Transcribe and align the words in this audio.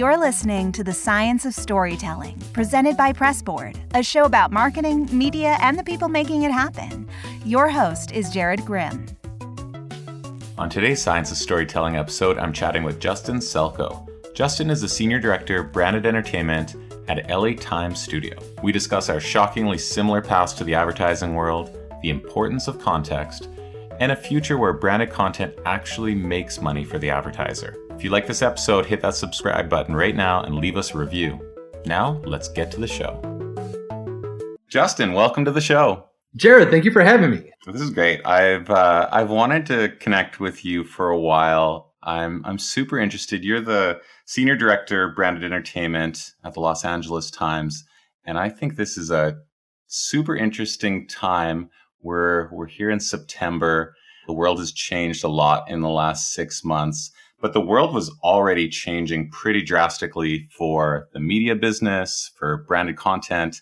You're 0.00 0.16
listening 0.16 0.72
to 0.72 0.82
The 0.82 0.94
Science 0.94 1.44
of 1.44 1.52
Storytelling, 1.52 2.40
presented 2.54 2.96
by 2.96 3.12
Pressboard, 3.12 3.78
a 3.92 4.02
show 4.02 4.24
about 4.24 4.50
marketing, 4.50 5.10
media, 5.12 5.58
and 5.60 5.78
the 5.78 5.84
people 5.84 6.08
making 6.08 6.44
it 6.44 6.50
happen. 6.50 7.06
Your 7.44 7.68
host 7.68 8.10
is 8.10 8.30
Jared 8.30 8.64
Grimm. 8.64 9.04
On 10.56 10.70
today's 10.70 11.02
Science 11.02 11.30
of 11.30 11.36
Storytelling 11.36 11.96
episode, 11.96 12.38
I'm 12.38 12.54
chatting 12.54 12.82
with 12.82 12.98
Justin 12.98 13.40
Celko. 13.40 14.08
Justin 14.32 14.70
is 14.70 14.80
the 14.80 14.88
Senior 14.88 15.18
Director, 15.18 15.62
Branded 15.62 16.06
Entertainment 16.06 16.76
at 17.08 17.28
LA 17.28 17.52
Times 17.52 18.00
Studio. 18.00 18.38
We 18.62 18.72
discuss 18.72 19.10
our 19.10 19.20
shockingly 19.20 19.76
similar 19.76 20.22
paths 20.22 20.54
to 20.54 20.64
the 20.64 20.76
advertising 20.76 21.34
world, 21.34 21.76
the 22.00 22.08
importance 22.08 22.68
of 22.68 22.80
context, 22.80 23.50
and 23.98 24.12
a 24.12 24.16
future 24.16 24.56
where 24.56 24.72
branded 24.72 25.10
content 25.10 25.52
actually 25.66 26.14
makes 26.14 26.58
money 26.58 26.86
for 26.86 26.98
the 26.98 27.10
advertiser. 27.10 27.76
If 28.00 28.04
you 28.04 28.10
like 28.10 28.26
this 28.26 28.40
episode, 28.40 28.86
hit 28.86 29.02
that 29.02 29.14
subscribe 29.14 29.68
button 29.68 29.94
right 29.94 30.16
now 30.16 30.42
and 30.42 30.54
leave 30.54 30.78
us 30.78 30.94
a 30.94 30.98
review. 30.98 31.38
Now, 31.84 32.12
let's 32.24 32.48
get 32.48 32.70
to 32.72 32.80
the 32.80 32.86
show. 32.86 33.20
Justin, 34.70 35.12
welcome 35.12 35.44
to 35.44 35.50
the 35.50 35.60
show. 35.60 36.06
Jared, 36.34 36.70
thank 36.70 36.86
you 36.86 36.92
for 36.92 37.02
having 37.02 37.30
me. 37.30 37.52
This 37.66 37.82
is 37.82 37.90
great. 37.90 38.26
I've 38.26 38.70
uh, 38.70 39.06
I've 39.12 39.28
wanted 39.28 39.66
to 39.66 39.90
connect 40.00 40.40
with 40.40 40.64
you 40.64 40.82
for 40.82 41.10
a 41.10 41.18
while. 41.20 41.92
I'm 42.02 42.42
I'm 42.46 42.58
super 42.58 42.98
interested. 42.98 43.44
You're 43.44 43.60
the 43.60 44.00
senior 44.24 44.56
director 44.56 45.12
branded 45.14 45.44
entertainment 45.44 46.32
at 46.42 46.54
the 46.54 46.60
Los 46.60 46.86
Angeles 46.86 47.30
Times, 47.30 47.84
and 48.24 48.38
I 48.38 48.48
think 48.48 48.76
this 48.76 48.96
is 48.96 49.10
a 49.10 49.36
super 49.88 50.34
interesting 50.34 51.06
time. 51.06 51.68
We're 52.00 52.48
we're 52.50 52.64
here 52.64 52.88
in 52.88 53.00
September. 53.00 53.94
The 54.26 54.32
world 54.32 54.58
has 54.58 54.72
changed 54.72 55.22
a 55.22 55.28
lot 55.28 55.70
in 55.70 55.82
the 55.82 55.90
last 55.90 56.32
six 56.32 56.64
months 56.64 57.12
but 57.40 57.52
the 57.52 57.60
world 57.60 57.94
was 57.94 58.10
already 58.22 58.68
changing 58.68 59.30
pretty 59.30 59.62
drastically 59.62 60.48
for 60.56 61.08
the 61.12 61.20
media 61.20 61.54
business, 61.54 62.30
for 62.38 62.64
branded 62.68 62.96
content, 62.96 63.60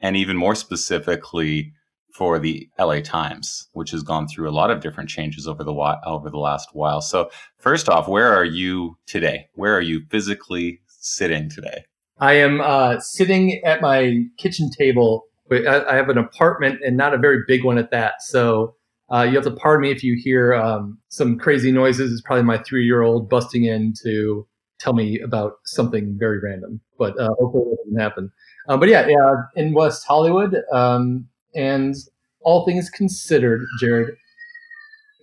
and 0.00 0.16
even 0.16 0.36
more 0.36 0.54
specifically 0.54 1.72
for 2.12 2.38
the 2.38 2.68
LA 2.78 3.00
Times, 3.00 3.68
which 3.72 3.92
has 3.92 4.02
gone 4.02 4.26
through 4.26 4.48
a 4.48 4.52
lot 4.52 4.70
of 4.70 4.80
different 4.80 5.08
changes 5.08 5.46
over 5.46 5.62
the 5.62 5.72
while, 5.72 6.00
over 6.04 6.28
the 6.28 6.38
last 6.38 6.70
while. 6.72 7.00
So, 7.00 7.30
first 7.58 7.88
off, 7.88 8.08
where 8.08 8.34
are 8.34 8.44
you 8.44 8.96
today? 9.06 9.46
Where 9.54 9.74
are 9.76 9.80
you 9.80 10.02
physically 10.10 10.80
sitting 10.88 11.48
today? 11.48 11.84
I 12.18 12.34
am 12.34 12.60
uh, 12.60 13.00
sitting 13.00 13.62
at 13.64 13.80
my 13.80 14.24
kitchen 14.38 14.70
table. 14.76 15.24
I 15.50 15.94
have 15.94 16.08
an 16.08 16.18
apartment 16.18 16.80
and 16.84 16.96
not 16.96 17.14
a 17.14 17.18
very 17.18 17.42
big 17.46 17.64
one 17.64 17.78
at 17.78 17.90
that. 17.90 18.22
So 18.22 18.74
uh, 19.12 19.22
you 19.22 19.34
have 19.34 19.44
to 19.44 19.50
pardon 19.50 19.82
me 19.82 19.90
if 19.90 20.04
you 20.04 20.16
hear 20.22 20.54
um, 20.54 20.98
some 21.08 21.38
crazy 21.38 21.72
noises. 21.72 22.12
It's 22.12 22.22
probably 22.22 22.44
my 22.44 22.58
three 22.58 22.84
year 22.84 23.02
old 23.02 23.28
busting 23.28 23.64
in 23.64 23.94
to 24.02 24.46
tell 24.78 24.92
me 24.92 25.20
about 25.20 25.54
something 25.64 26.16
very 26.18 26.38
random, 26.40 26.80
but 26.98 27.18
uh, 27.18 27.30
hopefully 27.38 27.64
it 27.72 27.78
doesn't 27.84 28.00
happen. 28.00 28.32
Uh, 28.68 28.76
but 28.76 28.88
yeah, 28.88 29.06
yeah, 29.06 29.34
in 29.56 29.74
West 29.74 30.06
Hollywood, 30.06 30.56
um, 30.72 31.28
and 31.54 31.94
all 32.42 32.64
things 32.64 32.88
considered, 32.88 33.66
Jared, 33.80 34.16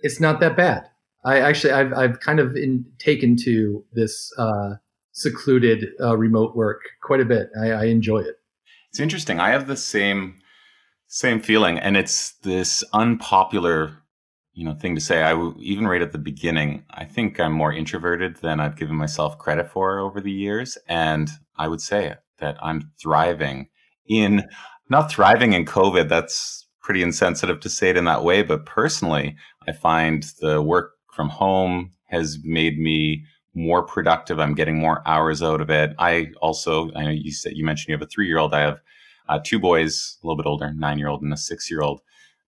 it's 0.02 0.20
not 0.20 0.40
that 0.40 0.56
bad. 0.56 0.84
I 1.24 1.40
actually, 1.40 1.72
I've, 1.72 1.92
I've 1.92 2.20
kind 2.20 2.40
of 2.40 2.56
in, 2.56 2.84
taken 2.98 3.36
to 3.38 3.84
this 3.92 4.32
uh, 4.38 4.74
secluded 5.12 5.88
uh, 6.00 6.16
remote 6.16 6.54
work 6.54 6.82
quite 7.02 7.20
a 7.20 7.24
bit. 7.24 7.50
I, 7.60 7.70
I 7.70 7.84
enjoy 7.86 8.18
it. 8.18 8.36
It's 8.90 9.00
interesting. 9.00 9.40
I 9.40 9.50
have 9.50 9.66
the 9.66 9.76
same 9.76 10.36
same 11.08 11.40
feeling, 11.40 11.78
and 11.78 11.96
it's 11.96 12.34
this 12.42 12.84
unpopular, 12.92 13.96
you 14.52 14.64
know, 14.64 14.74
thing 14.74 14.94
to 14.94 15.00
say. 15.00 15.22
I 15.22 15.30
w- 15.30 15.56
even 15.58 15.88
right 15.88 16.02
at 16.02 16.12
the 16.12 16.18
beginning, 16.18 16.84
I 16.90 17.04
think 17.04 17.40
I'm 17.40 17.52
more 17.52 17.72
introverted 17.72 18.36
than 18.36 18.60
I've 18.60 18.76
given 18.76 18.94
myself 18.94 19.38
credit 19.38 19.70
for 19.70 19.98
over 19.98 20.20
the 20.20 20.30
years, 20.30 20.76
and 20.86 21.30
I 21.56 21.68
would 21.68 21.80
say 21.80 22.14
that 22.38 22.56
I'm 22.62 22.92
thriving 23.00 23.68
in 24.06 24.44
not 24.90 25.10
thriving 25.10 25.54
in 25.54 25.64
COVID. 25.64 26.08
That's 26.08 26.66
pretty 26.82 27.02
insensitive 27.02 27.60
to 27.60 27.68
say 27.68 27.90
it 27.90 27.96
in 27.96 28.04
that 28.04 28.24
way, 28.24 28.42
but 28.42 28.66
personally, 28.66 29.36
I 29.66 29.72
find 29.72 30.24
the 30.40 30.62
work 30.62 30.92
from 31.12 31.30
home 31.30 31.90
has 32.06 32.38
made 32.44 32.78
me 32.78 33.24
more 33.54 33.82
productive. 33.82 34.38
I'm 34.38 34.54
getting 34.54 34.78
more 34.78 35.02
hours 35.06 35.42
out 35.42 35.60
of 35.60 35.70
it. 35.70 35.94
I 35.98 36.28
also, 36.40 36.90
I 36.94 37.04
know 37.04 37.10
you 37.10 37.32
said 37.32 37.56
you 37.56 37.64
mentioned 37.64 37.88
you 37.88 37.94
have 37.94 38.02
a 38.02 38.06
three 38.06 38.26
year 38.26 38.38
old. 38.38 38.54
I 38.54 38.60
have 38.60 38.80
uh, 39.28 39.38
two 39.42 39.58
boys, 39.58 40.18
a 40.22 40.26
little 40.26 40.36
bit 40.36 40.46
older, 40.46 40.72
nine 40.72 40.98
year 40.98 41.08
old 41.08 41.22
and 41.22 41.32
a 41.32 41.36
six 41.36 41.70
year 41.70 41.82
old. 41.82 42.00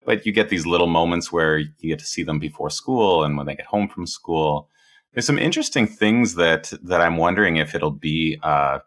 But 0.04 0.24
you 0.24 0.32
get 0.32 0.48
these 0.48 0.66
little 0.66 0.86
moments 0.86 1.32
where 1.32 1.58
you 1.58 1.70
get 1.80 1.98
to 1.98 2.06
see 2.06 2.22
them 2.22 2.38
before 2.38 2.70
school 2.70 3.24
and 3.24 3.36
when 3.36 3.46
they 3.46 3.56
get 3.56 3.66
home 3.66 3.88
from 3.88 4.06
school. 4.06 4.68
There's 5.12 5.26
some 5.26 5.38
interesting 5.38 5.86
things 5.86 6.34
that 6.34 6.72
that 6.82 7.00
I'm 7.00 7.16
wondering 7.16 7.56
if 7.56 7.74
it'll 7.74 7.90
be 7.90 8.38
uh, 8.42 8.80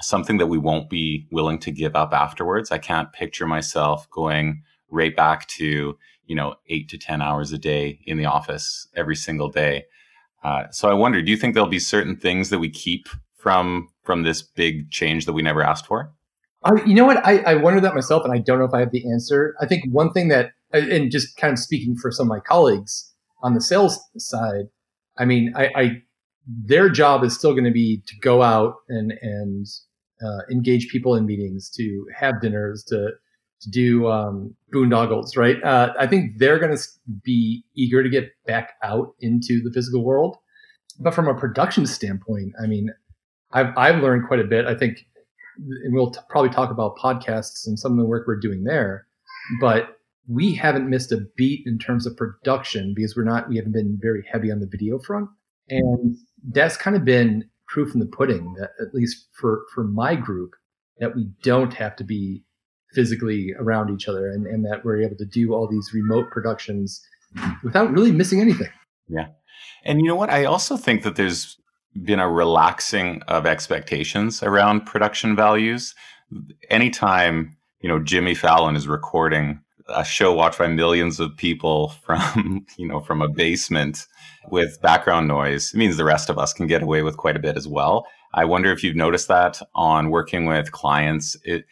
something 0.00 0.38
that 0.38 0.46
we 0.46 0.58
won't 0.58 0.88
be 0.88 1.26
willing 1.30 1.58
to 1.60 1.70
give 1.70 1.96
up 1.96 2.12
afterwards. 2.12 2.70
I 2.70 2.78
can't 2.78 3.12
picture 3.12 3.46
myself 3.46 4.08
going 4.10 4.62
right 4.90 5.14
back 5.14 5.48
to 5.48 5.98
you 6.26 6.36
know 6.36 6.54
eight 6.68 6.88
to 6.90 6.98
ten 6.98 7.20
hours 7.20 7.52
a 7.52 7.58
day 7.58 8.00
in 8.06 8.16
the 8.16 8.26
office 8.26 8.86
every 8.94 9.16
single 9.16 9.48
day. 9.48 9.84
Uh, 10.44 10.64
so 10.70 10.88
I 10.88 10.94
wonder, 10.94 11.22
do 11.22 11.30
you 11.30 11.36
think 11.36 11.54
there'll 11.54 11.68
be 11.68 11.78
certain 11.78 12.16
things 12.16 12.50
that 12.50 12.58
we 12.58 12.70
keep 12.70 13.08
from 13.36 13.88
from 14.02 14.22
this 14.22 14.42
big 14.42 14.90
change 14.90 15.26
that 15.26 15.32
we 15.32 15.42
never 15.42 15.62
asked 15.62 15.86
for? 15.86 16.12
I, 16.64 16.84
you 16.84 16.94
know 16.94 17.04
what? 17.04 17.24
I, 17.26 17.38
I 17.38 17.54
wonder 17.54 17.80
that 17.80 17.94
myself, 17.94 18.24
and 18.24 18.32
I 18.32 18.38
don't 18.38 18.58
know 18.58 18.64
if 18.64 18.74
I 18.74 18.80
have 18.80 18.92
the 18.92 19.10
answer. 19.10 19.54
I 19.60 19.66
think 19.66 19.84
one 19.90 20.12
thing 20.12 20.28
that, 20.28 20.52
and 20.72 21.10
just 21.10 21.36
kind 21.36 21.52
of 21.52 21.58
speaking 21.58 21.96
for 21.96 22.10
some 22.10 22.26
of 22.26 22.28
my 22.28 22.40
colleagues 22.40 23.12
on 23.42 23.54
the 23.54 23.60
sales 23.60 23.98
side, 24.16 24.66
I 25.18 25.24
mean, 25.24 25.52
I, 25.56 25.70
I 25.74 26.02
their 26.46 26.88
job 26.88 27.24
is 27.24 27.34
still 27.34 27.52
going 27.52 27.64
to 27.64 27.70
be 27.72 28.02
to 28.06 28.14
go 28.20 28.42
out 28.42 28.76
and 28.88 29.12
and 29.22 29.66
uh, 30.24 30.42
engage 30.50 30.88
people 30.88 31.14
in 31.14 31.26
meetings, 31.26 31.70
to 31.70 32.06
have 32.16 32.40
dinners, 32.40 32.84
to 32.84 33.10
to 33.60 33.70
do 33.70 34.08
um, 34.08 34.54
boondoggles, 34.72 35.36
right? 35.36 35.62
Uh, 35.62 35.92
I 35.98 36.06
think 36.06 36.38
they're 36.38 36.58
going 36.58 36.76
to 36.76 36.82
be 37.22 37.64
eager 37.76 38.02
to 38.02 38.08
get 38.08 38.30
back 38.44 38.74
out 38.82 39.14
into 39.20 39.62
the 39.62 39.70
physical 39.72 40.04
world. 40.04 40.36
But 40.98 41.14
from 41.14 41.28
a 41.28 41.34
production 41.34 41.86
standpoint, 41.86 42.54
I 42.62 42.66
mean, 42.66 42.90
I've 43.52 43.76
I've 43.76 44.02
learned 44.02 44.26
quite 44.28 44.40
a 44.40 44.44
bit. 44.44 44.66
I 44.66 44.74
think 44.74 45.06
and 45.56 45.94
we'll 45.94 46.10
t- 46.10 46.20
probably 46.28 46.50
talk 46.50 46.70
about 46.70 46.96
podcasts 46.96 47.66
and 47.66 47.78
some 47.78 47.92
of 47.92 47.98
the 47.98 48.04
work 48.04 48.26
we're 48.26 48.40
doing 48.40 48.64
there, 48.64 49.06
but 49.60 49.98
we 50.28 50.54
haven't 50.54 50.88
missed 50.88 51.12
a 51.12 51.18
beat 51.36 51.62
in 51.66 51.78
terms 51.78 52.06
of 52.06 52.16
production 52.16 52.94
because 52.94 53.16
we're 53.16 53.24
not, 53.24 53.48
we 53.48 53.56
haven't 53.56 53.72
been 53.72 53.98
very 54.00 54.24
heavy 54.30 54.50
on 54.52 54.60
the 54.60 54.68
video 54.70 54.98
front. 54.98 55.28
And 55.68 56.16
that's 56.52 56.76
kind 56.76 56.96
of 56.96 57.04
been 57.04 57.48
proof 57.68 57.94
in 57.94 58.00
the 58.00 58.06
pudding 58.06 58.54
that 58.58 58.70
at 58.80 58.94
least 58.94 59.28
for, 59.32 59.64
for 59.74 59.84
my 59.84 60.14
group, 60.14 60.52
that 60.98 61.16
we 61.16 61.28
don't 61.42 61.74
have 61.74 61.96
to 61.96 62.04
be 62.04 62.44
physically 62.92 63.54
around 63.58 63.90
each 63.90 64.06
other 64.06 64.28
and, 64.28 64.46
and 64.46 64.64
that 64.64 64.84
we're 64.84 65.00
able 65.00 65.16
to 65.16 65.24
do 65.24 65.54
all 65.54 65.66
these 65.66 65.90
remote 65.94 66.30
productions 66.30 67.02
without 67.64 67.90
really 67.90 68.12
missing 68.12 68.40
anything. 68.40 68.68
Yeah. 69.08 69.28
And 69.84 70.00
you 70.00 70.06
know 70.06 70.16
what? 70.16 70.30
I 70.30 70.44
also 70.44 70.76
think 70.76 71.02
that 71.02 71.16
there's 71.16 71.58
been 72.00 72.20
a 72.20 72.30
relaxing 72.30 73.22
of 73.28 73.46
expectations 73.46 74.42
around 74.42 74.86
production 74.86 75.36
values. 75.36 75.94
Anytime, 76.70 77.56
you 77.80 77.88
know, 77.88 77.98
Jimmy 77.98 78.34
Fallon 78.34 78.76
is 78.76 78.88
recording 78.88 79.60
a 79.88 80.04
show 80.04 80.32
watched 80.32 80.58
by 80.58 80.68
millions 80.68 81.20
of 81.20 81.36
people 81.36 81.88
from, 82.04 82.66
you 82.76 82.86
know, 82.86 83.00
from 83.00 83.20
a 83.20 83.28
basement 83.28 84.06
with 84.50 84.80
background 84.80 85.28
noise, 85.28 85.72
it 85.74 85.76
means 85.76 85.96
the 85.96 86.04
rest 86.04 86.30
of 86.30 86.38
us 86.38 86.52
can 86.52 86.66
get 86.66 86.82
away 86.82 87.02
with 87.02 87.16
quite 87.16 87.36
a 87.36 87.40
bit 87.40 87.56
as 87.56 87.68
well. 87.68 88.06
I 88.34 88.44
wonder 88.44 88.72
if 88.72 88.82
you've 88.82 88.96
noticed 88.96 89.28
that 89.28 89.60
on 89.74 90.10
working 90.10 90.46
with 90.46 90.72
clients. 90.72 91.36
It, 91.44 91.64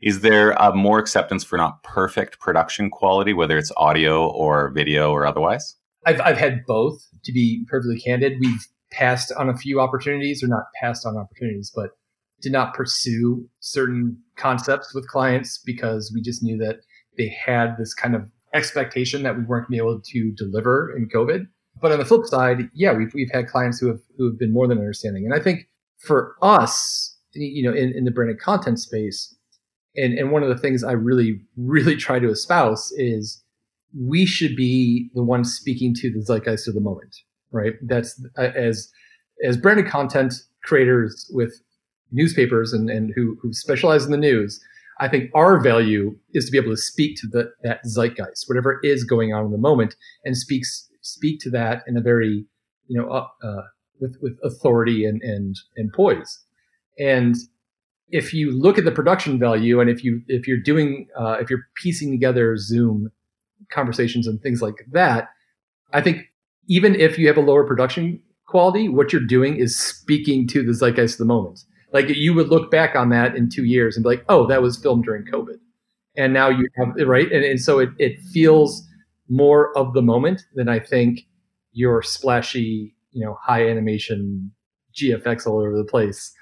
is 0.00 0.20
there 0.20 0.52
a 0.52 0.74
more 0.74 0.98
acceptance 0.98 1.44
for 1.44 1.56
not 1.56 1.82
perfect 1.82 2.40
production 2.40 2.90
quality, 2.90 3.32
whether 3.32 3.58
it's 3.58 3.72
audio 3.76 4.28
or 4.28 4.70
video 4.70 5.10
or 5.10 5.26
otherwise? 5.26 5.76
I've, 6.06 6.20
I've 6.20 6.38
had 6.38 6.64
both, 6.66 7.06
to 7.24 7.32
be 7.32 7.64
perfectly 7.68 8.00
candid. 8.00 8.38
We've 8.40 8.66
passed 8.90 9.32
on 9.36 9.48
a 9.48 9.56
few 9.56 9.80
opportunities 9.80 10.42
or 10.42 10.48
not 10.48 10.64
passed 10.80 11.06
on 11.06 11.16
opportunities, 11.16 11.72
but 11.74 11.90
did 12.40 12.52
not 12.52 12.74
pursue 12.74 13.48
certain 13.60 14.16
concepts 14.36 14.94
with 14.94 15.08
clients 15.08 15.58
because 15.58 16.12
we 16.14 16.22
just 16.22 16.42
knew 16.42 16.56
that 16.58 16.80
they 17.16 17.28
had 17.28 17.76
this 17.78 17.94
kind 17.94 18.14
of 18.14 18.22
expectation 18.54 19.22
that 19.24 19.36
we 19.36 19.44
weren't 19.44 19.68
going 19.68 19.78
to 19.78 19.84
be 19.84 19.88
able 19.88 20.00
to 20.00 20.32
deliver 20.32 20.94
in 20.96 21.08
COVID. 21.08 21.46
But 21.80 21.92
on 21.92 21.98
the 21.98 22.04
flip 22.04 22.26
side, 22.26 22.70
yeah, 22.74 22.92
we've, 22.92 23.12
we've 23.14 23.30
had 23.32 23.48
clients 23.48 23.78
who 23.78 23.88
have, 23.88 24.00
who 24.16 24.26
have 24.26 24.38
been 24.38 24.52
more 24.52 24.66
than 24.66 24.78
understanding. 24.78 25.24
And 25.24 25.34
I 25.34 25.42
think 25.42 25.68
for 25.98 26.36
us, 26.42 27.16
you 27.34 27.62
know, 27.62 27.76
in, 27.76 27.92
in 27.96 28.04
the 28.04 28.10
branded 28.10 28.40
content 28.40 28.80
space, 28.80 29.34
and, 29.96 30.16
and 30.18 30.30
one 30.30 30.42
of 30.42 30.48
the 30.48 30.58
things 30.58 30.84
I 30.84 30.92
really, 30.92 31.40
really 31.56 31.96
try 31.96 32.18
to 32.18 32.30
espouse 32.30 32.92
is 32.96 33.42
we 33.96 34.26
should 34.26 34.54
be 34.54 35.10
the 35.14 35.24
ones 35.24 35.54
speaking 35.54 35.94
to 35.94 36.10
the 36.10 36.20
zeitgeist 36.20 36.68
of 36.68 36.74
the 36.74 36.80
moment 36.80 37.14
right? 37.52 37.74
That's 37.82 38.22
uh, 38.36 38.50
as 38.54 38.90
as 39.44 39.56
branded 39.56 39.86
content 39.86 40.34
creators 40.64 41.30
with 41.32 41.60
newspapers 42.10 42.72
and, 42.72 42.90
and 42.90 43.12
who, 43.14 43.36
who 43.40 43.52
specialize 43.52 44.04
in 44.04 44.10
the 44.10 44.16
news, 44.16 44.60
I 45.00 45.08
think 45.08 45.30
our 45.34 45.60
value 45.60 46.16
is 46.34 46.46
to 46.46 46.50
be 46.50 46.58
able 46.58 46.70
to 46.70 46.76
speak 46.76 47.16
to 47.20 47.28
the, 47.28 47.52
that 47.62 47.80
zeitgeist, 47.84 48.48
whatever 48.48 48.80
is 48.82 49.04
going 49.04 49.32
on 49.32 49.44
in 49.44 49.52
the 49.52 49.58
moment, 49.58 49.94
and 50.24 50.36
speaks 50.36 50.88
speak 51.02 51.40
to 51.40 51.50
that 51.50 51.82
in 51.86 51.96
a 51.96 52.00
very, 52.00 52.44
you 52.88 53.00
know, 53.00 53.08
uh, 53.08 53.28
uh, 53.46 53.62
with 54.00 54.16
with 54.20 54.38
authority 54.42 55.04
and 55.04 55.22
and 55.22 55.56
and 55.76 55.92
poise. 55.92 56.44
And 56.98 57.36
if 58.10 58.34
you 58.34 58.50
look 58.50 58.78
at 58.78 58.84
the 58.84 58.90
production 58.90 59.38
value, 59.38 59.80
and 59.80 59.88
if 59.88 60.02
you 60.02 60.22
if 60.26 60.48
you're 60.48 60.60
doing 60.60 61.06
uh, 61.16 61.36
if 61.40 61.48
you're 61.48 61.66
piecing 61.76 62.10
together 62.10 62.56
Zoom 62.56 63.10
conversations 63.70 64.26
and 64.26 64.40
things 64.40 64.60
like 64.60 64.84
that, 64.90 65.28
I 65.92 66.00
think 66.00 66.27
even 66.68 66.94
if 66.94 67.18
you 67.18 67.26
have 67.26 67.36
a 67.36 67.42
lower 67.42 67.64
production 67.64 68.20
quality, 68.46 68.88
what 68.88 69.12
you're 69.12 69.22
doing 69.22 69.56
is 69.56 69.78
speaking 69.78 70.46
to 70.48 70.62
the 70.62 70.72
zeitgeist 70.72 71.14
of 71.14 71.18
the 71.18 71.24
moment. 71.24 71.60
Like 71.92 72.08
you 72.08 72.34
would 72.34 72.48
look 72.48 72.70
back 72.70 72.94
on 72.94 73.08
that 73.10 73.34
in 73.34 73.48
two 73.48 73.64
years 73.64 73.96
and 73.96 74.04
be 74.04 74.10
like, 74.10 74.24
oh, 74.28 74.46
that 74.46 74.62
was 74.62 74.76
filmed 74.76 75.04
during 75.04 75.24
COVID. 75.24 75.56
And 76.16 76.32
now 76.32 76.48
you 76.48 76.68
have, 76.76 76.94
right? 77.06 77.30
And, 77.30 77.44
and 77.44 77.60
so 77.60 77.78
it, 77.78 77.90
it 77.98 78.20
feels 78.32 78.86
more 79.28 79.76
of 79.76 79.94
the 79.94 80.02
moment 80.02 80.42
than 80.54 80.68
I 80.68 80.80
think 80.80 81.20
your 81.72 82.02
splashy, 82.02 82.94
you 83.12 83.24
know, 83.24 83.38
high 83.40 83.68
animation 83.68 84.50
GFX 84.94 85.46
all 85.46 85.60
over 85.60 85.76
the 85.76 85.84
place 85.84 86.32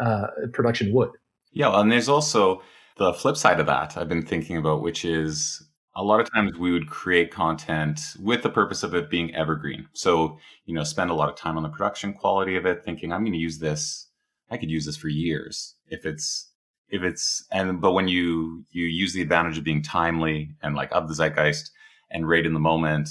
uh, 0.00 0.26
production 0.52 0.92
would. 0.94 1.10
Yeah. 1.52 1.78
And 1.78 1.92
there's 1.92 2.08
also 2.08 2.62
the 2.96 3.12
flip 3.12 3.36
side 3.36 3.60
of 3.60 3.66
that 3.66 3.96
I've 3.96 4.08
been 4.08 4.24
thinking 4.24 4.56
about, 4.56 4.82
which 4.82 5.04
is 5.04 5.62
a 5.96 6.04
lot 6.04 6.20
of 6.20 6.30
times 6.30 6.56
we 6.58 6.72
would 6.72 6.88
create 6.88 7.30
content 7.30 8.00
with 8.20 8.42
the 8.42 8.50
purpose 8.50 8.82
of 8.82 8.94
it 8.94 9.08
being 9.08 9.34
evergreen. 9.34 9.88
So, 9.94 10.38
you 10.66 10.74
know, 10.74 10.84
spend 10.84 11.10
a 11.10 11.14
lot 11.14 11.30
of 11.30 11.36
time 11.36 11.56
on 11.56 11.62
the 11.62 11.70
production 11.70 12.12
quality 12.12 12.54
of 12.54 12.66
it, 12.66 12.84
thinking 12.84 13.12
I'm 13.12 13.22
going 13.22 13.32
to 13.32 13.38
use 13.38 13.58
this. 13.58 14.08
I 14.50 14.58
could 14.58 14.70
use 14.70 14.84
this 14.84 14.96
for 14.96 15.08
years 15.08 15.74
if 15.88 16.04
it's 16.04 16.50
if 16.88 17.02
it's 17.02 17.44
and 17.50 17.80
but 17.80 17.92
when 17.92 18.06
you 18.06 18.64
you 18.70 18.84
use 18.84 19.12
the 19.12 19.22
advantage 19.22 19.58
of 19.58 19.64
being 19.64 19.82
timely 19.82 20.50
and 20.62 20.76
like 20.76 20.92
of 20.92 21.08
the 21.08 21.14
zeitgeist 21.14 21.70
and 22.10 22.28
right 22.28 22.46
in 22.46 22.54
the 22.54 22.60
moment, 22.60 23.08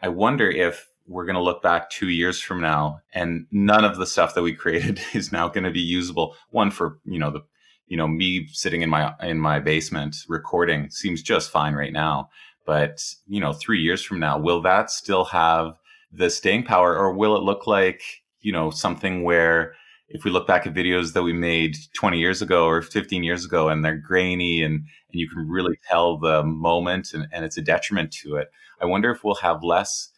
I 0.00 0.08
wonder 0.08 0.48
if 0.48 0.88
we're 1.06 1.26
going 1.26 1.36
to 1.36 1.42
look 1.42 1.60
back 1.60 1.90
two 1.90 2.08
years 2.08 2.40
from 2.40 2.60
now 2.60 3.00
and 3.12 3.46
none 3.50 3.84
of 3.84 3.96
the 3.96 4.06
stuff 4.06 4.34
that 4.34 4.42
we 4.42 4.54
created 4.62 5.00
is 5.12 5.32
now 5.32 5.48
going 5.48 5.64
to 5.64 5.70
be 5.70 5.80
usable. 5.80 6.36
One 6.50 6.70
for 6.70 7.00
you 7.04 7.18
know 7.18 7.30
the 7.30 7.42
you 7.86 7.96
know 7.96 8.08
me 8.08 8.46
sitting 8.48 8.82
in 8.82 8.90
my 8.90 9.14
in 9.20 9.38
my 9.38 9.58
basement 9.60 10.16
recording 10.28 10.90
seems 10.90 11.22
just 11.22 11.50
fine 11.50 11.74
right 11.74 11.92
now. 11.92 12.30
But 12.64 13.02
you 13.26 13.40
know 13.40 13.52
3 13.52 13.80
years 13.80 14.02
from 14.02 14.20
now 14.20 14.38
will 14.38 14.62
that 14.62 14.90
still 14.90 15.24
have 15.26 15.74
the 16.12 16.30
staying 16.30 16.64
power 16.64 16.96
or 16.96 17.12
will 17.12 17.36
it 17.36 17.42
look 17.42 17.66
like 17.66 18.02
you 18.40 18.52
know 18.52 18.70
something 18.70 19.22
where 19.22 19.74
if 20.08 20.24
we 20.24 20.30
look 20.30 20.46
back 20.46 20.66
at 20.66 20.74
videos 20.74 21.14
that 21.14 21.22
we 21.22 21.32
made 21.32 21.74
20 21.94 22.18
years 22.18 22.42
ago 22.42 22.66
or 22.66 22.82
15 22.82 23.22
years 23.24 23.46
ago 23.46 23.70
and 23.70 23.82
they're 23.82 23.96
grainy 23.96 24.62
and, 24.62 24.74
and 24.74 25.20
you 25.20 25.26
can 25.26 25.48
really 25.48 25.78
tell 25.88 26.18
the 26.18 26.42
moment 26.44 27.14
and, 27.14 27.26
and 27.32 27.46
it's 27.46 27.56
a 27.56 27.62
detriment 27.62 28.12
to 28.12 28.36
it 28.36 28.48
i 28.80 28.84
wonder 28.84 29.10
if 29.10 29.24
we'll 29.24 29.36
have 29.36 29.64
less 29.64 30.12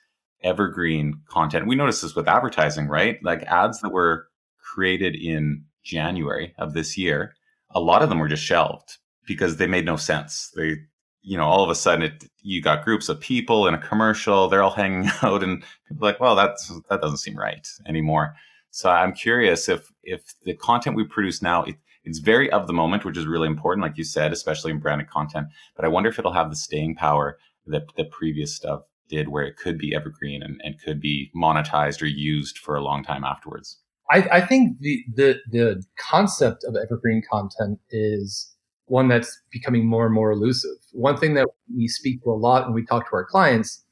evergreen 0.45 1.21
content. 1.29 1.67
We 1.67 1.75
notice 1.75 2.03
this 2.03 2.15
with 2.15 2.29
advertising 2.29 2.87
right? 2.87 3.19
Like 3.25 3.43
ads 3.45 3.81
that 3.81 3.91
were 3.91 4.29
created 4.63 5.15
in 5.15 5.65
january 5.85 6.55
of 6.59 6.73
this 6.73 6.97
year 6.97 7.35
a 7.75 7.81
lot 7.81 8.03
of 8.03 8.09
them 8.09 8.19
were 8.19 8.29
just 8.29 8.45
shelved 8.45 8.99
because 9.27 9.57
they 9.57 9.67
made 9.67 9.85
no 9.85 9.97
sense. 9.97 10.53
They, 10.57 10.77
you 11.23 11.37
know, 11.37 11.45
all 11.45 11.65
of 11.65 11.71
a 11.71 11.75
sudden 11.75 12.03
it, 12.03 12.25
you 12.43 12.61
got 12.63 12.85
groups 12.85 13.09
of 13.09 13.21
people 13.21 13.67
in 13.67 13.75
a 13.75 13.79
commercial, 13.79 14.49
they're 14.49 14.63
all 14.63 14.71
hanging 14.75 15.11
out 15.23 15.43
and 15.43 15.63
people 15.89 16.07
like, 16.07 16.21
well, 16.21 16.35
that's, 16.35 16.73
that 16.91 17.01
doesn't 17.01 17.19
seem 17.19 17.37
right 17.37 17.67
anymore. 17.87 18.35
So 18.71 18.91
I'm 18.91 19.13
curious 19.13 19.69
if, 19.69 19.93
if 20.03 20.35
the 20.45 20.55
content 20.55 20.97
we 20.97 21.05
produce 21.05 21.41
now, 21.41 21.65
it, 21.65 21.77
it's 22.05 22.19
very 22.19 22.51
of 22.51 22.67
the 22.67 22.73
moment, 22.73 23.05
which 23.05 23.17
is 23.17 23.27
really 23.27 23.47
important, 23.47 23.83
like 23.83 23.97
you 23.97 24.05
said, 24.05 24.33
especially 24.33 24.73
in 24.73 24.79
branded 24.79 25.09
content. 25.09 25.49
But 25.75 25.85
I 25.85 25.89
wonder 25.89 26.11
if 26.11 26.19
it'll 26.19 26.33
have 26.33 26.51
the 26.51 26.57
staying 26.57 26.97
power 26.97 27.39
that 27.67 27.85
the 27.97 28.05
previous 28.05 28.55
stuff 28.55 28.83
did, 29.09 29.29
where 29.29 29.45
it 29.45 29.57
could 29.57 29.79
be 29.79 29.95
evergreen 29.95 30.43
and, 30.43 30.61
and 30.65 30.81
could 30.83 31.01
be 31.01 31.31
monetized 31.35 32.03
or 32.03 32.07
used 32.07 32.59
for 32.59 32.77
a 32.77 32.83
long 32.83 33.03
time 33.03 33.25
afterwards. 33.25 33.79
I, 34.11 34.19
I 34.33 34.41
think 34.41 34.79
the, 34.81 35.03
the 35.15 35.41
the 35.51 35.83
concept 35.97 36.65
of 36.65 36.77
evergreen 36.77 37.23
content 37.31 37.79
is 37.91 38.55
one 38.87 39.09
that's 39.09 39.41
becoming 39.51 39.87
more 39.87 40.05
and 40.05 40.15
more 40.15 40.31
elusive. 40.31 40.77
One 40.93 41.17
thing 41.17 41.35
that 41.35 41.49
we 41.75 41.89
speak 41.89 42.23
to 42.23 42.31
a 42.31 42.35
lot 42.35 42.67
when 42.67 42.75
we 42.75 42.85
talk 42.85 43.09
to 43.09 43.17
our 43.17 43.25
clients 43.25 43.83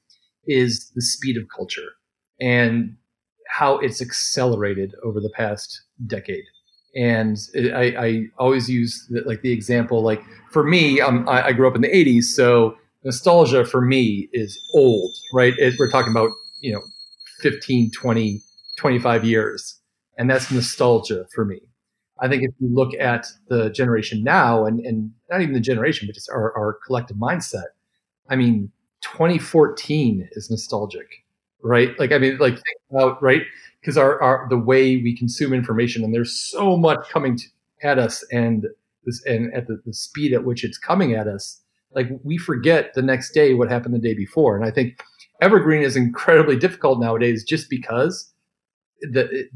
is 0.46 0.90
the 0.94 1.02
speed 1.02 1.36
of 1.36 1.44
culture 1.54 1.92
and 2.40 2.96
how 3.48 3.78
it's 3.78 4.02
accelerated 4.02 4.94
over 5.02 5.20
the 5.20 5.30
past 5.34 5.82
decade. 6.06 6.44
And 6.94 7.38
I, 7.56 7.94
I 7.98 8.24
always 8.38 8.68
use 8.68 9.06
the, 9.08 9.22
like 9.22 9.40
the 9.40 9.52
example, 9.52 10.02
like 10.02 10.22
for 10.50 10.64
me, 10.64 11.00
um, 11.00 11.26
I, 11.28 11.46
I, 11.48 11.52
grew 11.52 11.66
up 11.66 11.74
in 11.74 11.80
the 11.80 11.88
80s, 11.88 12.24
so 12.24 12.76
nostalgia 13.02 13.64
for 13.64 13.80
me 13.80 14.28
is 14.32 14.58
old, 14.74 15.14
right? 15.32 15.54
It, 15.56 15.74
we're 15.78 15.90
talking 15.90 16.10
about, 16.10 16.30
you 16.60 16.72
know, 16.72 16.82
15, 17.40 17.92
20, 17.92 18.42
25 18.76 19.24
years 19.24 19.80
and 20.18 20.30
that's 20.30 20.50
nostalgia 20.50 21.26
for 21.34 21.44
me. 21.44 21.60
I 22.20 22.28
think 22.28 22.44
if 22.44 22.50
you 22.60 22.68
look 22.68 22.94
at 22.94 23.26
the 23.48 23.70
generation 23.70 24.22
now, 24.22 24.64
and, 24.64 24.80
and 24.80 25.12
not 25.30 25.40
even 25.40 25.54
the 25.54 25.60
generation, 25.60 26.06
but 26.06 26.14
just 26.14 26.30
our, 26.30 26.56
our 26.56 26.78
collective 26.86 27.16
mindset, 27.16 27.66
I 28.28 28.36
mean, 28.36 28.70
2014 29.02 30.28
is 30.32 30.50
nostalgic, 30.50 31.24
right? 31.62 31.98
Like, 31.98 32.12
I 32.12 32.18
mean, 32.18 32.38
like 32.38 32.54
think 32.54 32.78
about 32.90 33.22
right 33.22 33.42
because 33.80 33.98
our, 33.98 34.22
our 34.22 34.46
the 34.48 34.58
way 34.58 34.96
we 34.96 35.16
consume 35.16 35.52
information, 35.52 36.04
and 36.04 36.14
there's 36.14 36.32
so 36.32 36.76
much 36.76 37.08
coming 37.08 37.36
to, 37.36 37.44
at 37.82 37.98
us, 37.98 38.24
and 38.30 38.66
this 39.04 39.24
and 39.26 39.52
at 39.52 39.66
the, 39.66 39.82
the 39.84 39.92
speed 39.92 40.32
at 40.32 40.44
which 40.44 40.62
it's 40.62 40.78
coming 40.78 41.14
at 41.14 41.26
us, 41.26 41.60
like 41.94 42.08
we 42.22 42.38
forget 42.38 42.94
the 42.94 43.02
next 43.02 43.32
day 43.32 43.54
what 43.54 43.68
happened 43.68 43.94
the 43.94 43.98
day 43.98 44.14
before. 44.14 44.56
And 44.56 44.64
I 44.64 44.70
think 44.70 45.00
evergreen 45.40 45.82
is 45.82 45.96
incredibly 45.96 46.56
difficult 46.56 47.00
nowadays, 47.00 47.44
just 47.44 47.68
because 47.68 48.32
the 49.00 49.48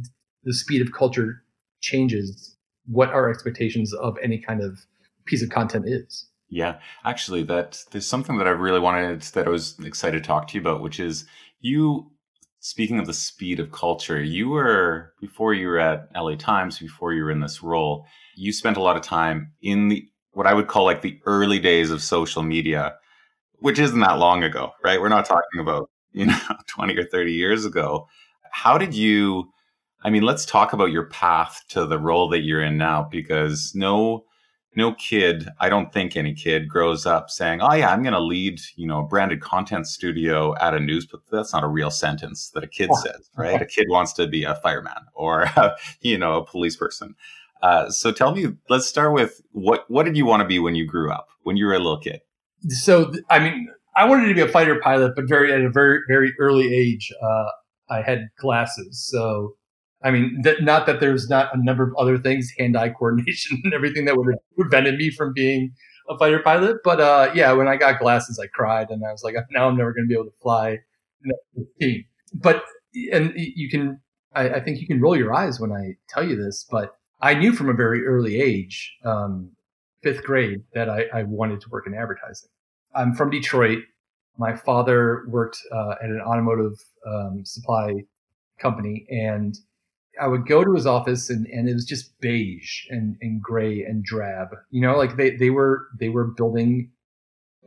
the 0.46 0.54
speed 0.54 0.80
of 0.80 0.92
culture 0.92 1.42
changes 1.80 2.56
what 2.86 3.10
our 3.10 3.28
expectations 3.28 3.92
of 3.92 4.16
any 4.22 4.38
kind 4.38 4.62
of 4.62 4.86
piece 5.26 5.42
of 5.42 5.50
content 5.50 5.84
is. 5.86 6.26
Yeah, 6.48 6.78
actually, 7.04 7.42
that 7.42 7.84
there's 7.90 8.06
something 8.06 8.38
that 8.38 8.46
I 8.46 8.50
really 8.50 8.78
wanted 8.78 9.20
that 9.22 9.46
I 9.46 9.50
was 9.50 9.76
excited 9.84 10.22
to 10.22 10.26
talk 10.26 10.46
to 10.48 10.54
you 10.54 10.60
about, 10.60 10.80
which 10.80 10.98
is 10.98 11.26
you. 11.60 12.10
Speaking 12.60 12.98
of 12.98 13.06
the 13.06 13.14
speed 13.14 13.60
of 13.60 13.70
culture, 13.70 14.20
you 14.20 14.48
were 14.48 15.12
before 15.20 15.54
you 15.54 15.68
were 15.68 15.78
at 15.78 16.08
LA 16.16 16.34
Times, 16.34 16.78
before 16.80 17.12
you 17.12 17.22
were 17.22 17.30
in 17.30 17.40
this 17.40 17.62
role, 17.62 18.06
you 18.34 18.52
spent 18.52 18.76
a 18.76 18.82
lot 18.82 18.96
of 18.96 19.02
time 19.02 19.52
in 19.62 19.88
the 19.88 20.08
what 20.32 20.46
I 20.46 20.54
would 20.54 20.66
call 20.66 20.84
like 20.84 21.02
the 21.02 21.20
early 21.26 21.58
days 21.60 21.90
of 21.90 22.02
social 22.02 22.42
media, 22.42 22.94
which 23.58 23.78
isn't 23.78 24.00
that 24.00 24.18
long 24.18 24.42
ago, 24.42 24.72
right? 24.82 25.00
We're 25.00 25.08
not 25.08 25.26
talking 25.26 25.60
about 25.60 25.90
you 26.12 26.26
know 26.26 26.38
20 26.68 26.96
or 26.96 27.04
30 27.04 27.32
years 27.32 27.64
ago. 27.64 28.08
How 28.50 28.78
did 28.78 28.94
you 28.94 29.52
I 30.06 30.10
mean, 30.10 30.22
let's 30.22 30.46
talk 30.46 30.72
about 30.72 30.92
your 30.92 31.06
path 31.06 31.64
to 31.70 31.84
the 31.84 31.98
role 31.98 32.28
that 32.28 32.42
you're 32.42 32.62
in 32.62 32.78
now, 32.78 33.08
because 33.10 33.72
no, 33.74 34.24
no 34.76 34.94
kid, 34.94 35.48
I 35.58 35.68
don't 35.68 35.92
think 35.92 36.16
any 36.16 36.32
kid 36.32 36.68
grows 36.68 37.06
up 37.06 37.28
saying, 37.28 37.60
"Oh 37.60 37.74
yeah, 37.74 37.90
I'm 37.90 38.04
going 38.04 38.12
to 38.12 38.20
lead, 38.20 38.60
you 38.76 38.86
know, 38.86 39.00
a 39.00 39.02
branded 39.02 39.40
content 39.40 39.88
studio 39.88 40.54
at 40.58 40.74
a 40.74 40.78
news." 40.78 41.06
But 41.06 41.22
that's 41.32 41.52
not 41.52 41.64
a 41.64 41.66
real 41.66 41.90
sentence 41.90 42.50
that 42.50 42.62
a 42.62 42.68
kid 42.68 42.90
says, 43.02 43.28
right? 43.36 43.60
A 43.60 43.66
kid 43.66 43.88
wants 43.90 44.12
to 44.12 44.28
be 44.28 44.44
a 44.44 44.54
fireman 44.54 45.06
or, 45.12 45.50
you 46.02 46.16
know, 46.16 46.36
a 46.36 46.46
police 46.46 46.76
person. 46.76 47.16
Uh, 47.60 47.90
so 47.90 48.12
tell 48.12 48.32
me, 48.32 48.46
let's 48.68 48.86
start 48.86 49.12
with 49.12 49.40
what 49.50 49.90
what 49.90 50.04
did 50.04 50.16
you 50.16 50.24
want 50.24 50.40
to 50.40 50.46
be 50.46 50.60
when 50.60 50.76
you 50.76 50.86
grew 50.86 51.10
up, 51.10 51.26
when 51.42 51.56
you 51.56 51.66
were 51.66 51.74
a 51.74 51.78
little 51.78 51.98
kid? 51.98 52.20
So, 52.68 53.12
I 53.28 53.40
mean, 53.40 53.68
I 53.96 54.04
wanted 54.04 54.28
to 54.28 54.34
be 54.34 54.40
a 54.40 54.48
fighter 54.48 54.78
pilot, 54.80 55.14
but 55.16 55.28
very 55.28 55.52
at 55.52 55.62
a 55.62 55.68
very 55.68 55.98
very 56.06 56.32
early 56.38 56.72
age, 56.72 57.12
uh, 57.20 57.46
I 57.90 58.02
had 58.02 58.28
glasses, 58.38 59.04
so 59.04 59.56
I 60.06 60.12
mean, 60.12 60.40
th- 60.44 60.60
not 60.60 60.86
that 60.86 61.00
there's 61.00 61.28
not 61.28 61.52
a 61.52 61.60
number 61.60 61.82
of 61.82 61.92
other 61.98 62.16
things, 62.16 62.52
hand-eye 62.56 62.90
coordination 62.90 63.60
and 63.64 63.74
everything 63.74 64.04
that 64.04 64.16
would 64.16 64.28
have 64.32 64.38
prevented 64.56 64.98
me 64.98 65.10
from 65.10 65.32
being 65.32 65.74
a 66.08 66.16
fighter 66.16 66.38
pilot. 66.38 66.76
But 66.84 67.00
uh, 67.00 67.32
yeah, 67.34 67.50
when 67.50 67.66
I 67.66 67.74
got 67.74 67.98
glasses, 67.98 68.38
I 68.38 68.46
cried 68.46 68.90
and 68.90 69.02
I 69.04 69.10
was 69.10 69.24
like, 69.24 69.34
now 69.50 69.68
I'm 69.68 69.76
never 69.76 69.92
going 69.92 70.04
to 70.04 70.08
be 70.08 70.14
able 70.14 70.26
to 70.26 70.36
fly. 70.40 70.78
But 72.34 72.62
and 73.12 73.32
you 73.34 73.68
can, 73.68 74.00
I, 74.32 74.50
I, 74.50 74.60
think 74.60 74.80
you 74.80 74.86
can 74.86 75.00
roll 75.00 75.16
your 75.16 75.34
eyes 75.34 75.58
when 75.58 75.72
I 75.72 75.96
tell 76.08 76.24
you 76.24 76.36
this, 76.36 76.64
but 76.70 76.94
I 77.20 77.34
knew 77.34 77.52
from 77.52 77.68
a 77.68 77.74
very 77.74 78.06
early 78.06 78.40
age, 78.40 78.96
um, 79.04 79.50
fifth 80.04 80.22
grade, 80.22 80.62
that 80.72 80.88
I, 80.88 81.06
I, 81.12 81.24
wanted 81.24 81.60
to 81.62 81.68
work 81.68 81.86
in 81.86 81.94
advertising. 81.94 82.48
I'm 82.94 83.12
from 83.12 83.30
Detroit. 83.30 83.80
My 84.38 84.54
father 84.54 85.24
worked 85.28 85.58
uh, 85.72 85.96
at 86.02 86.10
an 86.10 86.20
automotive 86.20 86.82
um, 87.06 87.44
supply 87.44 88.04
company, 88.58 89.04
and 89.10 89.58
I 90.20 90.28
would 90.28 90.46
go 90.46 90.64
to 90.64 90.74
his 90.74 90.86
office 90.86 91.30
and, 91.30 91.46
and 91.46 91.68
it 91.68 91.74
was 91.74 91.84
just 91.84 92.18
beige 92.20 92.86
and, 92.90 93.16
and 93.20 93.42
gray 93.42 93.82
and 93.82 94.04
drab. 94.04 94.48
You 94.70 94.80
know, 94.80 94.96
like 94.96 95.16
they, 95.16 95.36
they 95.36 95.50
were 95.50 95.88
they 95.98 96.08
were 96.08 96.24
building 96.24 96.90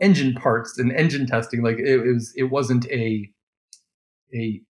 engine 0.01 0.33
parts 0.35 0.77
and 0.77 0.91
engine 0.91 1.27
testing. 1.27 1.61
Like 1.61 1.79
it, 1.79 1.87
it 1.87 2.13
was 2.13 2.33
it 2.35 2.43
wasn't 2.43 2.85
a 2.87 3.29
a 4.33 4.61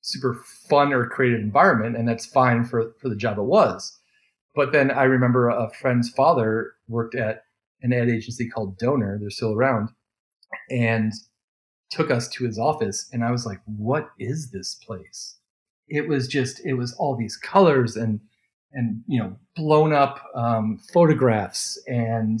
super 0.00 0.40
fun 0.68 0.92
or 0.92 1.06
creative 1.08 1.40
environment, 1.40 1.96
and 1.96 2.08
that's 2.08 2.26
fine 2.26 2.64
for 2.64 2.94
for 3.00 3.08
the 3.08 3.16
job 3.16 3.38
it 3.38 3.42
was. 3.42 3.98
But 4.54 4.72
then 4.72 4.90
I 4.90 5.04
remember 5.04 5.48
a 5.48 5.70
friend's 5.80 6.10
father 6.10 6.72
worked 6.88 7.14
at 7.14 7.42
an 7.82 7.92
ad 7.92 8.08
agency 8.08 8.48
called 8.48 8.78
Doner. 8.78 9.18
They're 9.20 9.30
still 9.30 9.52
around, 9.52 9.90
and 10.70 11.12
took 11.90 12.10
us 12.10 12.28
to 12.28 12.44
his 12.44 12.58
office, 12.58 13.08
and 13.12 13.24
I 13.24 13.30
was 13.30 13.46
like, 13.46 13.60
"What 13.66 14.08
is 14.18 14.50
this 14.50 14.74
place?" 14.74 15.36
It 15.88 16.08
was 16.08 16.28
just 16.28 16.64
it 16.64 16.74
was 16.74 16.94
all 16.94 17.16
these 17.16 17.36
colors 17.36 17.96
and 17.96 18.20
and 18.72 19.02
you 19.06 19.18
know 19.18 19.36
blown 19.56 19.92
up 19.92 20.20
um, 20.34 20.78
photographs 20.92 21.82
and 21.86 22.40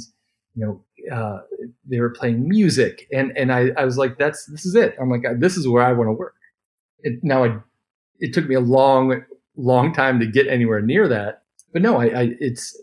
you 0.54 0.64
know 0.64 0.84
uh, 1.12 1.40
they 1.88 2.00
were 2.00 2.10
playing 2.10 2.48
music. 2.48 3.06
And 3.12 3.36
and 3.36 3.52
I, 3.52 3.70
I 3.76 3.84
was 3.84 3.96
like 3.96 4.18
that's 4.18 4.46
this 4.46 4.66
is 4.66 4.74
it. 4.74 4.96
I'm 5.00 5.10
like 5.10 5.22
this 5.38 5.56
is 5.56 5.68
where 5.68 5.82
i 5.82 5.92
want 5.92 6.08
to 6.08 6.12
work. 6.12 6.34
It, 7.00 7.22
now 7.22 7.44
I, 7.44 7.56
it 8.18 8.34
took 8.34 8.46
me 8.46 8.54
a 8.54 8.60
long 8.60 9.24
long 9.56 9.92
time 9.92 10.20
to 10.20 10.26
get 10.26 10.46
anywhere 10.46 10.80
near 10.80 11.08
that. 11.08 11.42
But 11.72 11.82
no 11.82 12.00
I, 12.00 12.06
I 12.06 12.30
it's 12.40 12.80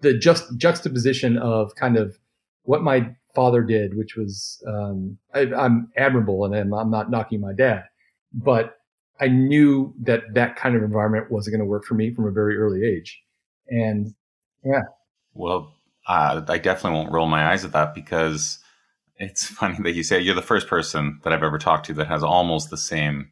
the 0.00 0.16
just 0.16 0.56
juxtaposition 0.56 1.36
of 1.38 1.74
kind 1.74 1.96
of 1.96 2.18
what 2.62 2.82
my 2.82 3.14
father 3.34 3.62
did 3.62 3.96
which 3.96 4.16
was 4.16 4.62
um, 4.66 5.18
I, 5.34 5.40
am 5.40 5.90
admirable 5.96 6.44
and 6.44 6.54
I'm, 6.54 6.72
I'm 6.72 6.90
not 6.90 7.10
knocking 7.10 7.40
my 7.40 7.52
dad. 7.52 7.84
But 8.32 8.77
I 9.20 9.28
knew 9.28 9.94
that 10.02 10.22
that 10.34 10.56
kind 10.56 10.76
of 10.76 10.82
environment 10.82 11.30
wasn't 11.30 11.54
going 11.54 11.66
to 11.66 11.70
work 11.70 11.84
for 11.84 11.94
me 11.94 12.14
from 12.14 12.26
a 12.26 12.30
very 12.30 12.56
early 12.56 12.84
age. 12.84 13.20
And 13.68 14.14
yeah. 14.64 14.82
Well, 15.34 15.74
uh, 16.06 16.42
I 16.48 16.58
definitely 16.58 16.98
won't 16.98 17.12
roll 17.12 17.26
my 17.26 17.50
eyes 17.50 17.64
at 17.64 17.72
that 17.72 17.94
because 17.94 18.58
it's 19.16 19.46
funny 19.46 19.78
that 19.82 19.92
you 19.92 20.02
say 20.02 20.20
you're 20.20 20.34
the 20.34 20.42
first 20.42 20.68
person 20.68 21.20
that 21.24 21.32
I've 21.32 21.42
ever 21.42 21.58
talked 21.58 21.86
to 21.86 21.94
that 21.94 22.08
has 22.08 22.22
almost 22.22 22.70
the 22.70 22.76
same 22.76 23.30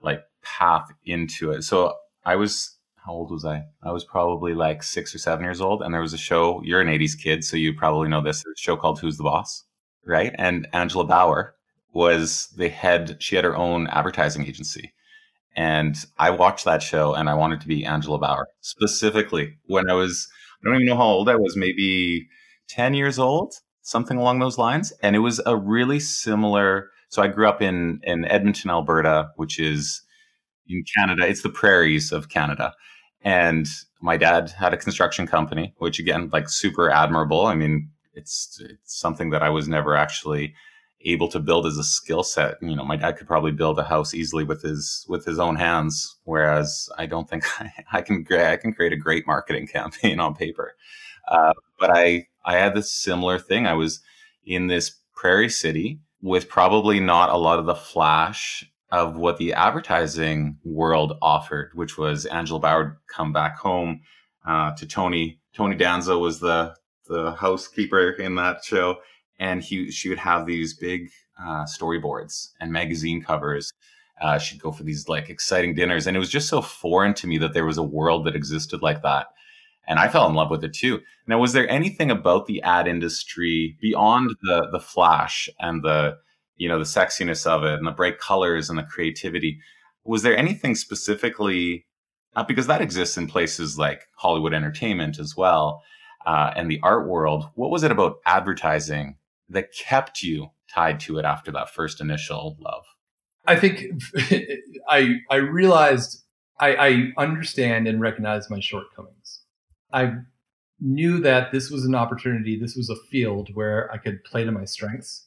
like 0.00 0.22
path 0.42 0.88
into 1.04 1.52
it. 1.52 1.62
So 1.62 1.94
I 2.24 2.36
was, 2.36 2.76
how 2.96 3.12
old 3.12 3.30
was 3.30 3.44
I? 3.44 3.62
I 3.82 3.92
was 3.92 4.04
probably 4.04 4.54
like 4.54 4.82
six 4.82 5.14
or 5.14 5.18
seven 5.18 5.44
years 5.44 5.60
old. 5.60 5.82
And 5.82 5.94
there 5.94 6.00
was 6.00 6.12
a 6.12 6.18
show, 6.18 6.62
you're 6.64 6.80
an 6.80 6.88
80s 6.88 7.18
kid, 7.18 7.44
so 7.44 7.56
you 7.56 7.74
probably 7.74 8.08
know 8.08 8.20
this. 8.20 8.44
A 8.44 8.50
show 8.56 8.76
called 8.76 9.00
Who's 9.00 9.16
the 9.16 9.24
Boss, 9.24 9.64
right? 10.04 10.34
And 10.36 10.68
Angela 10.72 11.04
Bower 11.04 11.54
was 11.92 12.48
the 12.56 12.68
head, 12.68 13.16
she 13.18 13.34
had 13.34 13.44
her 13.44 13.56
own 13.56 13.86
advertising 13.88 14.46
agency. 14.46 14.92
And 15.58 15.96
I 16.18 16.30
watched 16.30 16.64
that 16.66 16.84
show 16.84 17.14
and 17.14 17.28
I 17.28 17.34
wanted 17.34 17.60
to 17.62 17.66
be 17.66 17.84
Angela 17.84 18.16
Bower 18.16 18.46
specifically 18.60 19.56
when 19.66 19.90
I 19.90 19.94
was, 19.94 20.28
I 20.62 20.64
don't 20.64 20.76
even 20.76 20.86
know 20.86 20.96
how 20.96 21.02
old 21.02 21.28
I 21.28 21.34
was, 21.34 21.56
maybe 21.56 22.28
10 22.68 22.94
years 22.94 23.18
old, 23.18 23.54
something 23.82 24.16
along 24.16 24.38
those 24.38 24.56
lines. 24.56 24.92
And 25.02 25.16
it 25.16 25.18
was 25.18 25.40
a 25.46 25.56
really 25.56 25.98
similar. 25.98 26.90
So 27.08 27.22
I 27.22 27.26
grew 27.26 27.48
up 27.48 27.60
in, 27.60 27.98
in 28.04 28.24
Edmonton, 28.26 28.70
Alberta, 28.70 29.30
which 29.34 29.58
is 29.58 30.00
in 30.68 30.84
Canada. 30.96 31.26
It's 31.26 31.42
the 31.42 31.48
prairies 31.48 32.12
of 32.12 32.28
Canada. 32.28 32.72
And 33.22 33.66
my 34.00 34.16
dad 34.16 34.50
had 34.50 34.72
a 34.72 34.76
construction 34.76 35.26
company, 35.26 35.74
which 35.78 35.98
again, 35.98 36.30
like 36.32 36.48
super 36.48 36.88
admirable. 36.88 37.46
I 37.46 37.56
mean, 37.56 37.90
it's, 38.14 38.60
it's 38.60 38.96
something 38.96 39.30
that 39.30 39.42
I 39.42 39.50
was 39.50 39.66
never 39.66 39.96
actually 39.96 40.54
able 41.02 41.28
to 41.28 41.38
build 41.38 41.66
as 41.66 41.76
a 41.76 41.84
skill 41.84 42.22
set. 42.22 42.56
You 42.60 42.74
know, 42.74 42.84
my 42.84 42.96
dad 42.96 43.16
could 43.16 43.26
probably 43.26 43.52
build 43.52 43.78
a 43.78 43.84
house 43.84 44.14
easily 44.14 44.44
with 44.44 44.62
his 44.62 45.06
with 45.08 45.24
his 45.24 45.38
own 45.38 45.56
hands, 45.56 46.18
whereas 46.24 46.88
I 46.98 47.06
don't 47.06 47.28
think 47.28 47.44
I, 47.60 47.72
I 47.92 48.02
can 48.02 48.26
I 48.30 48.56
can 48.56 48.72
create 48.72 48.92
a 48.92 48.96
great 48.96 49.26
marketing 49.26 49.66
campaign 49.72 50.20
on 50.20 50.34
paper. 50.34 50.74
Uh, 51.28 51.52
but 51.78 51.90
I 51.96 52.26
I 52.44 52.56
had 52.56 52.74
this 52.74 52.92
similar 52.92 53.38
thing. 53.38 53.66
I 53.66 53.74
was 53.74 54.00
in 54.44 54.66
this 54.66 54.98
prairie 55.14 55.50
city 55.50 56.00
with 56.22 56.48
probably 56.48 57.00
not 57.00 57.30
a 57.30 57.36
lot 57.36 57.58
of 57.58 57.66
the 57.66 57.74
flash 57.74 58.64
of 58.90 59.16
what 59.16 59.36
the 59.36 59.52
advertising 59.52 60.56
world 60.64 61.12
offered, 61.20 61.70
which 61.74 61.98
was 61.98 62.24
Angela 62.26 62.58
Bower 62.58 62.98
come 63.06 63.32
back 63.32 63.58
home 63.58 64.00
uh, 64.46 64.74
to 64.76 64.86
Tony. 64.86 65.40
Tony 65.54 65.76
Danza 65.76 66.18
was 66.18 66.40
the 66.40 66.74
the 67.06 67.32
housekeeper 67.32 68.10
in 68.10 68.34
that 68.34 68.64
show 68.64 68.98
and 69.38 69.62
he 69.62 69.90
she 69.90 70.08
would 70.08 70.18
have 70.18 70.46
these 70.46 70.74
big 70.74 71.10
uh, 71.40 71.64
storyboards 71.64 72.48
and 72.60 72.72
magazine 72.72 73.22
covers. 73.22 73.72
Uh, 74.20 74.38
she'd 74.38 74.60
go 74.60 74.72
for 74.72 74.82
these 74.82 75.08
like 75.08 75.30
exciting 75.30 75.74
dinners, 75.74 76.06
and 76.06 76.16
it 76.16 76.20
was 76.20 76.30
just 76.30 76.48
so 76.48 76.60
foreign 76.60 77.14
to 77.14 77.26
me 77.26 77.38
that 77.38 77.54
there 77.54 77.66
was 77.66 77.78
a 77.78 77.82
world 77.82 78.26
that 78.26 78.34
existed 78.34 78.82
like 78.82 79.02
that. 79.02 79.28
And 79.86 79.98
I 79.98 80.08
fell 80.08 80.28
in 80.28 80.34
love 80.34 80.50
with 80.50 80.64
it 80.64 80.74
too. 80.74 81.00
Now, 81.26 81.38
was 81.38 81.52
there 81.52 81.68
anything 81.70 82.10
about 82.10 82.46
the 82.46 82.60
ad 82.62 82.88
industry 82.88 83.76
beyond 83.80 84.30
the 84.42 84.68
the 84.72 84.80
flash 84.80 85.48
and 85.60 85.82
the 85.82 86.18
you 86.56 86.68
know 86.68 86.78
the 86.78 86.84
sexiness 86.84 87.46
of 87.46 87.62
it 87.64 87.74
and 87.74 87.86
the 87.86 87.92
bright 87.92 88.18
colors 88.18 88.68
and 88.68 88.78
the 88.78 88.82
creativity? 88.82 89.60
Was 90.04 90.22
there 90.22 90.36
anything 90.36 90.74
specifically 90.74 91.86
uh, 92.34 92.42
because 92.42 92.66
that 92.66 92.82
exists 92.82 93.16
in 93.16 93.28
places 93.28 93.78
like 93.78 94.08
Hollywood 94.16 94.54
entertainment 94.54 95.18
as 95.18 95.36
well 95.36 95.82
uh, 96.26 96.52
and 96.56 96.70
the 96.70 96.80
art 96.82 97.06
world? 97.06 97.48
What 97.54 97.70
was 97.70 97.84
it 97.84 97.92
about 97.92 98.16
advertising 98.26 99.16
that 99.48 99.72
kept 99.72 100.22
you 100.22 100.50
tied 100.72 101.00
to 101.00 101.18
it 101.18 101.24
after 101.24 101.50
that 101.52 101.70
first 101.70 102.00
initial 102.00 102.56
love? 102.60 102.84
I 103.46 103.56
think 103.56 103.84
I 104.88 105.16
I 105.30 105.36
realized 105.36 106.24
I, 106.60 106.74
I 106.76 107.22
understand 107.22 107.86
and 107.86 108.00
recognize 108.00 108.50
my 108.50 108.60
shortcomings. 108.60 109.42
I 109.92 110.14
knew 110.80 111.20
that 111.20 111.52
this 111.52 111.70
was 111.70 111.84
an 111.84 111.94
opportunity, 111.94 112.58
this 112.58 112.76
was 112.76 112.90
a 112.90 112.96
field 113.10 113.50
where 113.54 113.90
I 113.92 113.98
could 113.98 114.22
play 114.24 114.44
to 114.44 114.52
my 114.52 114.64
strengths, 114.64 115.26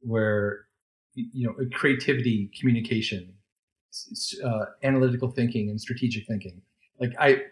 where 0.00 0.66
you 1.14 1.46
know 1.46 1.54
creativity, 1.72 2.50
communication, 2.58 3.34
uh, 4.44 4.64
analytical 4.82 5.30
thinking, 5.30 5.68
and 5.68 5.80
strategic 5.80 6.26
thinking. 6.26 6.62
Like 7.00 7.12
I 7.18 7.42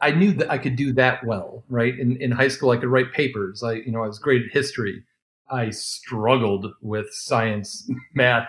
I 0.00 0.10
knew 0.12 0.32
that 0.34 0.50
I 0.50 0.58
could 0.58 0.76
do 0.76 0.92
that 0.94 1.24
well, 1.24 1.64
right? 1.68 1.98
In 1.98 2.16
in 2.16 2.30
high 2.30 2.48
school, 2.48 2.70
I 2.70 2.76
could 2.76 2.88
write 2.88 3.12
papers. 3.12 3.62
I 3.62 3.74
you 3.74 3.92
know 3.92 4.02
I 4.02 4.06
was 4.06 4.18
great 4.18 4.42
at 4.42 4.52
history. 4.52 5.04
I 5.50 5.70
struggled 5.70 6.66
with 6.80 7.06
science, 7.12 7.88
math, 8.14 8.48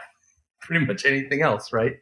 pretty 0.62 0.86
much 0.86 1.06
anything 1.06 1.42
else, 1.42 1.72
right? 1.72 1.94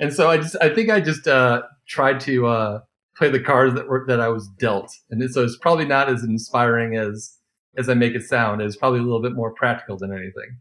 And 0.00 0.12
so 0.12 0.30
I 0.30 0.38
just, 0.38 0.56
I 0.60 0.74
think 0.74 0.90
I 0.90 1.00
just 1.00 1.26
uh, 1.28 1.62
tried 1.88 2.20
to 2.20 2.46
uh, 2.46 2.80
play 3.16 3.28
the 3.28 3.40
cards 3.40 3.74
that 3.74 3.88
were 3.88 4.04
that 4.06 4.20
I 4.20 4.28
was 4.28 4.48
dealt, 4.58 4.90
and 5.10 5.28
so 5.30 5.44
it's 5.44 5.58
probably 5.58 5.84
not 5.84 6.08
as 6.08 6.22
inspiring 6.22 6.96
as 6.96 7.36
as 7.76 7.88
I 7.88 7.94
make 7.94 8.14
it 8.14 8.22
sound. 8.22 8.62
It's 8.62 8.76
probably 8.76 9.00
a 9.00 9.02
little 9.02 9.22
bit 9.22 9.34
more 9.34 9.52
practical 9.52 9.98
than 9.98 10.12
anything. 10.12 10.58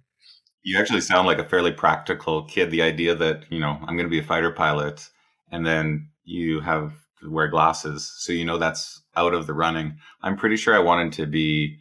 You 0.64 0.78
actually 0.78 1.02
sound 1.02 1.28
like 1.28 1.38
a 1.38 1.48
fairly 1.48 1.72
practical 1.72 2.44
kid. 2.46 2.72
The 2.72 2.82
idea 2.82 3.16
that 3.16 3.46
you 3.50 3.60
know 3.60 3.78
I'm 3.82 3.96
going 3.96 4.08
to 4.08 4.10
be 4.10 4.20
a 4.20 4.24
fighter 4.24 4.52
pilot, 4.52 5.08
and 5.52 5.66
then 5.66 6.10
you 6.24 6.60
have 6.62 6.94
to 7.22 7.30
wear 7.30 7.48
glasses, 7.48 8.12
so 8.18 8.34
you 8.34 8.44
know 8.44 8.58
that's 8.58 9.02
out 9.16 9.34
of 9.34 9.48
the 9.48 9.54
running. 9.54 9.98
I'm 10.22 10.36
pretty 10.36 10.58
sure 10.58 10.76
I 10.76 10.80
wanted 10.80 11.14
to 11.14 11.26
be 11.26 11.78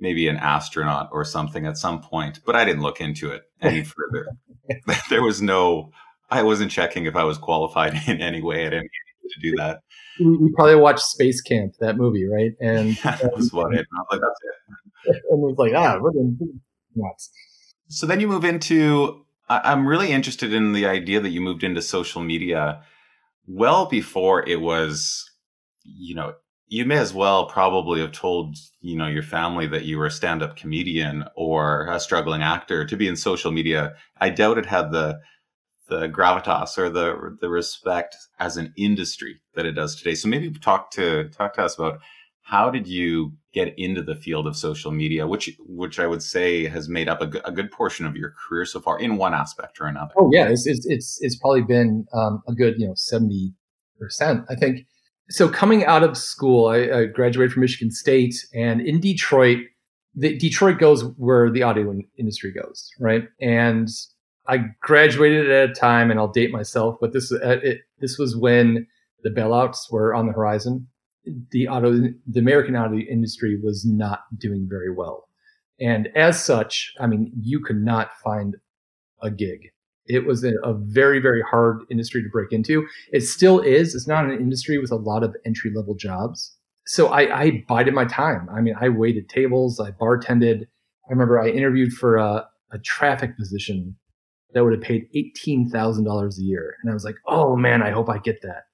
maybe 0.00 0.28
an 0.28 0.36
astronaut 0.36 1.10
or 1.12 1.24
something 1.24 1.66
at 1.66 1.76
some 1.76 2.00
point, 2.00 2.40
but 2.44 2.56
I 2.56 2.64
didn't 2.64 2.82
look 2.82 3.00
into 3.00 3.30
it 3.30 3.42
any 3.60 3.84
further. 3.84 4.26
there 5.10 5.22
was 5.22 5.42
no, 5.42 5.92
I 6.30 6.42
wasn't 6.42 6.70
checking 6.70 7.06
if 7.06 7.16
I 7.16 7.24
was 7.24 7.38
qualified 7.38 7.94
in 8.08 8.20
any 8.20 8.42
way 8.42 8.66
at 8.66 8.72
any 8.72 8.88
to 9.34 9.40
do 9.40 9.56
that. 9.56 9.80
You 10.18 10.52
probably 10.54 10.74
watched 10.74 11.00
Space 11.00 11.40
Camp, 11.40 11.74
that 11.80 11.96
movie, 11.96 12.26
right? 12.26 12.52
And 12.60 12.96
that 13.04 13.32
was 13.34 13.52
what 13.52 13.72
it. 13.74 13.86
Like, 14.10 14.20
that's 14.20 14.40
it. 14.42 15.22
And 15.30 15.42
it 15.42 15.46
was 15.46 15.54
like, 15.56 15.72
ah, 15.74 15.98
we're 16.00 16.10
nuts. 16.94 17.30
So 17.88 18.06
then 18.06 18.20
you 18.20 18.28
move 18.28 18.44
into. 18.44 19.24
I'm 19.48 19.86
really 19.86 20.12
interested 20.12 20.52
in 20.52 20.72
the 20.72 20.86
idea 20.86 21.20
that 21.20 21.30
you 21.30 21.40
moved 21.40 21.64
into 21.64 21.82
social 21.82 22.22
media 22.22 22.82
well 23.48 23.86
before 23.86 24.48
it 24.48 24.60
was, 24.60 25.28
you 25.84 26.14
know, 26.14 26.34
you 26.70 26.84
may 26.84 26.98
as 26.98 27.12
well 27.12 27.46
probably 27.46 28.00
have 28.00 28.12
told 28.12 28.56
you 28.80 28.96
know 28.96 29.08
your 29.08 29.24
family 29.24 29.66
that 29.66 29.84
you 29.84 29.98
were 29.98 30.06
a 30.06 30.10
stand-up 30.10 30.56
comedian 30.56 31.24
or 31.34 31.88
a 31.88 32.00
struggling 32.00 32.42
actor 32.42 32.86
to 32.86 32.96
be 32.96 33.08
in 33.08 33.16
social 33.16 33.50
media. 33.50 33.94
I 34.18 34.30
doubt 34.30 34.56
it 34.56 34.66
had 34.66 34.92
the 34.92 35.20
the 35.88 36.08
gravitas 36.08 36.78
or 36.78 36.88
the 36.88 37.36
the 37.40 37.50
respect 37.50 38.16
as 38.38 38.56
an 38.56 38.72
industry 38.76 39.40
that 39.54 39.66
it 39.66 39.72
does 39.72 39.96
today. 39.96 40.14
So 40.14 40.28
maybe 40.28 40.50
talk 40.50 40.92
to 40.92 41.28
talk 41.30 41.54
to 41.54 41.62
us 41.62 41.76
about 41.76 41.98
how 42.42 42.70
did 42.70 42.86
you 42.86 43.32
get 43.52 43.74
into 43.76 44.00
the 44.00 44.14
field 44.14 44.46
of 44.46 44.56
social 44.56 44.92
media 44.92 45.26
which 45.26 45.50
which 45.66 45.98
i 45.98 46.06
would 46.06 46.22
say 46.22 46.66
has 46.66 46.88
made 46.88 47.08
up 47.08 47.20
a, 47.20 47.26
good 47.26 47.70
portion 47.72 48.06
of 48.06 48.16
your 48.16 48.32
career 48.32 48.64
so 48.64 48.80
far 48.80 48.98
in 49.00 49.16
one 49.16 49.34
aspect 49.34 49.80
or 49.80 49.86
another. 49.86 50.12
Oh 50.16 50.30
yeah 50.32 50.48
it's 50.48 50.66
it's 50.66 50.86
it's, 50.86 51.18
it's 51.20 51.36
probably 51.36 51.62
been 51.62 52.06
um, 52.12 52.42
a 52.48 52.54
good 52.54 52.74
you 52.78 52.86
know 52.86 52.94
70 52.94 53.52
percent 53.98 54.44
i 54.48 54.54
think 54.54 54.86
so 55.30 55.48
coming 55.48 55.84
out 55.84 56.02
of 56.02 56.16
school, 56.16 56.68
I, 56.68 56.78
I, 56.78 57.04
graduated 57.06 57.52
from 57.52 57.62
Michigan 57.62 57.90
State, 57.90 58.34
and 58.52 58.80
in 58.80 59.00
Detroit, 59.00 59.58
the, 60.14 60.36
Detroit 60.36 60.78
goes 60.78 61.04
where 61.16 61.50
the 61.50 61.62
auto 61.62 61.94
industry 62.18 62.52
goes, 62.52 62.90
right? 62.98 63.28
And 63.40 63.88
I 64.48 64.64
graduated 64.80 65.48
at 65.50 65.70
a 65.70 65.72
time, 65.72 66.10
and 66.10 66.18
I'll 66.18 66.32
date 66.32 66.50
myself, 66.50 66.96
but 67.00 67.12
this 67.12 67.32
uh, 67.32 67.58
it, 67.62 67.82
this 68.00 68.18
was 68.18 68.36
when 68.36 68.86
the 69.22 69.30
bailouts 69.30 69.90
were 69.90 70.14
on 70.14 70.26
the 70.26 70.32
horizon. 70.32 70.88
The 71.50 71.68
auto, 71.68 71.92
the 72.26 72.40
American 72.40 72.74
auto 72.74 72.96
industry 72.96 73.58
was 73.62 73.84
not 73.84 74.20
doing 74.36 74.66
very 74.68 74.90
well, 74.92 75.28
and 75.78 76.08
as 76.16 76.42
such, 76.42 76.92
I 76.98 77.06
mean, 77.06 77.30
you 77.40 77.60
could 77.60 77.82
not 77.82 78.16
find 78.24 78.56
a 79.22 79.30
gig 79.30 79.70
it 80.10 80.26
was 80.26 80.44
a, 80.44 80.52
very, 80.74 81.20
very 81.20 81.42
hard 81.42 81.82
industry 81.90 82.22
to 82.22 82.28
break 82.28 82.52
into. 82.52 82.86
It 83.12 83.22
still 83.22 83.60
is. 83.60 83.94
It's 83.94 84.08
not 84.08 84.24
an 84.24 84.32
industry 84.32 84.78
with 84.78 84.90
a 84.90 84.96
lot 84.96 85.22
of 85.22 85.36
entry 85.46 85.70
level 85.74 85.94
jobs. 85.94 86.56
So 86.86 87.08
I, 87.08 87.42
I 87.42 87.64
bided 87.68 87.94
my 87.94 88.04
time. 88.04 88.48
I 88.54 88.60
mean, 88.60 88.74
I 88.80 88.88
waited 88.88 89.28
tables, 89.28 89.78
I 89.78 89.92
bartended. 89.92 90.62
I 90.62 91.10
remember 91.10 91.40
I 91.40 91.48
interviewed 91.48 91.92
for 91.92 92.16
a, 92.16 92.48
a 92.72 92.78
traffic 92.78 93.36
position 93.36 93.96
that 94.52 94.64
would 94.64 94.72
have 94.72 94.82
paid 94.82 95.08
$18,000 95.14 96.38
a 96.38 96.42
year. 96.42 96.74
And 96.82 96.90
I 96.90 96.94
was 96.94 97.04
like, 97.04 97.16
oh 97.26 97.56
man, 97.56 97.82
I 97.82 97.90
hope 97.90 98.08
I 98.08 98.18
get 98.18 98.42
that. 98.42 98.64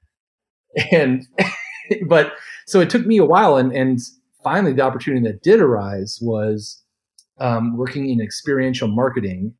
And, 0.93 1.27
but 2.09 2.33
so 2.67 2.81
it 2.81 2.91
took 2.91 3.07
me 3.07 3.19
a 3.19 3.25
while, 3.25 3.57
and 3.57 3.73
and 3.73 4.01
finally 4.43 4.73
the 4.73 4.83
opportunity 4.83 5.27
that 5.27 5.43
did 5.43 5.61
arise 5.61 6.19
was 6.21 6.83
um, 7.39 7.77
working 7.77 8.11
in 8.11 8.21
experiential 8.21 8.89
marketing 8.89 9.55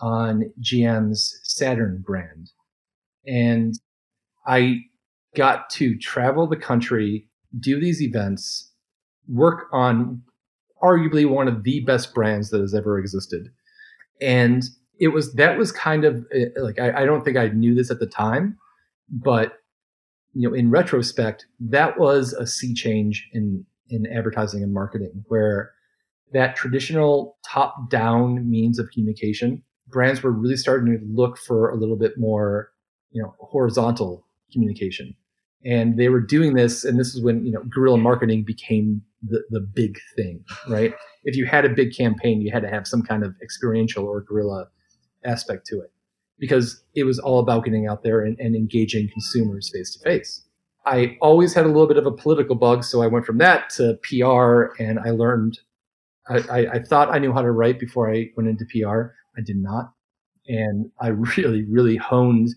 on 0.00 0.50
GM's 0.60 1.40
Saturn 1.42 2.02
brand, 2.04 2.50
and 3.26 3.74
I 4.46 4.80
got 5.34 5.70
to 5.70 5.96
travel 5.98 6.46
the 6.46 6.56
country, 6.56 7.28
do 7.58 7.80
these 7.80 8.02
events, 8.02 8.72
work 9.28 9.66
on 9.72 10.22
arguably 10.82 11.28
one 11.28 11.48
of 11.48 11.62
the 11.64 11.80
best 11.80 12.14
brands 12.14 12.50
that 12.50 12.60
has 12.60 12.74
ever 12.74 12.98
existed, 12.98 13.50
and 14.20 14.64
it 14.98 15.08
was 15.08 15.32
that 15.34 15.58
was 15.58 15.72
kind 15.72 16.04
of 16.04 16.24
eh, 16.32 16.46
like 16.56 16.78
I, 16.78 17.02
I 17.02 17.04
don't 17.04 17.24
think 17.24 17.36
I 17.36 17.48
knew 17.48 17.74
this 17.74 17.90
at 17.90 18.00
the 18.00 18.06
time, 18.06 18.58
but 19.08 19.58
you 20.34 20.48
know 20.48 20.54
in 20.54 20.70
retrospect 20.70 21.46
that 21.60 21.98
was 21.98 22.32
a 22.32 22.46
sea 22.46 22.74
change 22.74 23.28
in 23.32 23.64
in 23.88 24.06
advertising 24.06 24.62
and 24.62 24.72
marketing 24.72 25.24
where 25.28 25.72
that 26.32 26.56
traditional 26.56 27.38
top 27.46 27.90
down 27.90 28.48
means 28.50 28.78
of 28.78 28.90
communication 28.90 29.62
brands 29.88 30.22
were 30.22 30.32
really 30.32 30.56
starting 30.56 30.98
to 30.98 31.04
look 31.06 31.38
for 31.38 31.70
a 31.70 31.76
little 31.76 31.96
bit 31.96 32.18
more 32.18 32.70
you 33.10 33.22
know 33.22 33.34
horizontal 33.38 34.26
communication 34.52 35.14
and 35.64 35.98
they 35.98 36.08
were 36.08 36.20
doing 36.20 36.54
this 36.54 36.84
and 36.84 36.98
this 36.98 37.14
is 37.14 37.22
when 37.22 37.44
you 37.44 37.52
know 37.52 37.62
guerrilla 37.64 37.98
marketing 37.98 38.44
became 38.44 39.02
the, 39.22 39.42
the 39.50 39.60
big 39.60 39.98
thing 40.16 40.44
right 40.68 40.94
if 41.24 41.36
you 41.36 41.46
had 41.46 41.64
a 41.64 41.68
big 41.68 41.94
campaign 41.94 42.40
you 42.40 42.50
had 42.50 42.62
to 42.62 42.68
have 42.68 42.86
some 42.86 43.02
kind 43.02 43.24
of 43.24 43.34
experiential 43.42 44.04
or 44.04 44.20
guerrilla 44.20 44.66
aspect 45.24 45.66
to 45.66 45.80
it 45.80 45.90
because 46.38 46.82
it 46.94 47.04
was 47.04 47.18
all 47.18 47.38
about 47.38 47.64
getting 47.64 47.86
out 47.86 48.02
there 48.02 48.20
and, 48.20 48.38
and 48.38 48.54
engaging 48.54 49.08
consumers 49.12 49.70
face 49.72 49.94
to 49.96 50.00
face. 50.00 50.42
I 50.86 51.16
always 51.22 51.54
had 51.54 51.64
a 51.64 51.68
little 51.68 51.86
bit 51.86 51.96
of 51.96 52.06
a 52.06 52.12
political 52.12 52.54
bug, 52.54 52.84
so 52.84 53.02
I 53.02 53.06
went 53.06 53.24
from 53.24 53.38
that 53.38 53.70
to 53.70 53.98
PR, 54.02 54.82
and 54.82 54.98
I 54.98 55.10
learned. 55.10 55.58
I, 56.28 56.38
I, 56.50 56.58
I 56.72 56.82
thought 56.82 57.10
I 57.10 57.18
knew 57.18 57.32
how 57.32 57.42
to 57.42 57.50
write 57.50 57.78
before 57.78 58.12
I 58.12 58.30
went 58.36 58.48
into 58.48 58.66
PR. 58.66 59.14
I 59.36 59.42
did 59.42 59.56
not, 59.56 59.92
and 60.46 60.90
I 61.00 61.08
really, 61.36 61.64
really 61.64 61.96
honed 61.96 62.48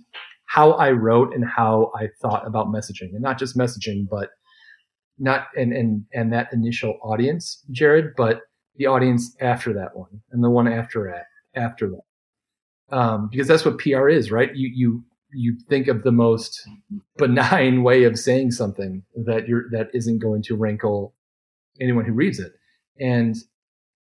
how 0.46 0.72
I 0.74 0.92
wrote 0.92 1.34
and 1.34 1.44
how 1.46 1.92
I 1.96 2.08
thought 2.22 2.48
about 2.48 2.68
messaging, 2.68 3.14
and 3.14 3.22
not 3.22 3.38
just 3.38 3.58
messaging, 3.58 4.08
but 4.10 4.30
not 5.20 5.48
and 5.58 5.74
and 5.74 6.06
and 6.14 6.32
that 6.34 6.52
initial 6.54 6.98
audience, 7.04 7.64
Jared, 7.72 8.14
but 8.16 8.42
the 8.76 8.86
audience 8.86 9.36
after 9.42 9.74
that 9.74 9.96
one 9.96 10.22
and 10.32 10.44
the 10.44 10.50
one 10.50 10.68
after 10.68 11.12
that 11.12 11.26
after 11.60 11.90
that. 11.90 12.96
Um, 12.96 13.28
because 13.30 13.48
that's 13.48 13.66
what 13.66 13.80
PR 13.80 14.08
is, 14.08 14.32
right? 14.32 14.56
You 14.56 14.70
you 14.74 15.04
you 15.34 15.58
think 15.68 15.88
of 15.88 16.04
the 16.04 16.12
most 16.12 16.68
benign 17.18 17.84
way 17.84 18.04
of 18.04 18.18
saying 18.18 18.52
something 18.52 19.04
that 19.26 19.48
you're 19.48 19.70
that 19.72 19.90
isn't 19.94 20.20
going 20.20 20.44
to 20.44 20.56
rankle 20.56 21.14
anyone 21.82 22.06
who 22.06 22.14
reads 22.14 22.40
it, 22.40 22.54
and 23.00 23.36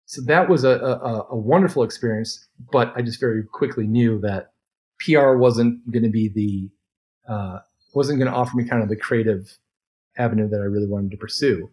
so 0.10 0.24
that 0.26 0.50
was 0.50 0.64
a, 0.64 0.72
a, 0.72 1.28
a 1.30 1.36
wonderful 1.36 1.84
experience. 1.84 2.48
But 2.72 2.92
I 2.96 3.04
just 3.04 3.20
very 3.20 3.44
quickly 3.44 3.86
knew 3.86 4.20
that 4.22 4.54
PR 5.00 5.36
wasn't 5.36 5.80
going 5.92 6.02
to 6.02 6.10
be 6.10 6.30
the 6.30 7.32
uh, 7.32 7.60
wasn't 7.94 8.18
going 8.18 8.32
to 8.32 8.36
offer 8.36 8.58
me 8.58 8.68
kind 8.68 8.82
of 8.82 8.90
the 8.90 8.96
creative 8.96 9.56
avenue 10.18 10.50
that 10.50 10.62
I 10.62 10.64
really 10.64 10.88
wanted 10.88 11.12
to 11.12 11.18
pursue. 11.18 11.70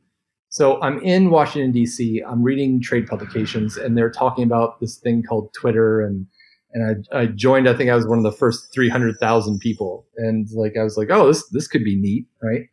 So 0.50 0.78
I'm 0.83 0.99
in 0.99 1.31
Washington 1.31 1.73
D.C. 1.73 2.23
I'm 2.28 2.43
reading 2.43 2.83
trade 2.83 3.07
publications, 3.07 3.78
and 3.78 3.97
they're 3.97 4.11
talking 4.11 4.45
about 4.45 4.81
this 4.81 4.99
thing 4.99 5.23
called 5.23 5.55
Twitter 5.55 6.02
and 6.02 6.26
and 6.73 7.07
I, 7.11 7.21
I 7.21 7.26
joined. 7.26 7.66
I 7.71 7.75
think 7.75 7.88
I 7.88 7.95
was 7.95 8.07
one 8.07 8.19
of 8.19 8.25
the 8.25 8.33
first 8.33 8.71
three 8.71 8.90
hundred 8.90 9.16
thousand 9.19 9.61
people, 9.61 10.07
and 10.19 10.47
like 10.52 10.75
I 10.78 10.83
was 10.83 10.99
like, 10.99 11.09
oh, 11.11 11.26
this 11.26 11.49
this 11.49 11.69
could 11.69 11.85
be 11.85 11.97
neat, 11.97 12.26
right? 12.43 12.66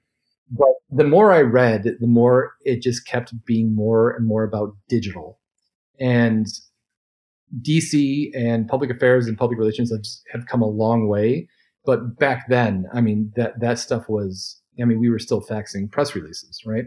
But 0.52 0.74
the 0.90 1.06
more 1.06 1.32
I 1.32 1.40
read, 1.40 1.86
the 2.02 2.08
more 2.08 2.52
it 2.66 2.82
just 2.82 3.08
kept 3.08 3.34
being 3.46 3.74
more 3.74 4.12
and 4.12 4.28
more 4.28 4.44
about 4.44 4.76
digital, 4.90 5.40
and 6.04 6.48
DC 7.62 8.30
and 8.36 8.68
public 8.68 8.90
affairs 8.90 9.28
and 9.28 9.38
public 9.38 9.58
relations 9.58 9.90
have 9.90 10.04
have 10.32 10.48
come 10.48 10.62
a 10.62 10.68
long 10.68 11.08
way. 11.08 11.48
But 11.86 12.20
back 12.20 12.50
then, 12.50 12.88
I 12.94 13.02
mean 13.02 13.32
that 13.36 13.60
that 13.62 13.80
stuff 13.80 14.10
was. 14.10 14.60
I 14.82 14.86
mean, 14.86 15.00
we 15.00 15.10
were 15.10 15.20
still 15.20 15.42
faxing 15.42 15.90
press 15.92 16.16
releases, 16.16 16.66
right? 16.66 16.86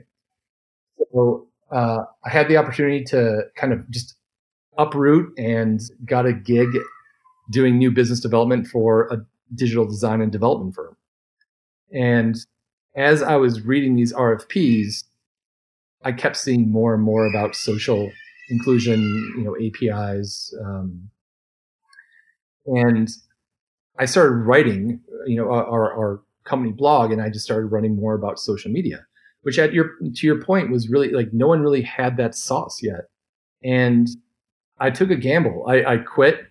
So 1.12 1.46
uh, 1.70 2.02
I 2.24 2.28
had 2.28 2.48
the 2.48 2.56
opportunity 2.56 3.04
to 3.04 3.42
kind 3.54 3.72
of 3.72 3.88
just 3.90 4.16
uproot 4.76 5.32
and 5.38 5.80
got 6.04 6.26
a 6.26 6.32
gig 6.32 6.68
doing 7.48 7.78
new 7.78 7.92
business 7.92 8.18
development 8.18 8.66
for 8.66 9.06
a 9.12 9.24
digital 9.54 9.86
design 9.86 10.20
and 10.20 10.32
development 10.32 10.74
firm. 10.74 10.96
And 11.92 12.36
as 12.96 13.22
I 13.22 13.36
was 13.36 13.60
reading 13.60 13.94
these 13.94 14.12
RFPs, 14.12 15.04
I 16.04 16.10
kept 16.10 16.36
seeing 16.36 16.68
more 16.68 16.92
and 16.92 17.04
more 17.04 17.24
about 17.24 17.54
social 17.54 18.10
inclusion, 18.48 19.00
you 19.36 19.44
know, 19.44 19.56
APIs, 19.56 20.54
um, 20.64 21.10
and 22.66 23.08
I 23.98 24.04
started 24.04 24.34
writing, 24.34 25.00
you 25.26 25.36
know, 25.36 25.50
our, 25.50 25.92
our 25.96 26.22
company 26.44 26.72
blog, 26.72 27.12
and 27.12 27.22
I 27.22 27.28
just 27.30 27.44
started 27.44 27.66
running 27.66 27.96
more 27.96 28.14
about 28.14 28.38
social 28.38 28.70
media, 28.70 29.06
which 29.42 29.58
at 29.58 29.72
your 29.72 29.92
to 30.00 30.26
your 30.26 30.40
point 30.42 30.70
was 30.70 30.88
really 30.88 31.10
like 31.10 31.32
no 31.32 31.46
one 31.46 31.60
really 31.60 31.82
had 31.82 32.16
that 32.16 32.34
sauce 32.34 32.82
yet, 32.82 33.08
and 33.62 34.08
I 34.78 34.90
took 34.90 35.10
a 35.10 35.16
gamble. 35.16 35.64
I, 35.68 35.84
I 35.84 35.98
quit 35.98 36.46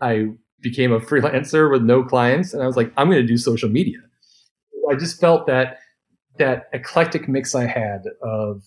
I 0.00 0.28
became 0.60 0.92
a 0.92 1.00
freelancer 1.08 1.70
with 1.70 1.82
no 1.82 2.04
clients, 2.04 2.54
and 2.54 2.62
I 2.62 2.66
was 2.66 2.76
like, 2.76 2.92
I'm 2.96 3.08
going 3.08 3.22
to 3.22 3.26
do 3.26 3.36
social 3.36 3.68
media. 3.68 3.98
I 4.90 4.96
just 4.96 5.20
felt 5.20 5.46
that 5.46 5.78
that 6.38 6.68
eclectic 6.72 7.28
mix 7.28 7.54
I 7.54 7.66
had 7.66 8.02
of 8.22 8.62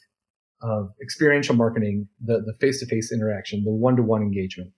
of 0.62 0.92
experiential 1.02 1.56
marketing, 1.56 2.08
the 2.24 2.42
the 2.42 2.54
face 2.54 2.80
to 2.80 2.86
face 2.86 3.12
interaction, 3.12 3.64
the 3.64 3.72
one 3.72 3.96
to 3.96 4.04
one 4.04 4.22
engagement, 4.22 4.72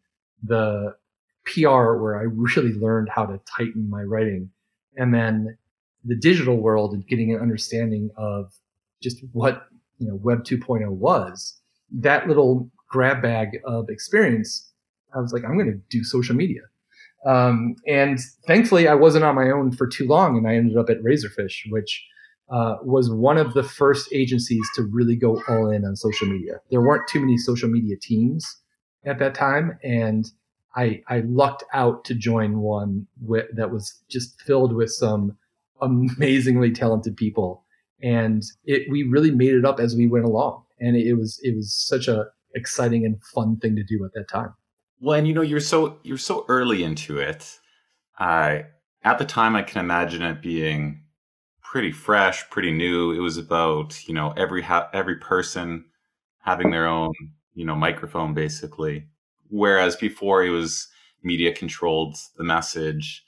the 0.44 0.96
PR 1.46 1.94
where 1.94 2.20
I 2.20 2.24
really 2.24 2.74
learned 2.74 3.10
how 3.10 3.26
to 3.26 3.39
tighten 3.46 3.89
my 3.89 4.04
writing, 4.04 4.50
and 4.98 5.13
then 5.13 5.58
the 6.06 6.15
digital 6.15 6.58
world 6.58 6.94
and 6.94 7.06
getting 7.08 7.34
an 7.34 7.42
understanding 7.42 8.10
of 8.18 8.54
just 9.02 9.24
what 9.34 9.68
you 9.98 10.08
know 10.08 10.15
Web 10.15 10.44
2.0 10.44 10.89
was. 10.89 11.60
That 11.92 12.28
little 12.28 12.70
grab 12.88 13.22
bag 13.22 13.60
of 13.65 13.89
experience 13.89 14.70
I 15.15 15.20
was 15.20 15.34
like, 15.34 15.44
I'm 15.44 15.56
going 15.58 15.72
to 15.72 15.80
do 15.89 16.04
social 16.04 16.36
media. 16.36 16.62
Um, 17.26 17.76
and 17.88 18.20
thankfully, 18.48 18.88
I 18.88 18.94
wasn't 18.94 19.26
on 19.26 19.36
my 19.36 19.50
own 19.50 19.72
for 19.72 19.88
too 19.88 20.08
long, 20.08 20.38
and 20.38 20.48
I 20.48 20.56
ended 20.56 20.78
up 20.78 20.89
at 20.89 21.02
Razorfish, 21.02 21.70
which 21.70 22.06
uh, 22.49 22.77
was 22.81 23.12
one 23.12 23.38
of 23.38 23.53
the 23.53 23.63
first 23.63 24.09
agencies 24.12 24.65
to 24.75 24.83
really 24.83 25.15
go 25.15 25.41
all 25.47 25.69
in 25.69 25.85
on 25.85 25.95
social 25.95 26.27
media. 26.27 26.59
There 26.71 26.81
weren't 26.81 27.07
too 27.07 27.19
many 27.19 27.38
social 27.38 27.69
media 27.69 27.95
teams 28.01 28.57
at 29.05 29.19
that 29.19 29.35
time, 29.35 29.77
and 29.83 30.25
I, 30.75 31.01
I 31.07 31.21
lucked 31.21 31.63
out 31.73 32.05
to 32.05 32.15
join 32.15 32.59
one 32.59 33.07
with, 33.21 33.45
that 33.55 33.71
was 33.71 34.01
just 34.09 34.41
filled 34.41 34.73
with 34.73 34.91
some 34.91 35.38
amazingly 35.81 36.71
talented 36.71 37.15
people, 37.15 37.63
and 38.01 38.43
it 38.65 38.89
we 38.89 39.03
really 39.03 39.31
made 39.31 39.53
it 39.53 39.65
up 39.65 39.79
as 39.79 39.95
we 39.95 40.07
went 40.07 40.25
along, 40.25 40.63
and 40.79 40.95
it, 40.95 41.13
was 41.13 41.39
it 41.43 41.55
was 41.55 41.73
such 41.73 42.07
a 42.07 42.25
exciting 42.55 43.05
and 43.05 43.21
fun 43.23 43.57
thing 43.57 43.75
to 43.75 43.83
do 43.83 44.03
at 44.05 44.13
that 44.13 44.27
time. 44.27 44.53
Well, 44.99 45.17
and 45.17 45.27
you 45.27 45.33
know, 45.33 45.41
you're 45.41 45.59
so 45.59 45.99
you're 46.03 46.17
so 46.17 46.45
early 46.49 46.83
into 46.83 47.19
it. 47.19 47.59
Uh, 48.17 48.59
at 49.03 49.17
the 49.17 49.25
time, 49.25 49.55
I 49.55 49.62
can 49.62 49.79
imagine 49.79 50.21
it 50.21 50.41
being 50.41 51.03
pretty 51.69 51.91
fresh, 51.91 52.49
pretty 52.49 52.71
new. 52.71 53.12
It 53.12 53.19
was 53.19 53.38
about 53.38 54.08
you 54.08 54.13
know 54.13 54.34
every 54.36 54.63
ha- 54.63 54.89
every 54.91 55.17
person 55.17 55.86
having 56.39 56.71
their 56.71 56.88
own 56.88 57.13
you 57.53 57.65
know 57.65 57.75
microphone, 57.75 58.34
basically. 58.34 59.05
Whereas 59.49 59.95
before, 59.95 60.43
it 60.43 60.49
was 60.49 60.88
media 61.23 61.53
controlled 61.53 62.15
the 62.38 62.43
message. 62.43 63.23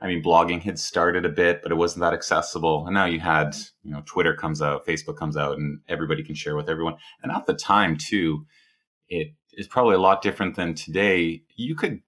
I 0.00 0.08
mean, 0.08 0.22
blogging 0.22 0.60
had 0.60 0.78
started 0.78 1.24
a 1.24 1.30
bit, 1.30 1.62
but 1.62 1.70
it 1.70 1.76
wasn't 1.76 2.00
that 2.00 2.12
accessible. 2.12 2.84
And 2.86 2.94
now 2.94 3.04
you 3.04 3.20
had, 3.20 3.54
you 3.84 3.92
know, 3.92 4.02
Twitter 4.04 4.34
comes 4.34 4.60
out, 4.60 4.86
Facebook 4.86 5.16
comes 5.16 5.36
out, 5.36 5.56
and 5.56 5.80
everybody 5.88 6.22
can 6.22 6.34
share 6.34 6.56
with 6.56 6.68
everyone. 6.68 6.96
And 7.22 7.30
at 7.30 7.46
the 7.46 7.54
time, 7.54 7.96
too, 7.96 8.44
it 9.08 9.28
is 9.54 9.68
probably 9.68 9.94
a 9.94 10.00
lot 10.00 10.20
different 10.20 10.56
than 10.56 10.74
today. 10.74 11.42
You 11.54 11.76
could 11.76 12.00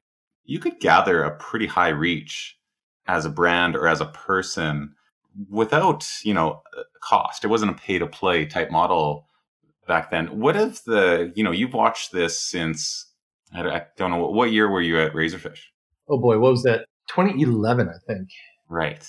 you 0.45 0.59
could 0.59 0.81
gather 0.81 1.23
a 1.23 1.37
pretty 1.37 1.67
high 1.67 1.91
reach 1.91 2.59
as 3.07 3.25
a 3.25 3.31
brand 3.31 3.77
or 3.77 3.87
as 3.87 4.01
a 4.01 4.07
person 4.07 4.97
without 5.51 6.09
you 6.23 6.35
know 6.35 6.63
uh, 6.77 6.83
cost. 7.03 7.45
It 7.45 7.49
wasn't 7.49 7.73
a 7.73 7.75
pay 7.75 7.99
to 7.99 8.07
play 8.07 8.47
type 8.47 8.71
model 8.71 9.27
back 9.87 10.11
then. 10.11 10.27
What 10.39 10.57
if 10.57 10.85
the 10.85 11.33
you 11.35 11.45
know 11.45 11.53
you've 11.53 11.75
watched 11.75 12.13
this 12.13 12.41
since 12.41 13.07
I 13.53 13.83
don't 13.97 14.11
know 14.11 14.29
what 14.29 14.53
year 14.53 14.69
were 14.69 14.83
you 14.83 15.01
at 15.01 15.13
Razorfish? 15.13 15.61
Oh 16.09 16.19
boy, 16.19 16.39
what 16.39 16.53
was 16.53 16.63
that? 16.65 16.87
2011, 17.09 17.89
I 17.89 17.93
think. 18.07 18.29
Right, 18.69 19.09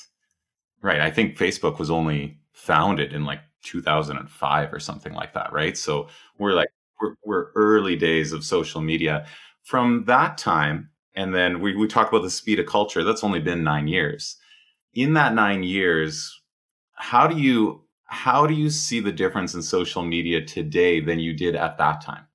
right. 0.82 1.02
I 1.02 1.10
think 1.10 1.38
Facebook 1.38 1.80
was 1.80 1.90
only 1.90 2.40
founded 2.54 3.14
in 3.14 3.26
like 3.26 3.42
2005 3.64 4.74
or 4.74 4.80
something 4.80 5.14
like 5.14 5.34
that, 5.34 5.52
right? 5.52 5.78
So 5.78 6.08
we're 6.38 6.54
like 6.54 6.70
we're, 7.02 7.16
we're 7.24 7.52
early 7.56 7.96
days 7.96 8.34
of 8.34 8.44
social 8.44 8.82
media. 8.82 9.26
From 9.64 10.06
that 10.06 10.38
time, 10.38 10.90
and 11.16 11.34
then 11.34 11.60
we, 11.60 11.76
we 11.76 11.88
talk 11.88 12.08
about 12.08 12.22
the 12.22 12.30
speed 12.30 12.60
of 12.60 12.68
culture, 12.68 13.04
that's 13.04 13.24
only 13.24 13.40
been 13.40 13.64
nine 13.64 13.88
years. 13.88 14.38
In 14.98 15.14
that 15.14 15.34
nine 15.36 15.62
years, 15.64 16.42
how 16.96 17.28
do 17.28 17.40
you 17.40 17.84
how 18.06 18.48
do 18.48 18.54
you 18.54 18.70
see 18.70 19.00
the 19.00 19.12
difference 19.12 19.54
in 19.54 19.62
social 19.62 20.02
media 20.02 20.44
today 20.44 21.00
than 21.00 21.20
you 21.20 21.34
did 21.34 21.56
at 21.56 21.78
that 21.78 22.02
time? 22.02 22.26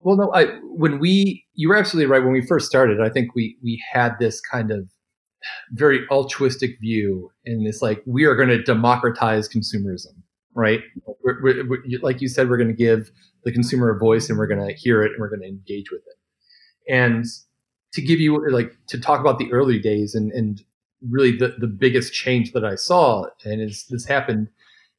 Well, 0.00 0.16
no, 0.16 0.32
I, 0.34 0.46
when 0.62 0.98
we, 0.98 1.44
you 1.54 1.68
were 1.68 1.76
absolutely 1.76 2.10
right. 2.10 2.22
When 2.22 2.32
we 2.32 2.44
first 2.44 2.66
started, 2.66 3.00
I 3.00 3.08
think 3.08 3.34
we, 3.34 3.56
we 3.62 3.82
had 3.92 4.18
this 4.18 4.40
kind 4.40 4.70
of 4.70 4.88
very 5.72 6.06
altruistic 6.10 6.78
view 6.80 7.30
and 7.46 7.66
it's 7.66 7.82
like, 7.82 8.02
we 8.06 8.24
are 8.24 8.34
going 8.34 8.48
to 8.48 8.62
democratize 8.62 9.48
consumerism, 9.48 10.14
right? 10.54 10.80
We're, 11.24 11.42
we're, 11.42 11.68
we're, 11.68 11.82
like 12.02 12.20
you 12.20 12.28
said, 12.28 12.50
we're 12.50 12.58
going 12.58 12.68
to 12.68 12.74
give 12.74 13.10
the 13.44 13.52
consumer 13.52 13.90
a 13.90 13.98
voice 13.98 14.28
and 14.28 14.38
we're 14.38 14.48
going 14.48 14.66
to 14.66 14.74
hear 14.74 15.02
it 15.02 15.12
and 15.12 15.20
we're 15.20 15.30
going 15.30 15.42
to 15.42 15.48
engage 15.48 15.90
with 15.90 16.02
it. 16.02 16.92
And 16.92 17.24
to 17.94 18.02
give 18.02 18.20
you 18.20 18.50
like, 18.50 18.72
to 18.88 19.00
talk 19.00 19.20
about 19.20 19.38
the 19.38 19.50
early 19.52 19.78
days 19.78 20.14
and, 20.14 20.30
and 20.32 20.62
really 21.08 21.36
the, 21.36 21.54
the 21.58 21.66
biggest 21.66 22.12
change 22.12 22.52
that 22.52 22.64
I 22.64 22.74
saw, 22.74 23.26
and 23.44 23.60
is 23.60 23.86
this 23.88 24.06
happened 24.06 24.48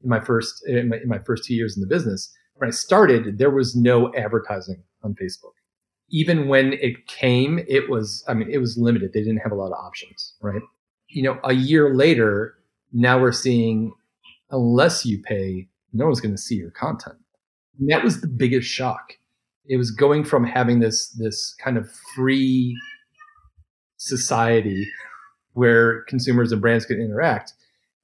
in 0.04 0.10
my 0.10 0.20
first 0.20 0.66
in 0.68 0.90
my, 0.90 0.98
in 0.98 1.08
my 1.08 1.20
first 1.20 1.46
two 1.46 1.54
years 1.54 1.76
in 1.76 1.82
the 1.82 1.88
business. 1.88 2.34
When 2.56 2.68
I 2.68 2.72
started, 2.72 3.38
there 3.38 3.50
was 3.50 3.76
no 3.76 4.14
advertising 4.16 4.84
on 5.04 5.16
Facebook. 5.16 5.54
Even 6.10 6.48
when 6.48 6.74
it 6.74 7.08
came, 7.08 7.60
it 7.68 7.90
was 7.90 8.24
I 8.28 8.34
mean 8.34 8.50
it 8.52 8.60
was 8.60 8.78
limited. 8.78 9.14
They 9.14 9.22
didn't 9.22 9.42
have 9.42 9.52
a 9.52 9.56
lot 9.56 9.72
of 9.72 9.78
options, 9.84 10.34
right? 10.42 10.62
You 11.08 11.24
know, 11.24 11.40
a 11.44 11.54
year 11.54 11.96
later, 11.96 12.56
now 12.92 13.20
we're 13.20 13.32
seeing 13.32 13.94
unless 14.52 15.06
you 15.06 15.22
pay, 15.22 15.68
no 15.94 16.06
one's 16.06 16.22
going 16.22 16.36
to 16.36 16.42
see 16.42 16.56
your 16.56 16.72
content. 16.72 17.18
And 17.80 17.90
that 17.90 18.04
was 18.04 18.22
the 18.22 18.28
biggest 18.28 18.68
shock. 18.68 19.14
It 19.66 19.78
was 19.78 19.92
going 19.92 20.26
from 20.26 20.44
having 20.46 20.80
this 20.80 21.10
this 21.10 21.56
kind 21.56 21.78
of 21.78 21.90
free 22.16 22.78
society 23.98 24.90
where 25.54 26.04
consumers 26.04 26.52
and 26.52 26.62
brands 26.62 26.86
could 26.86 27.00
interact 27.00 27.54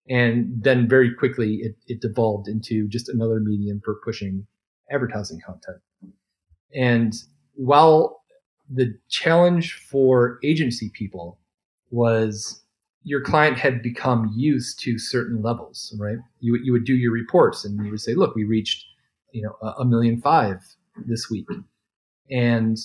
and 0.10 0.48
then 0.64 0.88
very 0.88 1.14
quickly 1.14 1.56
it, 1.58 1.76
it 1.88 2.02
devolved 2.02 2.48
into 2.48 2.88
just 2.88 3.10
another 3.10 3.40
medium 3.40 3.82
for 3.86 4.00
pushing 4.04 4.46
advertising 4.92 5.40
content. 5.46 5.78
And 6.74 7.14
while 7.54 8.24
the 8.70 8.98
challenge 9.10 9.74
for 9.74 10.40
agency 10.44 10.92
people 10.94 11.40
was 11.92 12.64
your 13.04 13.22
client 13.22 13.58
had 13.58 13.82
become 13.82 14.32
used 14.36 14.80
to 14.82 15.00
certain 15.00 15.42
levels, 15.42 15.96
right? 16.00 16.18
You, 16.40 16.60
you 16.62 16.72
would 16.72 16.86
do 16.86 16.96
your 16.96 17.12
reports 17.12 17.64
and 17.64 17.84
you 17.84 17.92
would 17.92 18.02
say, 18.02 18.14
look, 18.14 18.36
we 18.36 18.44
reached, 18.44 18.86
you 19.32 19.42
know, 19.42 19.56
a, 19.62 19.82
a 19.82 19.86
million 19.86 20.20
five 20.22 20.58
this 21.06 21.30
week. 21.30 21.48
And 22.30 22.78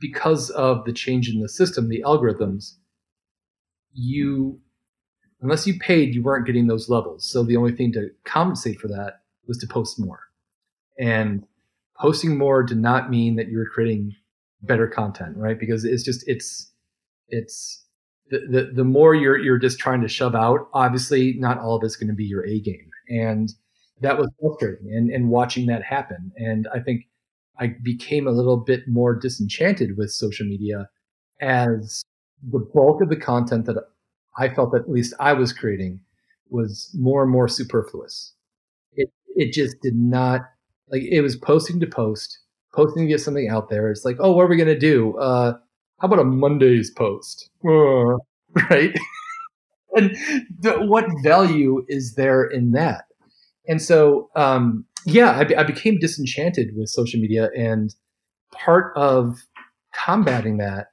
because 0.00 0.50
of 0.50 0.84
the 0.84 0.92
change 0.92 1.28
in 1.28 1.40
the 1.40 1.48
system, 1.48 1.88
the 1.88 2.02
algorithms, 2.04 2.74
you 3.94 4.60
unless 5.40 5.66
you 5.66 5.78
paid, 5.78 6.14
you 6.14 6.22
weren't 6.22 6.46
getting 6.46 6.66
those 6.66 6.88
levels. 6.88 7.24
So 7.24 7.42
the 7.42 7.56
only 7.56 7.72
thing 7.72 7.92
to 7.92 8.08
compensate 8.24 8.80
for 8.80 8.88
that 8.88 9.20
was 9.46 9.58
to 9.58 9.66
post 9.66 10.00
more. 10.00 10.20
And 10.98 11.46
posting 12.00 12.38
more 12.38 12.62
did 12.62 12.78
not 12.78 13.10
mean 13.10 13.36
that 13.36 13.48
you 13.48 13.58
were 13.58 13.66
creating 13.66 14.16
better 14.62 14.88
content, 14.88 15.36
right? 15.36 15.58
Because 15.58 15.84
it's 15.84 16.02
just 16.02 16.26
it's 16.26 16.72
it's 17.28 17.84
the, 18.30 18.40
the, 18.50 18.70
the 18.74 18.84
more 18.84 19.14
you're 19.14 19.38
you're 19.38 19.58
just 19.58 19.78
trying 19.78 20.00
to 20.00 20.08
shove 20.08 20.34
out, 20.34 20.68
obviously 20.72 21.34
not 21.38 21.58
all 21.58 21.76
of 21.76 21.84
it's 21.84 21.96
going 21.96 22.08
to 22.08 22.14
be 22.14 22.24
your 22.24 22.46
A 22.46 22.60
game. 22.60 22.90
And 23.08 23.52
that 24.00 24.18
was 24.18 24.28
frustrating 24.40 24.92
and, 24.92 25.10
and 25.10 25.28
watching 25.28 25.66
that 25.66 25.82
happen. 25.82 26.32
And 26.36 26.66
I 26.74 26.80
think 26.80 27.06
I 27.58 27.74
became 27.82 28.26
a 28.26 28.32
little 28.32 28.56
bit 28.56 28.88
more 28.88 29.14
disenchanted 29.14 29.96
with 29.96 30.10
social 30.10 30.46
media 30.46 30.88
as 31.40 32.02
the 32.50 32.58
bulk 32.58 33.00
of 33.02 33.08
the 33.08 33.16
content 33.16 33.66
that 33.66 33.76
I 34.36 34.48
felt 34.48 34.74
at 34.74 34.90
least 34.90 35.14
I 35.20 35.32
was 35.32 35.52
creating 35.52 36.00
was 36.50 36.90
more 36.98 37.22
and 37.22 37.30
more 37.30 37.48
superfluous. 37.48 38.34
It 38.92 39.10
it 39.36 39.52
just 39.52 39.76
did 39.82 39.96
not 39.96 40.42
like 40.88 41.02
it 41.02 41.20
was 41.20 41.36
posting 41.36 41.80
to 41.80 41.86
post, 41.86 42.38
posting 42.74 43.04
to 43.04 43.08
get 43.08 43.20
something 43.20 43.48
out 43.48 43.70
there. 43.70 43.90
It's 43.90 44.04
like, 44.04 44.16
oh, 44.20 44.32
what 44.32 44.42
are 44.42 44.48
we 44.48 44.56
gonna 44.56 44.78
do? 44.78 45.16
Uh, 45.18 45.54
how 46.00 46.08
about 46.08 46.18
a 46.18 46.24
Monday's 46.24 46.90
post? 46.90 47.50
Uh, 47.64 48.16
right? 48.70 48.94
and 49.96 50.16
the, 50.60 50.84
what 50.86 51.06
value 51.22 51.84
is 51.88 52.14
there 52.14 52.44
in 52.44 52.72
that? 52.72 53.04
And 53.66 53.80
so, 53.80 54.28
um, 54.36 54.84
yeah, 55.06 55.30
I, 55.30 55.60
I 55.60 55.64
became 55.64 55.98
disenchanted 55.98 56.76
with 56.76 56.88
social 56.88 57.20
media, 57.20 57.50
and 57.56 57.94
part 58.52 58.92
of 58.96 59.36
combating 59.92 60.58
that 60.58 60.88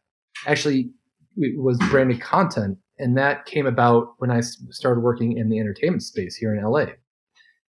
actually 0.47 0.91
was 1.37 1.77
branded 1.89 2.21
content 2.21 2.77
and 3.01 3.17
that 3.17 3.45
came 3.45 3.65
about 3.65 4.13
when 4.19 4.29
I 4.29 4.41
started 4.41 5.01
working 5.01 5.37
in 5.37 5.49
the 5.49 5.59
entertainment 5.59 6.03
space 6.03 6.35
here 6.35 6.55
in 6.55 6.63
LA. 6.63 6.85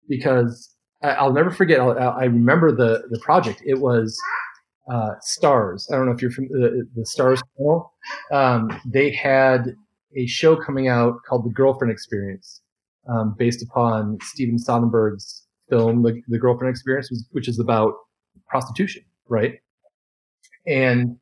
Because 0.08 0.74
I'll 1.02 1.34
never 1.34 1.50
forget. 1.50 1.80
i 1.80 2.24
remember 2.24 2.72
the 2.72 3.02
the 3.10 3.20
project. 3.20 3.62
It 3.64 3.78
was 3.78 4.18
uh, 4.90 5.10
Starz. 5.22 5.92
I 5.92 5.96
don't 5.96 6.06
know 6.06 6.12
if 6.12 6.22
you're 6.22 6.30
from 6.30 6.48
the, 6.48 6.88
the 6.94 7.02
Starz 7.02 7.42
channel. 7.56 7.92
Um, 8.32 8.80
they 8.86 9.10
had 9.10 9.74
a 10.16 10.26
show 10.26 10.56
coming 10.56 10.88
out 10.88 11.16
called 11.28 11.44
The 11.44 11.50
Girlfriend 11.50 11.92
Experience, 11.92 12.62
um, 13.06 13.36
based 13.38 13.62
upon 13.62 14.16
Steven 14.22 14.56
Soderbergh's 14.56 15.46
film 15.68 16.02
The, 16.02 16.22
the 16.28 16.38
Girlfriend 16.38 16.70
Experience, 16.70 17.12
which 17.32 17.48
is 17.48 17.60
about 17.60 17.92
prostitution, 18.48 19.02
right? 19.28 19.56
And 20.66 21.18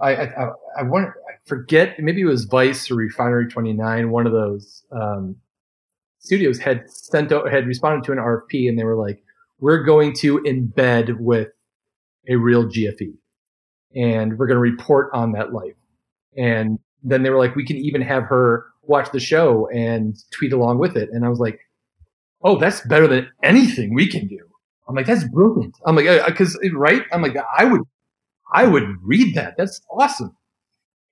I 0.00 0.14
I, 0.14 0.22
I, 0.24 0.50
I 0.78 0.82
want 0.82 1.12
forget 1.46 1.98
maybe 1.98 2.20
it 2.20 2.26
was 2.26 2.44
Vice 2.44 2.90
or 2.90 2.94
Refinery 2.96 3.48
29, 3.48 4.10
one 4.10 4.26
of 4.26 4.32
those 4.32 4.84
um, 4.92 5.36
studios 6.18 6.58
had 6.58 6.88
sent 6.90 7.32
out, 7.32 7.50
had 7.50 7.66
responded 7.66 8.04
to 8.04 8.12
an 8.12 8.18
RFP 8.18 8.68
and 8.68 8.78
they 8.78 8.84
were 8.84 8.96
like, 8.96 9.22
we're 9.58 9.82
going 9.82 10.12
to 10.14 10.38
embed 10.40 11.18
with 11.18 11.48
a 12.28 12.36
real 12.36 12.64
GFE 12.64 13.14
and 13.94 14.38
we're 14.38 14.46
going 14.46 14.56
to 14.56 14.60
report 14.60 15.10
on 15.12 15.32
that 15.32 15.52
life. 15.52 15.74
And 16.36 16.78
then 17.02 17.22
they 17.22 17.30
were 17.30 17.38
like, 17.38 17.56
we 17.56 17.66
can 17.66 17.76
even 17.76 18.00
have 18.02 18.24
her 18.24 18.66
watch 18.82 19.10
the 19.12 19.20
show 19.20 19.68
and 19.68 20.16
tweet 20.30 20.52
along 20.52 20.78
with 20.78 20.96
it. 20.96 21.10
And 21.12 21.24
I 21.24 21.28
was 21.28 21.38
like, 21.38 21.60
oh, 22.42 22.58
that's 22.58 22.80
better 22.86 23.06
than 23.06 23.28
anything 23.42 23.94
we 23.94 24.08
can 24.08 24.26
do. 24.26 24.38
I'm 24.88 24.94
like, 24.94 25.06
that's 25.06 25.24
brilliant. 25.24 25.76
I'm 25.86 25.94
like, 25.94 26.06
because 26.26 26.58
right? 26.72 27.02
I'm 27.12 27.22
like, 27.22 27.36
I 27.56 27.64
would, 27.64 27.82
I 28.52 28.66
would 28.66 28.96
read 29.02 29.34
that. 29.34 29.56
That's 29.56 29.80
awesome 29.90 30.36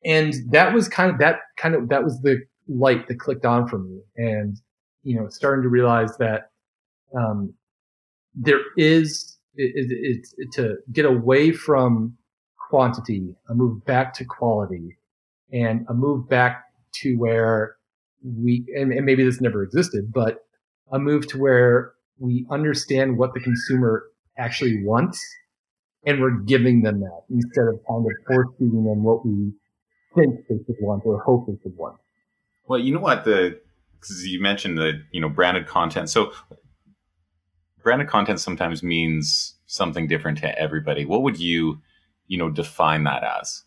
and 0.05 0.35
that 0.51 0.73
was 0.73 0.89
kind 0.89 1.11
of 1.11 1.19
that 1.19 1.37
kind 1.57 1.75
of 1.75 1.89
that 1.89 2.03
was 2.03 2.21
the 2.23 2.41
light 2.69 3.07
that 3.09 3.19
clicked 3.19 3.45
on 3.45 3.69
for 3.69 3.79
me 3.79 4.01
and 4.17 4.57
you 5.03 5.15
know 5.17 5.29
starting 5.29 5.63
to 5.63 5.69
realize 5.69 6.17
that 6.19 6.51
um, 7.17 7.53
there 8.35 8.61
is 8.77 9.37
it, 9.57 9.91
it, 9.91 10.27
it, 10.39 10.53
to 10.53 10.77
get 10.93 11.05
away 11.05 11.53
from 11.53 12.17
quantity 12.69 13.35
a 13.49 13.55
move 13.55 13.85
back 13.85 14.15
to 14.15 14.25
quality 14.25 14.97
and 15.53 15.85
a 15.89 15.95
move 15.95 16.29
back 16.29 16.65
to 16.93 17.17
where 17.17 17.77
we 18.23 18.65
and, 18.77 18.93
and 18.93 19.05
maybe 19.05 19.25
this 19.25 19.41
never 19.41 19.63
existed 19.63 20.13
but 20.13 20.45
a 20.93 20.99
move 20.99 21.27
to 21.27 21.39
where 21.39 21.93
we 22.19 22.47
understand 22.51 23.19
what 23.19 23.35
the 23.35 23.41
consumer 23.41 24.05
actually 24.39 24.83
wants 24.85 25.21
and 26.07 26.21
we're 26.21 26.39
giving 26.41 26.83
them 26.83 27.01
that 27.01 27.23
instead 27.31 27.69
of 27.69 27.81
kind 27.89 28.07
of 28.07 28.27
force 28.27 28.49
feeding 28.59 28.85
them 28.85 29.03
what 29.03 29.25
we 29.25 29.53
think 30.15 30.47
they 30.49 30.57
should 30.67 30.77
want 30.81 31.05
or 31.05 31.21
hope 31.21 31.47
they 31.47 31.59
should 31.63 31.77
want. 31.77 31.97
Well, 32.67 32.79
you 32.79 32.95
know 32.95 33.01
what 33.01 33.25
the 33.25 33.61
because 33.95 34.27
you 34.27 34.41
mentioned 34.41 34.79
the 34.79 35.03
you 35.13 35.21
know 35.21 35.29
branded 35.29 35.67
content. 35.67 36.09
So 36.09 36.33
branded 37.83 38.09
content 38.09 38.41
sometimes 38.41 38.83
means 38.83 39.57
something 39.67 40.07
different 40.07 40.39
to 40.39 40.59
everybody. 40.59 41.05
What 41.05 41.23
would 41.23 41.39
you 41.39 41.81
you 42.27 42.39
know 42.39 42.51
define 42.51 43.05
that 43.05 43.23
as? 43.23 43.65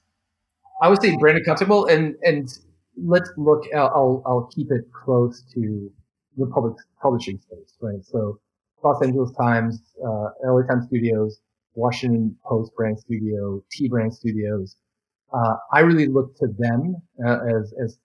I 0.82 0.90
would 0.90 1.02
say 1.02 1.16
branded 1.18 1.46
content. 1.46 1.70
Well, 1.70 1.86
and 1.86 2.16
and 2.24 2.50
let's 2.98 3.30
look. 3.38 3.64
I'll 3.76 4.24
I'll 4.26 4.50
keep 4.56 4.72
it 4.72 4.86
close 4.92 5.44
to 5.54 5.92
the 6.38 6.48
public 6.48 6.76
publishing 7.02 7.40
space, 7.40 7.76
right? 7.82 8.04
So 8.04 8.40
Los 8.84 9.02
Angeles 9.04 9.32
Times, 9.40 9.82
uh, 10.06 10.30
LA 10.44 10.64
Times 10.64 10.88
Studios, 10.88 11.40
Washington 11.76 12.36
Post 12.46 12.76
Brand 12.76 13.00
Studio, 13.00 13.64
T 13.72 13.88
Brand 13.88 14.14
Studios, 14.14 14.76
uh, 15.34 15.56
I 15.72 15.80
really 15.80 16.08
look 16.08 16.36
to 16.38 16.48
them 16.58 16.96
uh, 17.26 17.40
as 17.46 17.74
as 17.84 17.98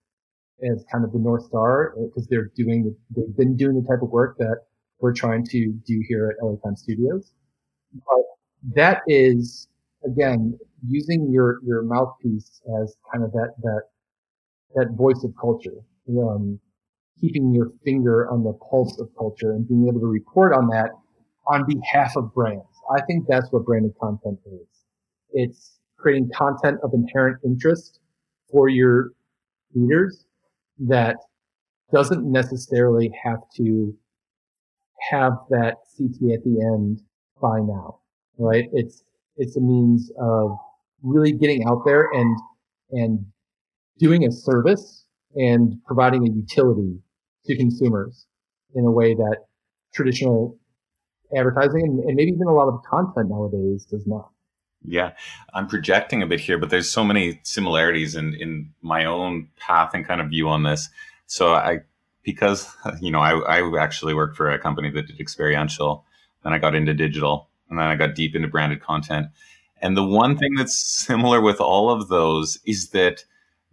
as 0.61 0.83
kind 0.91 1.05
of 1.05 1.13
the 1.13 1.19
north 1.19 1.45
star 1.45 1.93
because 1.95 2.23
uh, 2.23 2.27
they're 2.29 2.51
doing 2.55 2.83
the, 2.83 2.95
they've 3.15 3.37
been 3.37 3.55
doing 3.55 3.81
the 3.81 3.87
type 3.87 4.01
of 4.01 4.09
work 4.09 4.37
that 4.37 4.57
we're 4.99 5.13
trying 5.13 5.45
to 5.45 5.71
do 5.85 6.03
here 6.07 6.29
at 6.29 6.45
LA 6.45 6.55
Times 6.63 6.81
Studios. 6.81 7.31
But 7.93 8.23
that 8.75 9.01
is 9.07 9.67
again 10.05 10.57
using 10.87 11.31
your 11.31 11.59
your 11.63 11.83
mouthpiece 11.83 12.61
as 12.81 12.95
kind 13.11 13.23
of 13.23 13.31
that 13.33 13.53
that 13.61 13.81
that 14.75 14.91
voice 14.91 15.23
of 15.23 15.33
culture, 15.39 15.77
um, 16.09 16.59
keeping 17.19 17.53
your 17.53 17.71
finger 17.83 18.29
on 18.29 18.43
the 18.43 18.53
pulse 18.53 18.99
of 18.99 19.09
culture 19.17 19.51
and 19.51 19.67
being 19.67 19.87
able 19.87 19.99
to 19.99 20.07
report 20.07 20.53
on 20.53 20.67
that 20.69 20.91
on 21.47 21.65
behalf 21.65 22.15
of 22.15 22.33
brands. 22.33 22.63
I 22.89 23.01
think 23.01 23.25
that's 23.27 23.51
what 23.51 23.65
branded 23.65 23.93
content 24.01 24.39
is. 24.45 24.67
It's 25.31 25.79
creating 25.97 26.29
content 26.33 26.79
of 26.83 26.93
inherent 26.93 27.37
interest 27.45 27.99
for 28.51 28.69
your 28.69 29.11
readers 29.73 30.25
that 30.79 31.17
doesn't 31.91 32.29
necessarily 32.29 33.11
have 33.23 33.39
to 33.57 33.95
have 35.11 35.33
that 35.49 35.75
CTA 35.97 36.35
at 36.35 36.43
the 36.43 36.61
end 36.61 37.01
by 37.41 37.59
now, 37.59 37.99
right? 38.37 38.65
It's, 38.73 39.03
it's 39.37 39.55
a 39.55 39.61
means 39.61 40.11
of 40.19 40.57
really 41.01 41.31
getting 41.31 41.65
out 41.65 41.83
there 41.85 42.09
and, 42.13 42.37
and 42.91 43.25
doing 43.97 44.25
a 44.25 44.31
service 44.31 45.05
and 45.35 45.77
providing 45.85 46.27
a 46.27 46.31
utility 46.31 46.99
to 47.45 47.55
consumers 47.55 48.25
in 48.75 48.85
a 48.85 48.91
way 48.91 49.13
that 49.13 49.37
traditional 49.93 50.58
advertising 51.35 51.83
and, 51.83 51.99
and 51.99 52.15
maybe 52.15 52.31
even 52.31 52.47
a 52.47 52.53
lot 52.53 52.67
of 52.67 52.81
content 52.83 53.29
nowadays 53.29 53.85
does 53.85 54.05
not. 54.07 54.29
Yeah, 54.85 55.11
I'm 55.53 55.67
projecting 55.67 56.23
a 56.23 56.27
bit 56.27 56.39
here, 56.39 56.57
but 56.57 56.69
there's 56.69 56.89
so 56.89 57.03
many 57.03 57.41
similarities 57.43 58.15
in 58.15 58.33
in 58.35 58.71
my 58.81 59.05
own 59.05 59.49
path 59.57 59.93
and 59.93 60.05
kind 60.05 60.21
of 60.21 60.29
view 60.29 60.47
on 60.47 60.63
this. 60.63 60.89
So 61.27 61.53
I, 61.53 61.79
because 62.23 62.73
you 63.01 63.11
know, 63.11 63.19
I, 63.19 63.59
I 63.59 63.81
actually 63.81 64.13
worked 64.13 64.37
for 64.37 64.49
a 64.49 64.59
company 64.59 64.89
that 64.91 65.07
did 65.07 65.19
experiential, 65.19 66.05
then 66.43 66.53
I 66.53 66.59
got 66.59 66.75
into 66.75 66.93
digital, 66.93 67.49
and 67.69 67.77
then 67.77 67.87
I 67.87 67.95
got 67.95 68.15
deep 68.15 68.35
into 68.35 68.47
branded 68.47 68.81
content. 68.81 69.27
And 69.81 69.95
the 69.95 70.03
one 70.03 70.37
thing 70.37 70.55
that's 70.55 70.77
similar 70.77 71.41
with 71.41 71.61
all 71.61 71.89
of 71.89 72.09
those 72.09 72.59
is 72.65 72.89
that 72.89 73.23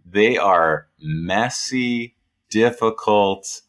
they 0.05 0.37
are 0.37 0.87
messy, 0.99 2.15
difficult, 2.49 3.61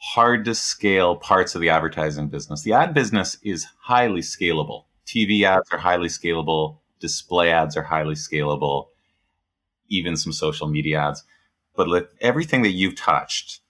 hard 0.00 0.44
to 0.46 0.54
scale 0.54 1.16
parts 1.16 1.54
of 1.54 1.60
the 1.60 1.68
advertising 1.68 2.28
business. 2.28 2.62
The 2.62 2.72
ad 2.72 2.94
business 2.94 3.36
is 3.42 3.66
highly 3.80 4.22
scalable. 4.22 4.84
TV 5.06 5.42
ads 5.42 5.68
are 5.72 5.78
highly 5.78 6.08
scalable, 6.08 6.78
display 7.00 7.50
ads 7.50 7.76
are 7.76 7.82
highly 7.82 8.14
scalable, 8.14 8.86
even 9.88 10.16
some 10.16 10.32
social 10.32 10.68
media 10.68 11.00
ads. 11.00 11.24
But 11.76 12.10
everything 12.20 12.62
that 12.62 12.70
you've 12.70 12.96
touched 12.96 13.60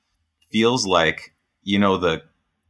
feels 0.51 0.87
like, 0.87 1.35
you 1.62 1.79
know, 1.79 1.97
the 1.97 2.23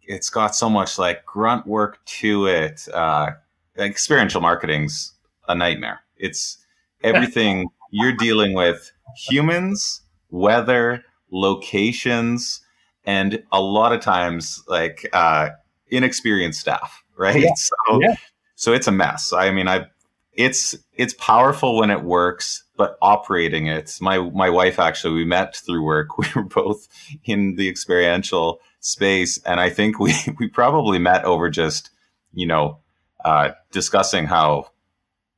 it's 0.02 0.30
got 0.30 0.54
so 0.56 0.68
much 0.68 0.98
like 0.98 1.24
grunt 1.24 1.66
work 1.66 2.04
to 2.04 2.46
it. 2.46 2.88
Uh, 2.92 3.32
experiential 3.78 4.40
marketing's 4.40 5.12
a 5.48 5.54
nightmare. 5.54 6.00
It's 6.16 6.58
everything 7.02 7.68
you're 7.90 8.16
dealing 8.16 8.54
with 8.54 8.90
humans, 9.16 10.02
weather, 10.30 11.04
locations, 11.30 12.60
and 13.04 13.42
a 13.52 13.60
lot 13.60 13.92
of 13.92 14.00
times 14.00 14.62
like 14.68 15.08
uh, 15.12 15.50
inexperienced 15.88 16.60
staff, 16.60 17.02
right? 17.16 17.42
Yeah. 17.42 17.54
So, 17.54 18.00
yeah. 18.00 18.14
so 18.54 18.72
it's 18.72 18.86
a 18.86 18.92
mess. 18.92 19.32
I 19.32 19.50
mean, 19.50 19.68
I 19.68 19.86
it's 20.32 20.76
it's 20.94 21.14
powerful 21.14 21.76
when 21.76 21.90
it 21.90 22.02
works, 22.02 22.64
but 22.76 22.96
operating 23.02 23.66
it. 23.66 23.96
My 24.00 24.18
my 24.18 24.48
wife 24.48 24.78
actually 24.78 25.14
we 25.14 25.24
met 25.24 25.56
through 25.56 25.82
work. 25.82 26.08
We 26.18 26.26
were 26.34 26.44
both 26.44 26.88
in 27.24 27.56
the 27.56 27.68
experiential 27.68 28.60
space, 28.80 29.38
and 29.44 29.60
I 29.60 29.70
think 29.70 29.98
we 29.98 30.14
we 30.38 30.48
probably 30.48 30.98
met 30.98 31.24
over 31.24 31.50
just 31.50 31.90
you 32.32 32.46
know 32.46 32.78
uh, 33.24 33.50
discussing 33.72 34.26
how 34.26 34.70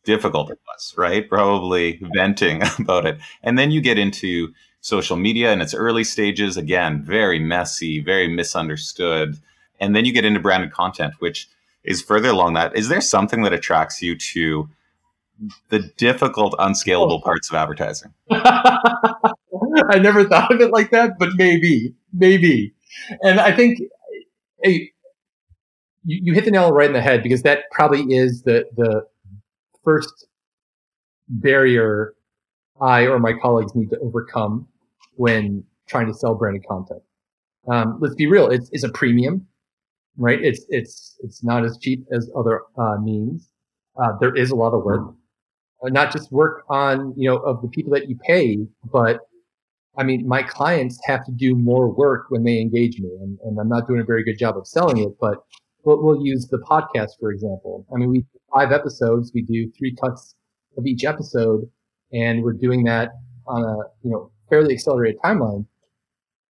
difficult 0.05 0.51
it 0.51 0.59
was, 0.67 0.95
right? 0.97 1.29
Probably 1.29 2.01
venting 2.15 2.63
about 2.79 3.07
it, 3.07 3.19
and 3.43 3.59
then 3.59 3.71
you 3.71 3.81
get 3.81 3.99
into 3.99 4.53
social 4.83 5.17
media 5.17 5.53
in 5.53 5.61
its 5.61 5.75
early 5.75 6.05
stages. 6.05 6.57
Again, 6.57 7.03
very 7.03 7.39
messy, 7.39 8.01
very 8.01 8.29
misunderstood, 8.29 9.39
and 9.81 9.97
then 9.97 10.05
you 10.05 10.13
get 10.13 10.27
into 10.27 10.41
branded 10.41 10.73
content, 10.73 11.15
which 11.19 11.49
is 11.83 12.03
further 12.03 12.29
along 12.29 12.55
that. 12.55 12.77
Is 12.77 12.89
there 12.89 13.01
something 13.01 13.43
that 13.43 13.53
attracts 13.53 14.03
you 14.03 14.17
to 14.17 14.69
the 15.69 15.81
difficult, 15.97 16.55
unscalable 16.59 17.17
oh. 17.17 17.21
parts 17.21 17.51
of 17.51 17.57
advertising. 17.57 18.13
I 18.31 19.99
never 20.01 20.25
thought 20.25 20.53
of 20.53 20.61
it 20.61 20.71
like 20.71 20.91
that, 20.91 21.19
but 21.19 21.31
maybe, 21.37 21.95
maybe. 22.13 22.75
And 23.23 23.41
I 23.41 23.53
think 23.53 23.81
hey, 24.63 24.91
you, 26.05 26.21
you 26.25 26.35
hit 26.35 26.45
the 26.45 26.51
nail 26.51 26.73
right 26.73 26.87
in 26.87 26.93
the 26.93 27.01
head 27.01 27.23
because 27.23 27.43
that 27.43 27.65
probably 27.71 28.03
is 28.15 28.43
the 28.43 28.67
the 28.77 29.07
first 29.85 30.27
barrier 31.29 32.15
I 32.81 33.07
or 33.07 33.19
my 33.19 33.33
colleagues 33.33 33.75
need 33.75 33.91
to 33.91 33.99
overcome 34.01 34.69
when 35.15 35.65
trying 35.89 36.07
to 36.07 36.15
sell 36.15 36.35
branded 36.35 36.67
content. 36.69 37.03
Um, 37.69 37.99
let's 38.01 38.15
be 38.15 38.27
real; 38.27 38.49
it's, 38.49 38.69
it's 38.73 38.85
a 38.85 38.91
premium, 38.91 39.47
right? 40.17 40.43
It's 40.43 40.65
it's 40.69 41.17
it's 41.21 41.45
not 41.45 41.65
as 41.65 41.79
cheap 41.79 42.05
as 42.13 42.31
other 42.37 42.63
uh, 42.79 42.97
means. 43.01 43.49
Uh, 44.03 44.13
there 44.21 44.35
is 44.35 44.51
a 44.51 44.57
lot 44.57 44.73
of 44.75 44.85
work 44.85 45.15
not 45.91 46.13
just 46.13 46.31
work 46.31 46.65
on, 46.69 47.13
you 47.17 47.29
know, 47.29 47.39
of 47.39 47.61
the 47.63 47.69
people 47.69 47.93
that 47.93 48.09
you 48.09 48.17
pay, 48.25 48.59
but 48.91 49.21
I 49.97 50.05
mean, 50.05 50.27
my 50.27 50.43
clients 50.43 50.99
have 51.05 51.25
to 51.27 51.33
do 51.33 51.55
more 51.55 51.93
work 51.93 52.27
when 52.31 52.45
they 52.45 52.61
engage 52.61 52.99
me 52.99 53.11
and, 53.21 53.39
and 53.45 53.59
I'm 53.59 53.69
not 53.69 53.87
doing 53.87 54.01
a 54.01 54.05
very 54.05 54.25
good 54.25 54.39
job 54.39 54.57
of 54.57 54.67
selling 54.67 54.99
it, 54.99 55.11
but 55.21 55.39
we'll, 55.85 56.03
we'll 56.03 56.25
use 56.25 56.49
the 56.49 56.59
podcast, 56.59 57.11
for 57.21 57.31
example. 57.31 57.87
I 57.95 57.99
mean, 57.99 58.11
we 58.11 58.25
five 58.55 58.73
episodes, 58.73 59.33
we 59.35 59.43
do 59.43 59.71
three 59.79 59.95
cuts 59.95 60.35
of 60.79 60.87
each 60.87 61.05
episode 61.05 61.69
and 62.13 62.43
we're 62.43 62.53
doing 62.53 62.85
that 62.85 63.11
on 63.47 63.63
a, 63.63 63.77
you 64.03 64.11
know, 64.11 64.31
fairly 64.53 64.75
accelerated 64.75 65.19
timeline. 65.25 65.65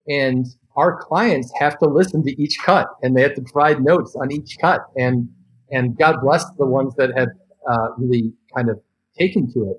And 0.07 0.47
our 0.75 0.99
clients 0.99 1.51
have 1.59 1.77
to 1.79 1.85
listen 1.85 2.23
to 2.23 2.41
each 2.41 2.57
cut 2.65 2.87
and 3.03 3.15
they 3.15 3.21
have 3.21 3.35
to 3.35 3.41
provide 3.41 3.83
notes 3.83 4.15
on 4.19 4.31
each 4.31 4.57
cut. 4.59 4.81
And, 4.97 5.29
and 5.69 5.95
God 5.97 6.15
bless 6.21 6.43
the 6.57 6.65
ones 6.65 6.95
that 6.95 7.11
have 7.15 7.29
uh, 7.69 7.89
really 7.97 8.33
kind 8.55 8.69
of 8.69 8.79
taken 9.17 9.51
to 9.53 9.71
it 9.71 9.77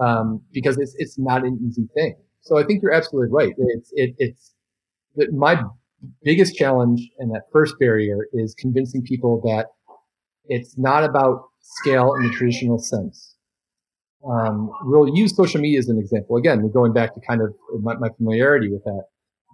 um, 0.00 0.40
because 0.52 0.78
it's 0.78 0.94
it's 0.98 1.18
not 1.18 1.44
an 1.44 1.58
easy 1.66 1.88
thing. 1.94 2.14
So 2.42 2.58
I 2.58 2.64
think 2.64 2.82
you're 2.82 2.92
absolutely 2.92 3.32
right. 3.32 3.52
It's 3.58 3.90
it, 3.94 4.14
it's 4.18 4.54
my 5.32 5.60
biggest 6.22 6.54
challenge 6.56 7.00
and 7.18 7.30
that 7.32 7.42
first 7.52 7.74
barrier 7.80 8.26
is 8.32 8.54
convincing 8.54 9.02
people 9.02 9.40
that 9.42 9.66
it's 10.46 10.78
not 10.78 11.04
about 11.04 11.48
scale 11.60 12.14
in 12.14 12.22
the 12.22 12.30
traditional 12.30 12.78
sense. 12.78 13.29
Um, 14.28 14.70
we'll 14.82 15.14
use 15.16 15.34
social 15.34 15.60
media 15.60 15.78
as 15.78 15.88
an 15.88 15.98
example. 15.98 16.36
Again, 16.36 16.62
we're 16.62 16.68
going 16.68 16.92
back 16.92 17.14
to 17.14 17.20
kind 17.26 17.40
of 17.40 17.54
my, 17.82 17.94
my 17.94 18.08
familiarity 18.16 18.70
with 18.70 18.84
that. 18.84 19.04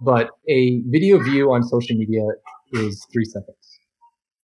But 0.01 0.29
a 0.47 0.81
video 0.87 1.19
view 1.19 1.51
on 1.51 1.63
social 1.63 1.95
media 1.95 2.23
is 2.73 3.05
three 3.11 3.25
seconds. 3.25 3.55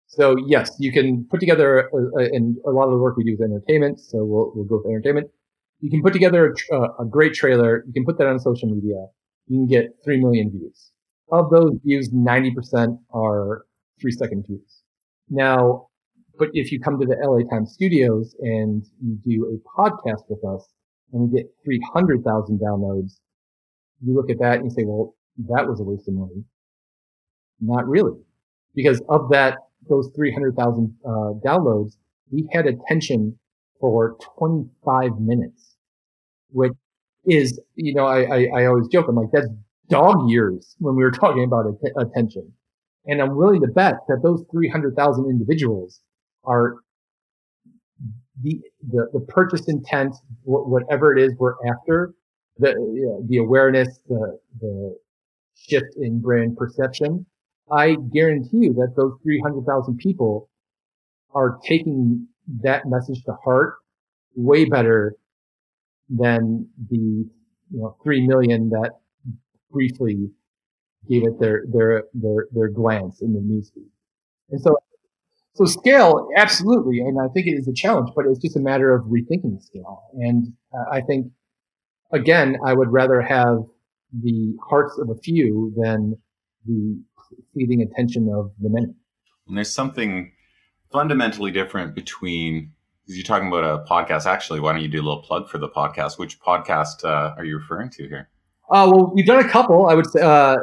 So 0.08 0.36
yes, 0.48 0.76
you 0.80 0.92
can 0.92 1.26
put 1.30 1.40
together, 1.40 1.90
a, 2.18 2.24
and 2.34 2.58
a 2.66 2.72
lot 2.72 2.86
of 2.86 2.92
the 2.92 2.98
work 2.98 3.16
we 3.16 3.24
do 3.24 3.34
is 3.34 3.42
entertainment. 3.42 4.00
So 4.00 4.24
we'll, 4.24 4.52
we'll 4.56 4.66
go 4.66 4.78
with 4.78 4.88
entertainment. 4.88 5.30
You 5.82 5.90
can 5.90 6.02
put 6.02 6.14
together 6.14 6.54
a, 6.72 6.82
a, 7.00 7.06
great 7.06 7.34
trailer. 7.34 7.86
You 7.88 7.94
can 7.94 8.06
put 8.06 8.18
that 8.18 8.28
on 8.28 8.40
social 8.40 8.70
media. 8.70 9.06
You 9.48 9.60
can 9.60 9.68
get 9.68 9.96
3 10.04 10.20
million 10.20 10.52
views. 10.52 10.92
Of 11.32 11.50
those 11.52 11.74
views, 11.86 12.10
90% 12.10 12.98
are 13.14 13.66
three 14.02 14.12
second 14.12 14.46
views. 14.48 14.82
Now, 15.30 15.88
but 16.39 16.49
if 16.54 16.71
you 16.71 16.80
come 16.80 16.97
to 16.99 17.06
the 17.06 17.17
LA 17.21 17.47
Times 17.52 17.73
studios 17.73 18.34
and 18.39 18.86
you 19.04 19.19
do 19.25 19.45
a 19.54 19.80
podcast 19.80 20.23
with 20.30 20.43
us 20.45 20.69
and 21.12 21.30
we 21.30 21.38
get 21.41 21.52
300,000 21.65 22.60
downloads, 22.60 23.19
you 24.02 24.15
look 24.15 24.30
at 24.30 24.39
that 24.39 24.56
and 24.56 24.65
you 24.65 24.71
say, 24.71 24.86
well, 24.86 25.15
that 25.49 25.67
was 25.67 25.82
a 25.82 25.84
waste 25.84 26.08
of 26.08 26.13
money. 26.13 26.45
Not 27.60 27.88
really. 27.88 28.17
Because 28.73 29.02
of 29.10 29.30
that 29.32 29.58
those 29.89 30.10
300,000 30.15 30.95
uh, 31.06 31.10
downloads, 31.45 31.97
we 32.32 32.47
had 32.54 32.67
attention 32.67 33.38
for 33.82 34.15
25 34.38 35.19
minutes, 35.19 35.75
which 36.52 36.73
is, 37.25 37.60
you 37.75 37.93
know, 37.93 38.06
I, 38.06 38.21
I, 38.23 38.47
I 38.62 38.65
always 38.67 38.88
joke, 38.88 39.08
I'm 39.10 39.15
like, 39.15 39.32
that's 39.34 39.47
dog 39.89 40.30
years 40.30 40.75
when 40.80 40.95
we 40.95 41.04
were 41.04 41.12
talking 41.12 41.43
about 41.43 41.65
att- 41.67 42.08
attention. 42.08 42.54
And 43.08 43.21
I'm 43.21 43.36
willing 43.36 43.62
to 43.62 43.67
bet 43.67 43.95
that 44.08 44.21
those 44.23 44.45
300,000 44.52 45.25
individuals 45.25 46.02
are 46.43 46.75
the, 48.41 48.62
the, 48.91 49.10
the 49.13 49.19
purchase 49.21 49.67
intent, 49.67 50.15
whatever 50.43 51.15
it 51.15 51.21
is 51.21 51.34
we're 51.38 51.56
after, 51.67 52.13
the, 52.58 53.25
the 53.28 53.38
awareness, 53.38 53.99
the, 54.08 54.39
the 54.62 54.97
shift 55.56 55.95
in 55.97 56.19
brand 56.21 56.58
perception 56.58 57.25
I 57.71 57.95
guarantee 58.12 58.58
you 58.58 58.73
that 58.73 58.93
those 58.95 59.13
300,000 59.23 59.97
people 59.97 60.49
are 61.34 61.60
taking 61.67 62.28
that 62.62 62.88
message 62.88 63.23
to 63.25 63.34
heart 63.43 63.75
way 64.36 64.65
better 64.65 65.15
than 66.10 66.67
the 66.89 66.97
you 66.97 67.30
know 67.80 67.95
3 68.04 68.25
million 68.25 68.69
that 68.69 68.93
briefly 69.71 70.32
gave 71.08 71.23
it 71.28 71.39
their 71.39 71.63
their 71.71 72.06
their 72.13 72.47
their 72.52 72.69
glance 72.69 73.21
in 73.21 73.34
the 73.34 73.39
newsfeed. 73.39 73.89
And 74.49 74.60
so 74.60 74.75
so 75.60 75.65
scale 75.65 76.28
absolutely 76.38 77.00
and 77.00 77.19
I 77.19 77.28
think 77.34 77.48
it 77.48 77.52
is 77.52 77.67
a 77.67 77.74
challenge 77.74 78.10
but 78.15 78.26
it's 78.26 78.39
just 78.39 78.56
a 78.56 78.60
matter 78.60 78.93
of 78.93 79.06
rethinking 79.06 79.62
scale 79.62 80.04
and 80.13 80.54
uh, 80.74 80.86
I 80.91 81.02
think 81.02 81.28
again 82.12 82.58
I 82.65 82.74
would 82.74 82.91
rather 82.91 83.22
have 83.22 83.58
the 84.12 84.56
hearts 84.67 84.98
of 84.98 85.10
a 85.10 85.15
few 85.15 85.74
than 85.78 86.17
the 86.65 87.00
fleeting 87.54 87.82
attention 87.82 88.32
of 88.34 88.52
the 88.60 88.69
many. 88.69 88.93
And 89.48 89.58
there's 89.58 89.74
something 89.74 90.32
fundamentally 90.91 91.52
different 91.52 91.95
between 91.95 92.72
because 93.04 93.17
you're 93.17 93.26
talking 93.26 93.48
about 93.48 93.63
a 93.63 93.84
podcast. 93.89 94.26
Actually, 94.26 94.60
why 94.60 94.72
don't 94.72 94.82
you 94.82 94.88
do 94.88 95.02
a 95.02 95.06
little 95.06 95.24
plug 95.24 95.50
for 95.50 95.58
the 95.58 95.69
podcast? 95.69 96.19
Which 96.19 96.39
podcast 96.39 97.04
uh, 97.04 97.34
are 97.38 97.43
you 97.43 97.58
referring 97.58 97.89
to 97.91 98.08
here? 98.08 98.30
Uh, 98.72 98.88
well, 98.91 99.12
we've 99.15 99.26
done 99.26 99.43
a 99.43 99.50
couple, 99.50 99.88
I 99.88 99.95
would 99.95 100.08
say, 100.12 100.22
uh, 100.22 100.58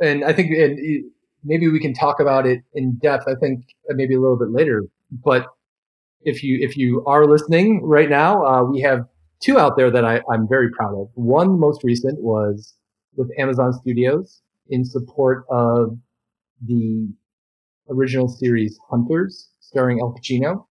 and 0.00 0.24
I 0.24 0.32
think 0.32 0.50
and 0.52 1.04
maybe 1.44 1.68
we 1.68 1.80
can 1.80 1.94
talk 1.94 2.20
about 2.20 2.46
it 2.46 2.62
in 2.74 2.96
depth. 2.96 3.24
I 3.28 3.34
think 3.34 3.64
maybe 3.90 4.14
a 4.14 4.20
little 4.20 4.38
bit 4.38 4.50
later. 4.50 4.82
But 5.10 5.46
if 6.22 6.42
you 6.42 6.58
if 6.60 6.76
you 6.76 7.04
are 7.06 7.26
listening 7.26 7.82
right 7.84 8.08
now, 8.08 8.44
uh, 8.44 8.64
we 8.64 8.80
have 8.80 9.06
two 9.40 9.58
out 9.58 9.76
there 9.76 9.90
that 9.90 10.04
I, 10.04 10.22
I'm 10.30 10.48
very 10.48 10.70
proud 10.70 10.94
of. 10.94 11.08
One 11.14 11.58
most 11.58 11.84
recent 11.84 12.20
was 12.20 12.74
with 13.16 13.30
Amazon 13.38 13.72
Studios 13.72 14.42
in 14.68 14.84
support 14.84 15.44
of 15.50 15.96
the 16.66 17.08
original 17.90 18.28
series 18.28 18.78
Hunters, 18.90 19.50
starring 19.60 20.00
Al 20.00 20.14
Pacino. 20.14 20.66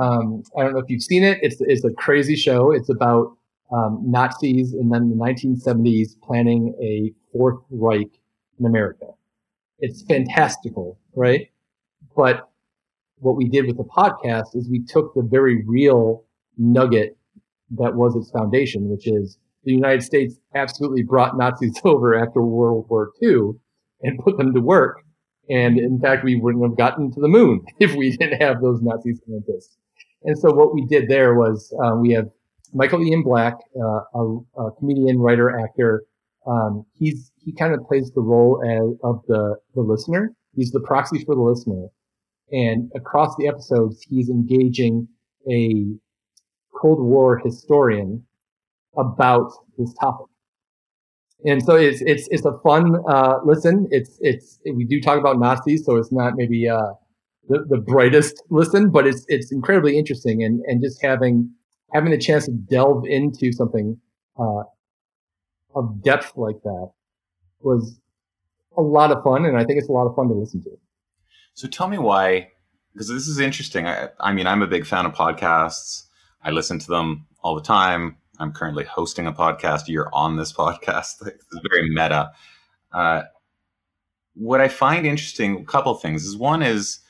Um, 0.00 0.42
I 0.56 0.62
don't 0.62 0.72
know 0.72 0.80
if 0.80 0.88
you've 0.88 1.02
seen 1.02 1.24
it. 1.24 1.38
It's 1.42 1.56
it's 1.60 1.84
a 1.84 1.90
crazy 1.92 2.36
show. 2.36 2.72
It's 2.72 2.88
about 2.88 3.36
um, 3.72 4.02
Nazis 4.04 4.74
in 4.74 4.88
then 4.88 5.10
the 5.10 5.16
1970s 5.16 6.18
planning 6.22 6.74
a 6.82 7.12
Fourth 7.32 7.60
Reich 7.70 8.08
in 8.58 8.66
America. 8.66 9.06
It's 9.78 10.02
fantastical, 10.02 10.98
right? 11.14 11.48
But 12.16 12.50
what 13.18 13.36
we 13.36 13.48
did 13.48 13.66
with 13.66 13.76
the 13.76 13.84
podcast 13.84 14.56
is 14.56 14.68
we 14.68 14.84
took 14.84 15.14
the 15.14 15.22
very 15.22 15.64
real 15.64 16.24
nugget 16.56 17.16
that 17.70 17.94
was 17.94 18.16
its 18.16 18.30
foundation, 18.30 18.88
which 18.88 19.06
is 19.06 19.38
the 19.64 19.72
United 19.72 20.02
States 20.02 20.36
absolutely 20.54 21.02
brought 21.02 21.36
Nazis 21.36 21.78
over 21.84 22.18
after 22.18 22.42
World 22.42 22.86
War 22.88 23.12
II 23.22 23.52
and 24.02 24.18
put 24.18 24.38
them 24.38 24.54
to 24.54 24.60
work. 24.60 25.02
And 25.50 25.78
in 25.78 25.98
fact, 26.00 26.24
we 26.24 26.36
wouldn't 26.36 26.64
have 26.64 26.76
gotten 26.76 27.10
to 27.12 27.20
the 27.20 27.28
moon 27.28 27.64
if 27.78 27.94
we 27.94 28.16
didn't 28.16 28.40
have 28.40 28.60
those 28.60 28.80
Nazi 28.82 29.14
scientists. 29.14 29.76
And 30.24 30.38
so 30.38 30.52
what 30.52 30.74
we 30.74 30.84
did 30.86 31.08
there 31.08 31.34
was 31.34 31.72
uh, 31.82 31.94
we 31.94 32.12
have 32.12 32.28
Michael 32.74 33.02
Ian 33.02 33.22
Black, 33.22 33.54
uh, 33.80 34.00
a, 34.14 34.38
a, 34.58 34.70
comedian, 34.72 35.18
writer, 35.18 35.58
actor. 35.58 36.04
Um, 36.46 36.84
he's 36.94 37.30
he 37.36 37.52
kind 37.52 37.74
of 37.74 37.86
plays 37.86 38.10
the 38.14 38.20
role 38.20 38.62
as, 38.64 38.98
of 39.02 39.22
the 39.28 39.56
the 39.74 39.82
listener. 39.82 40.32
He's 40.54 40.70
the 40.70 40.80
proxy 40.80 41.24
for 41.24 41.34
the 41.34 41.42
listener, 41.42 41.88
and 42.50 42.90
across 42.94 43.34
the 43.36 43.48
episodes, 43.48 44.02
he's 44.08 44.28
engaging 44.28 45.08
a 45.50 45.86
Cold 46.74 47.00
War 47.00 47.38
historian 47.38 48.24
about 48.96 49.50
this 49.76 49.92
topic. 49.94 50.26
And 51.44 51.62
so 51.62 51.76
it's 51.76 52.02
it's 52.02 52.28
it's 52.30 52.44
a 52.44 52.58
fun 52.64 52.96
uh, 53.08 53.38
listen. 53.44 53.86
It's 53.90 54.18
it's 54.20 54.58
we 54.74 54.84
do 54.84 55.00
talk 55.00 55.18
about 55.18 55.38
Nazis, 55.38 55.84
so 55.84 55.96
it's 55.96 56.10
not 56.10 56.34
maybe 56.36 56.68
uh, 56.68 56.92
the, 57.48 57.64
the 57.68 57.78
brightest 57.78 58.42
listen, 58.50 58.90
but 58.90 59.06
it's 59.06 59.24
it's 59.28 59.52
incredibly 59.52 59.96
interesting 59.96 60.42
and 60.42 60.60
and 60.66 60.82
just 60.82 61.00
having 61.00 61.48
having 61.92 62.10
the 62.10 62.18
chance 62.18 62.46
to 62.46 62.52
delve 62.52 63.04
into 63.06 63.52
something 63.52 63.96
uh, 64.38 64.62
of 65.78 66.02
depth 66.02 66.32
like 66.36 66.60
that 66.62 66.90
was 67.60 67.98
a 68.76 68.82
lot 68.82 69.10
of 69.10 69.22
fun, 69.22 69.44
and 69.44 69.56
I 69.56 69.64
think 69.64 69.78
it's 69.78 69.88
a 69.88 69.92
lot 69.92 70.06
of 70.06 70.14
fun 70.14 70.28
to 70.28 70.34
listen 70.34 70.62
to. 70.64 70.78
So 71.54 71.66
tell 71.68 71.88
me 71.88 71.98
why, 71.98 72.52
because 72.92 73.08
this 73.08 73.26
is 73.26 73.38
interesting. 73.38 73.86
I, 73.86 74.08
I 74.20 74.32
mean, 74.32 74.46
I'm 74.46 74.62
a 74.62 74.66
big 74.66 74.86
fan 74.86 75.06
of 75.06 75.12
podcasts. 75.12 76.04
I 76.42 76.50
listen 76.50 76.78
to 76.78 76.86
them 76.86 77.26
all 77.42 77.54
the 77.54 77.62
time. 77.62 78.16
I'm 78.38 78.52
currently 78.52 78.84
hosting 78.84 79.26
a 79.26 79.32
podcast. 79.32 79.88
You're 79.88 80.12
on 80.14 80.36
this 80.36 80.52
podcast. 80.62 81.26
It's 81.26 81.60
very 81.68 81.88
meta. 81.90 82.30
Uh, 82.92 83.22
what 84.34 84.60
I 84.60 84.68
find 84.68 85.04
interesting, 85.06 85.60
a 85.60 85.64
couple 85.64 85.94
things 85.94 86.24
is 86.24 86.36
one 86.36 86.62
is 86.62 87.00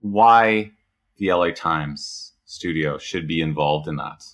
why 0.00 0.72
the 1.18 1.32
LA 1.32 1.50
Times 1.50 2.32
studio 2.46 2.98
should 2.98 3.28
be 3.28 3.42
involved 3.42 3.86
in 3.86 3.96
that. 3.96 4.24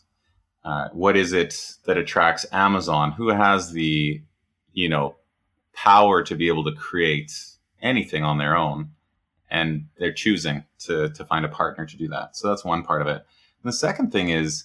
Uh, 0.68 0.90
what 0.92 1.16
is 1.16 1.32
it 1.32 1.76
that 1.86 1.96
attracts 1.96 2.44
Amazon? 2.52 3.12
Who 3.12 3.28
has 3.28 3.72
the, 3.72 4.20
you 4.74 4.88
know, 4.90 5.16
power 5.72 6.22
to 6.22 6.34
be 6.34 6.48
able 6.48 6.64
to 6.64 6.72
create 6.72 7.32
anything 7.80 8.22
on 8.22 8.36
their 8.36 8.54
own? 8.54 8.90
And 9.50 9.86
they're 9.96 10.12
choosing 10.12 10.64
to 10.80 11.08
to 11.08 11.24
find 11.24 11.46
a 11.46 11.48
partner 11.48 11.86
to 11.86 11.96
do 11.96 12.06
that. 12.08 12.36
So 12.36 12.48
that's 12.48 12.66
one 12.66 12.82
part 12.82 13.00
of 13.00 13.08
it. 13.08 13.24
And 13.62 13.72
the 13.72 13.72
second 13.72 14.12
thing 14.12 14.28
is 14.28 14.64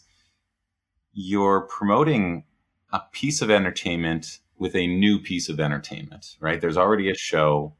you're 1.13 1.61
promoting 1.61 2.43
a 2.91 2.99
piece 3.13 3.41
of 3.41 3.49
entertainment 3.49 4.39
with 4.57 4.75
a 4.75 4.87
new 4.87 5.19
piece 5.19 5.47
of 5.47 5.61
entertainment, 5.61 6.35
right? 6.41 6.59
There's 6.59 6.77
already 6.77 7.09
a 7.09 7.15
show, 7.15 7.75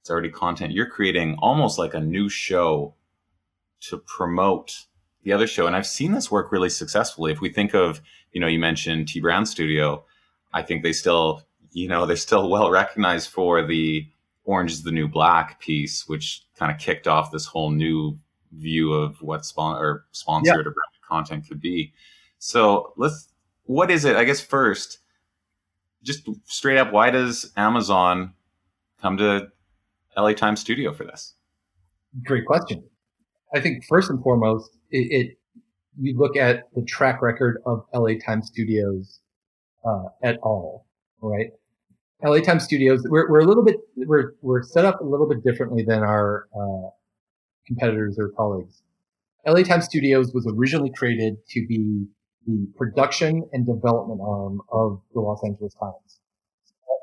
it's 0.00 0.10
already 0.10 0.30
content. 0.30 0.72
You're 0.72 0.86
creating 0.86 1.36
almost 1.40 1.76
like 1.76 1.94
a 1.94 2.00
new 2.00 2.28
show 2.28 2.94
to 3.80 3.98
promote 3.98 4.86
the 5.28 5.34
other 5.34 5.46
show. 5.46 5.66
And 5.66 5.76
I've 5.76 5.86
seen 5.86 6.12
this 6.12 6.30
work 6.30 6.50
really 6.50 6.70
successfully. 6.70 7.30
If 7.32 7.42
we 7.42 7.50
think 7.50 7.74
of, 7.74 8.00
you 8.32 8.40
know, 8.40 8.46
you 8.46 8.58
mentioned 8.58 9.08
T 9.08 9.20
Brand 9.20 9.46
Studio, 9.46 10.02
I 10.54 10.62
think 10.62 10.82
they 10.82 10.94
still, 10.94 11.42
you 11.72 11.86
know, 11.86 12.06
they're 12.06 12.16
still 12.16 12.48
well 12.48 12.70
recognized 12.70 13.28
for 13.28 13.62
the 13.62 14.08
Orange 14.44 14.72
is 14.72 14.82
the 14.84 14.90
New 14.90 15.06
Black 15.06 15.60
piece, 15.60 16.08
which 16.08 16.46
kind 16.58 16.72
of 16.72 16.78
kicked 16.78 17.06
off 17.06 17.30
this 17.30 17.44
whole 17.44 17.70
new 17.70 18.18
view 18.52 18.94
of 18.94 19.20
what 19.20 19.44
spon- 19.44 19.76
or 19.76 20.06
sponsored 20.12 20.46
yeah. 20.46 20.60
or 20.60 20.62
branded 20.62 21.02
content 21.06 21.46
could 21.46 21.60
be. 21.60 21.92
So 22.38 22.94
let's, 22.96 23.28
what 23.64 23.90
is 23.90 24.06
it? 24.06 24.16
I 24.16 24.24
guess 24.24 24.40
first, 24.40 25.00
just 26.02 26.26
straight 26.44 26.78
up, 26.78 26.90
why 26.90 27.10
does 27.10 27.52
Amazon 27.54 28.32
come 29.02 29.18
to 29.18 29.48
LA 30.16 30.32
Times 30.32 30.60
Studio 30.60 30.94
for 30.94 31.04
this? 31.04 31.34
Great 32.24 32.46
question. 32.46 32.82
I 33.52 33.60
think 33.60 33.84
first 33.86 34.08
and 34.08 34.22
foremost, 34.22 34.77
it, 34.90 35.12
it 35.12 35.38
you 36.00 36.16
look 36.16 36.36
at 36.36 36.64
the 36.74 36.82
track 36.82 37.20
record 37.22 37.60
of 37.66 37.84
LA 37.92 38.14
Times 38.24 38.48
Studios 38.48 39.20
uh, 39.84 40.04
at 40.22 40.38
all, 40.42 40.86
right? 41.20 41.50
LA 42.24 42.40
Times 42.40 42.64
Studios, 42.64 43.02
we're, 43.08 43.30
we're 43.30 43.40
a 43.40 43.44
little 43.44 43.64
bit, 43.64 43.76
we're, 43.96 44.34
we're 44.42 44.62
set 44.62 44.84
up 44.84 45.00
a 45.00 45.04
little 45.04 45.28
bit 45.28 45.42
differently 45.44 45.84
than 45.84 46.00
our 46.00 46.48
uh, 46.56 46.90
competitors 47.66 48.16
or 48.18 48.30
colleagues. 48.30 48.82
LA 49.46 49.62
Times 49.62 49.84
Studios 49.84 50.32
was 50.34 50.46
originally 50.52 50.90
created 50.96 51.36
to 51.50 51.66
be 51.66 52.06
the 52.46 52.66
production 52.76 53.48
and 53.52 53.66
development 53.66 54.20
arm 54.22 54.60
of 54.72 55.00
the 55.14 55.20
Los 55.20 55.42
Angeles 55.44 55.74
Times. 55.74 56.20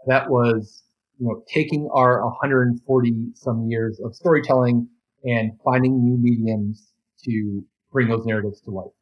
That 0.07 0.29
was, 0.29 0.83
you 1.17 1.27
know, 1.27 1.43
taking 1.47 1.89
our 1.93 2.23
140 2.25 3.13
some 3.35 3.69
years 3.69 3.99
of 4.03 4.15
storytelling 4.15 4.87
and 5.23 5.51
finding 5.63 6.03
new 6.03 6.17
mediums 6.17 6.91
to 7.23 7.63
bring 7.95 8.07
those 8.09 8.25
narratives 8.25 8.61
to 8.61 8.71
life. 8.71 8.97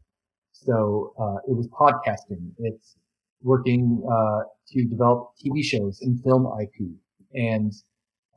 So 0.51 1.13
uh, 1.19 1.39
it 1.49 1.55
was 1.59 1.67
podcasting. 1.69 2.51
It's 2.59 2.95
working 3.41 3.83
uh, 4.09 4.41
to 4.69 4.85
develop 4.85 5.31
TV 5.43 5.63
shows 5.63 5.99
and 6.01 6.23
film 6.23 6.43
IP. 6.61 6.77
And 7.33 7.73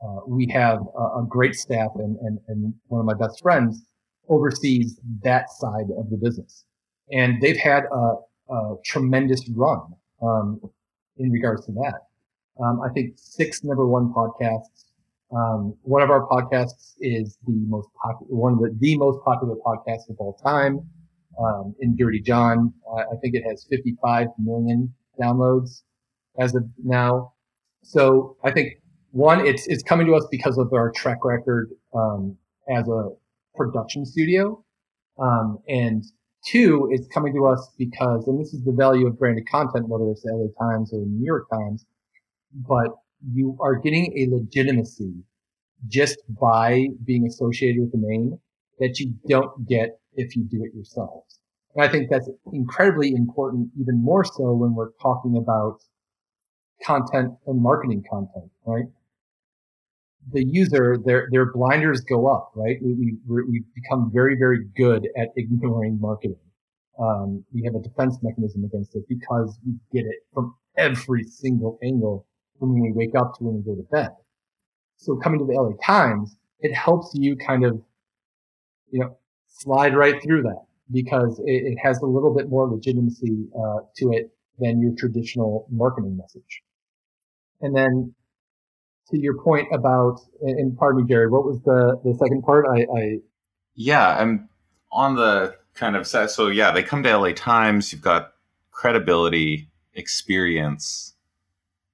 uh, 0.03 0.21
we 0.27 0.47
have 0.53 0.79
a, 1.03 1.03
a, 1.21 1.25
great 1.27 1.55
staff, 1.55 1.91
and, 1.95 2.17
and, 2.21 2.39
and 2.47 2.73
one 2.87 2.99
of 2.99 3.05
my 3.05 3.13
best 3.13 3.41
friends 3.41 3.83
oversees 4.29 4.99
that 5.23 5.45
side 5.61 5.89
of 5.97 6.09
the 6.09 6.17
business 6.17 6.65
and 7.11 7.41
they've 7.41 7.57
had 7.57 7.83
a, 7.91 8.53
a 8.53 8.75
tremendous 8.85 9.47
run 9.49 9.81
um, 10.21 10.59
in 11.17 11.31
regards 11.31 11.65
to 11.65 11.71
that. 11.73 12.01
Um, 12.63 12.81
I 12.81 12.89
think 12.89 13.13
six 13.15 13.63
number 13.63 13.87
one 13.87 14.13
podcasts. 14.13 14.85
Um, 15.35 15.75
one 15.81 16.01
of 16.01 16.09
our 16.09 16.27
podcasts 16.27 16.93
is 16.99 17.37
the 17.45 17.65
most 17.67 17.89
popular, 18.01 18.33
one 18.33 18.53
of 18.53 18.59
the, 18.59 18.75
the 18.79 18.97
most 18.97 19.23
popular 19.25 19.55
podcasts 19.55 20.09
of 20.09 20.15
all 20.19 20.39
time. 20.43 20.79
Um, 21.39 21.75
in 21.81 21.95
Dirty 21.95 22.19
John, 22.19 22.73
uh, 22.89 23.01
I 23.01 23.15
think 23.21 23.35
it 23.35 23.43
has 23.47 23.67
55 23.69 24.27
million 24.39 24.91
downloads 25.21 25.83
as 26.39 26.55
of 26.55 26.63
now. 26.83 27.33
So 27.83 28.37
I 28.43 28.51
think 28.51 28.81
one, 29.11 29.45
it's 29.45 29.67
it's 29.67 29.83
coming 29.83 30.07
to 30.07 30.15
us 30.15 30.25
because 30.31 30.57
of 30.57 30.73
our 30.73 30.91
track 30.91 31.23
record 31.23 31.69
um, 31.93 32.37
as 32.69 32.87
a 32.87 33.09
production 33.55 34.05
studio, 34.05 34.63
um, 35.19 35.59
and 35.67 36.03
Two, 36.45 36.87
it's 36.91 37.07
coming 37.07 37.33
to 37.33 37.45
us 37.45 37.73
because, 37.77 38.25
and 38.27 38.39
this 38.39 38.53
is 38.53 38.63
the 38.63 38.71
value 38.71 39.05
of 39.07 39.19
branded 39.19 39.49
content, 39.49 39.89
whether 39.89 40.09
it's 40.11 40.21
the 40.21 40.31
LA 40.31 40.47
Times 40.65 40.93
or 40.93 40.99
the 40.99 41.05
New 41.05 41.25
York 41.25 41.49
Times, 41.51 41.85
but 42.53 42.87
you 43.33 43.57
are 43.61 43.75
getting 43.75 44.13
a 44.17 44.33
legitimacy 44.33 45.13
just 45.87 46.17
by 46.39 46.87
being 47.03 47.25
associated 47.27 47.81
with 47.81 47.91
the 47.91 47.97
name 47.97 48.39
that 48.79 48.99
you 48.99 49.13
don't 49.27 49.67
get 49.67 49.99
if 50.15 50.35
you 50.35 50.43
do 50.43 50.63
it 50.63 50.73
yourselves. 50.73 51.39
And 51.75 51.83
I 51.83 51.87
think 51.87 52.09
that's 52.09 52.29
incredibly 52.53 53.13
important, 53.13 53.69
even 53.79 54.03
more 54.03 54.23
so 54.23 54.53
when 54.53 54.73
we're 54.73 54.91
talking 55.01 55.37
about 55.37 55.79
content 56.83 57.33
and 57.45 57.61
marketing 57.61 58.03
content, 58.09 58.49
right? 58.65 58.85
the 60.31 60.45
user, 60.45 60.97
their 61.05 61.27
their 61.31 61.51
blinders 61.51 62.01
go 62.01 62.27
up, 62.27 62.51
right? 62.55 62.77
We 62.81 63.17
we 63.27 63.43
we 63.43 63.63
become 63.75 64.11
very 64.13 64.35
very 64.37 64.65
good 64.75 65.07
at 65.17 65.29
ignoring 65.35 65.99
marketing. 65.99 66.39
Um, 66.99 67.45
we 67.53 67.63
have 67.63 67.75
a 67.75 67.79
defense 67.79 68.17
mechanism 68.21 68.63
against 68.63 68.95
it 68.95 69.07
because 69.07 69.57
we 69.65 69.73
get 69.93 70.07
it 70.07 70.25
from 70.33 70.55
every 70.77 71.23
single 71.23 71.77
angle 71.83 72.25
when 72.59 72.79
we 72.79 72.91
wake 72.91 73.15
up 73.15 73.37
to 73.37 73.43
when 73.43 73.55
we 73.57 73.61
go 73.61 73.75
to 73.75 73.87
bed. 73.91 74.09
So 74.97 75.15
coming 75.15 75.39
to 75.39 75.45
the 75.45 75.53
LA 75.53 75.71
Times, 75.83 76.37
it 76.59 76.73
helps 76.73 77.11
you 77.13 77.35
kind 77.35 77.63
of, 77.63 77.79
you 78.89 78.99
know, 78.99 79.17
slide 79.47 79.95
right 79.95 80.21
through 80.23 80.43
that 80.43 80.63
because 80.91 81.39
it, 81.39 81.73
it 81.73 81.77
has 81.83 81.99
a 81.99 82.05
little 82.05 82.33
bit 82.33 82.49
more 82.49 82.67
legitimacy 82.67 83.47
uh, 83.55 83.79
to 83.97 84.11
it 84.11 84.31
than 84.59 84.81
your 84.81 84.93
traditional 84.97 85.67
marketing 85.71 86.17
message. 86.17 86.63
And 87.61 87.75
then 87.75 88.13
to 89.09 89.19
your 89.19 89.41
point 89.41 89.67
about, 89.71 90.19
and 90.41 90.77
pardon 90.77 91.03
me, 91.03 91.07
Jared, 91.07 91.31
what 91.31 91.45
was 91.45 91.61
the, 91.63 91.99
the 92.03 92.17
second 92.17 92.41
part? 92.43 92.65
I, 92.67 92.85
I 92.97 93.17
yeah, 93.75 94.17
I'm 94.17 94.49
on 94.91 95.15
the 95.15 95.55
kind 95.75 95.95
of 95.95 96.07
set. 96.07 96.31
So 96.31 96.47
yeah, 96.47 96.71
they 96.71 96.83
come 96.83 97.03
to 97.03 97.17
LA 97.17 97.31
Times. 97.33 97.93
You've 97.93 98.01
got 98.01 98.33
credibility, 98.71 99.69
experience, 99.93 101.13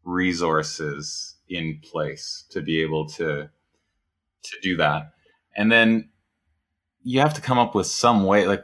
resources 0.04 1.36
in 1.50 1.80
place 1.84 2.46
to 2.50 2.62
be 2.62 2.82
able 2.82 3.08
to 3.08 3.50
to 4.44 4.58
do 4.62 4.76
that, 4.78 5.14
and 5.56 5.72
then 5.72 6.10
you 7.04 7.20
have 7.20 7.34
to 7.34 7.42
come 7.42 7.58
up 7.58 7.76
with 7.76 7.88
some 7.88 8.26
way. 8.26 8.48
Like 8.48 8.64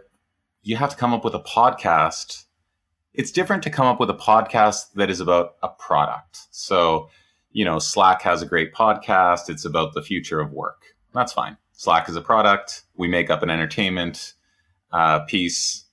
you 0.62 0.76
have 0.76 0.90
to 0.92 0.98
come 0.98 1.14
up 1.14 1.24
with 1.24 1.36
a 1.36 1.40
podcast. 1.40 2.46
It's 3.14 3.32
different 3.32 3.64
to 3.64 3.70
come 3.70 3.88
up 3.88 4.00
with 4.00 4.10
a 4.10 4.16
podcast 4.16 4.94
that 4.96 5.10
is 5.10 5.20
about 5.20 5.56
a 5.64 5.70
product. 5.70 6.40
So 6.52 7.10
you 7.52 7.66
know, 7.66 7.80
Slack 7.80 8.22
has 8.22 8.42
a 8.42 8.46
great 8.46 8.74
podcast. 8.74 9.50
It's 9.50 9.66
about 9.66 9.94
the 9.94 10.04
future 10.04 10.40
of 10.40 10.52
work. 10.52 10.84
That's 11.14 11.34
fine. 11.34 11.58
Slack 11.74 12.08
is 12.10 12.16
a 12.16 12.22
product. 12.22 12.84
We 12.96 13.08
make 13.08 13.30
up 13.30 13.42
an 13.42 13.50
entertainment 13.50 14.34
uh, 14.92 15.22
piece 15.22 15.86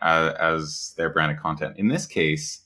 uh, 0.00 0.34
as 0.38 0.94
their 0.96 1.10
branded 1.10 1.40
content. 1.40 1.76
In 1.78 1.88
this 1.88 2.06
case, 2.06 2.59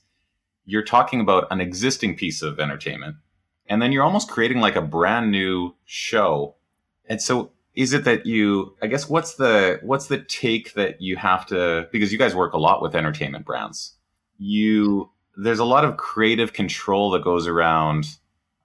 you're 0.65 0.83
talking 0.83 1.19
about 1.19 1.47
an 1.51 1.61
existing 1.61 2.15
piece 2.15 2.41
of 2.41 2.59
entertainment, 2.59 3.17
and 3.67 3.81
then 3.81 3.91
you're 3.91 4.03
almost 4.03 4.29
creating 4.29 4.59
like 4.59 4.75
a 4.75 4.81
brand 4.81 5.31
new 5.31 5.75
show. 5.85 6.55
And 7.07 7.21
so, 7.21 7.51
is 7.75 7.93
it 7.93 8.03
that 8.05 8.25
you? 8.25 8.75
I 8.81 8.87
guess 8.87 9.09
what's 9.09 9.35
the 9.35 9.79
what's 9.83 10.07
the 10.07 10.19
take 10.19 10.73
that 10.73 11.01
you 11.01 11.17
have 11.17 11.45
to 11.47 11.87
because 11.91 12.11
you 12.11 12.17
guys 12.17 12.35
work 12.35 12.53
a 12.53 12.57
lot 12.57 12.81
with 12.81 12.95
entertainment 12.95 13.45
brands. 13.45 13.95
You 14.37 15.09
there's 15.37 15.59
a 15.59 15.65
lot 15.65 15.85
of 15.85 15.97
creative 15.97 16.53
control 16.53 17.11
that 17.11 17.23
goes 17.23 17.47
around 17.47 18.17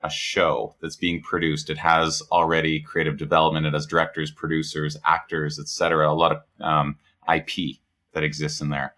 a 0.02 0.10
show 0.10 0.74
that's 0.80 0.96
being 0.96 1.20
produced. 1.22 1.68
It 1.68 1.78
has 1.78 2.22
already 2.30 2.80
creative 2.80 3.18
development. 3.18 3.66
It 3.66 3.74
has 3.74 3.86
directors, 3.86 4.30
producers, 4.30 4.96
actors, 5.04 5.58
etc. 5.58 6.10
A 6.10 6.14
lot 6.14 6.32
of 6.32 6.42
um, 6.60 6.96
IP 7.32 7.76
that 8.12 8.24
exists 8.24 8.60
in 8.60 8.70
there. 8.70 8.94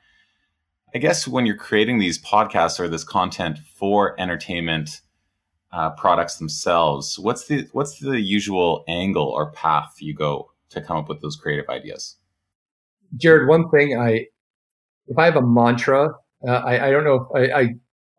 I 0.95 0.99
guess 0.99 1.26
when 1.26 1.47
you're 1.47 1.57
creating 1.57 1.99
these 1.99 2.22
podcasts 2.22 2.78
or 2.78 2.86
this 2.88 3.05
content 3.05 3.59
for 3.59 4.18
entertainment 4.20 5.01
uh, 5.72 5.90
products 5.90 6.36
themselves, 6.36 7.18
what's 7.18 7.47
the 7.47 7.66
what's 7.72 7.99
the 7.99 8.20
usual 8.20 8.84
angle 8.88 9.28
or 9.28 9.53
path 9.53 9.95
you 10.01 10.14
go 10.14 10.51
to 10.68 10.82
come 10.82 10.99
up 10.99 11.09
with 11.09 11.22
those 11.22 11.36
creative 11.36 11.68
ideas? 11.70 12.16
Jared, 13.16 13.49
one 13.49 13.70
thing 13.70 13.99
I, 13.99 14.26
if 15.07 15.18
I 15.18 15.24
have 15.24 15.36
a 15.36 15.43
mantra, 15.43 16.11
uh, 16.47 16.51
I, 16.51 16.88
I 16.88 16.90
don't 16.90 17.05
know 17.05 17.28
if 17.34 17.51
I, 17.51 17.61
I 17.61 17.74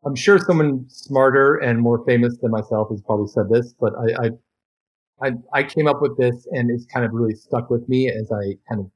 I'm 0.05 0.15
sure 0.15 0.39
someone 0.39 0.85
smarter 0.89 1.57
and 1.57 1.79
more 1.79 2.03
famous 2.05 2.37
than 2.41 2.51
myself 2.51 2.89
has 2.89 3.01
probably 3.01 3.27
said 3.27 3.49
this, 3.49 3.73
but 3.79 3.93
I, 3.95 4.25
I, 4.25 5.27
I, 5.27 5.31
I 5.53 5.63
came 5.63 5.87
up 5.87 6.01
with 6.01 6.17
this 6.17 6.47
and 6.51 6.69
it's 6.69 6.85
kind 6.85 7.05
of 7.05 7.13
really 7.13 7.35
stuck 7.35 7.69
with 7.69 7.87
me 7.87 8.09
as 8.09 8.31
I 8.31 8.55
kind 8.67 8.81
of 8.81 8.91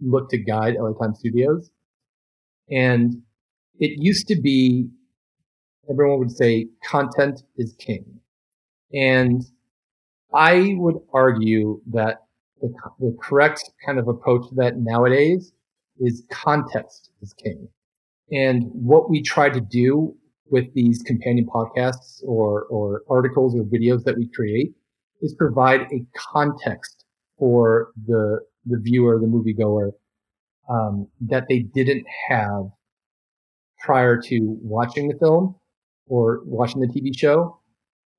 look 0.00 0.30
to 0.30 0.38
guide 0.38 0.76
LA 0.78 0.92
Times 0.92 1.18
Studios. 1.18 1.70
And 2.70 3.22
it 3.78 3.92
used 3.98 4.26
to 4.28 4.40
be, 4.40 4.88
everyone 5.90 6.18
would 6.18 6.30
say 6.30 6.68
content 6.84 7.42
is 7.56 7.74
king. 7.78 8.04
And 8.92 9.42
I 10.34 10.74
would 10.76 10.96
argue 11.12 11.80
that 11.92 12.22
the, 12.60 12.72
the 12.98 13.16
correct 13.20 13.70
kind 13.84 13.98
of 13.98 14.08
approach 14.08 14.48
to 14.48 14.54
that 14.56 14.78
nowadays 14.78 15.52
is 15.98 16.24
context 16.30 17.10
is 17.22 17.32
king. 17.32 17.68
And 18.30 18.64
what 18.72 19.08
we 19.08 19.22
try 19.22 19.50
to 19.50 19.60
do 19.60 20.14
with 20.48 20.72
these 20.74 21.02
companion 21.02 21.46
podcasts 21.46 22.22
or, 22.24 22.64
or 22.64 23.02
articles 23.08 23.54
or 23.54 23.62
videos 23.64 24.04
that 24.04 24.16
we 24.16 24.28
create 24.28 24.72
is 25.22 25.34
provide 25.34 25.82
a 25.92 26.04
context 26.16 27.04
for 27.38 27.90
the, 28.06 28.40
the 28.64 28.78
viewer, 28.80 29.18
the 29.18 29.26
moviegoer, 29.26 29.92
um, 30.68 31.08
that 31.20 31.44
they 31.48 31.60
didn't 31.60 32.04
have 32.28 32.70
prior 33.80 34.20
to 34.20 34.58
watching 34.62 35.08
the 35.08 35.18
film 35.18 35.54
or 36.08 36.40
watching 36.44 36.80
the 36.80 36.88
TV 36.88 37.16
show 37.16 37.60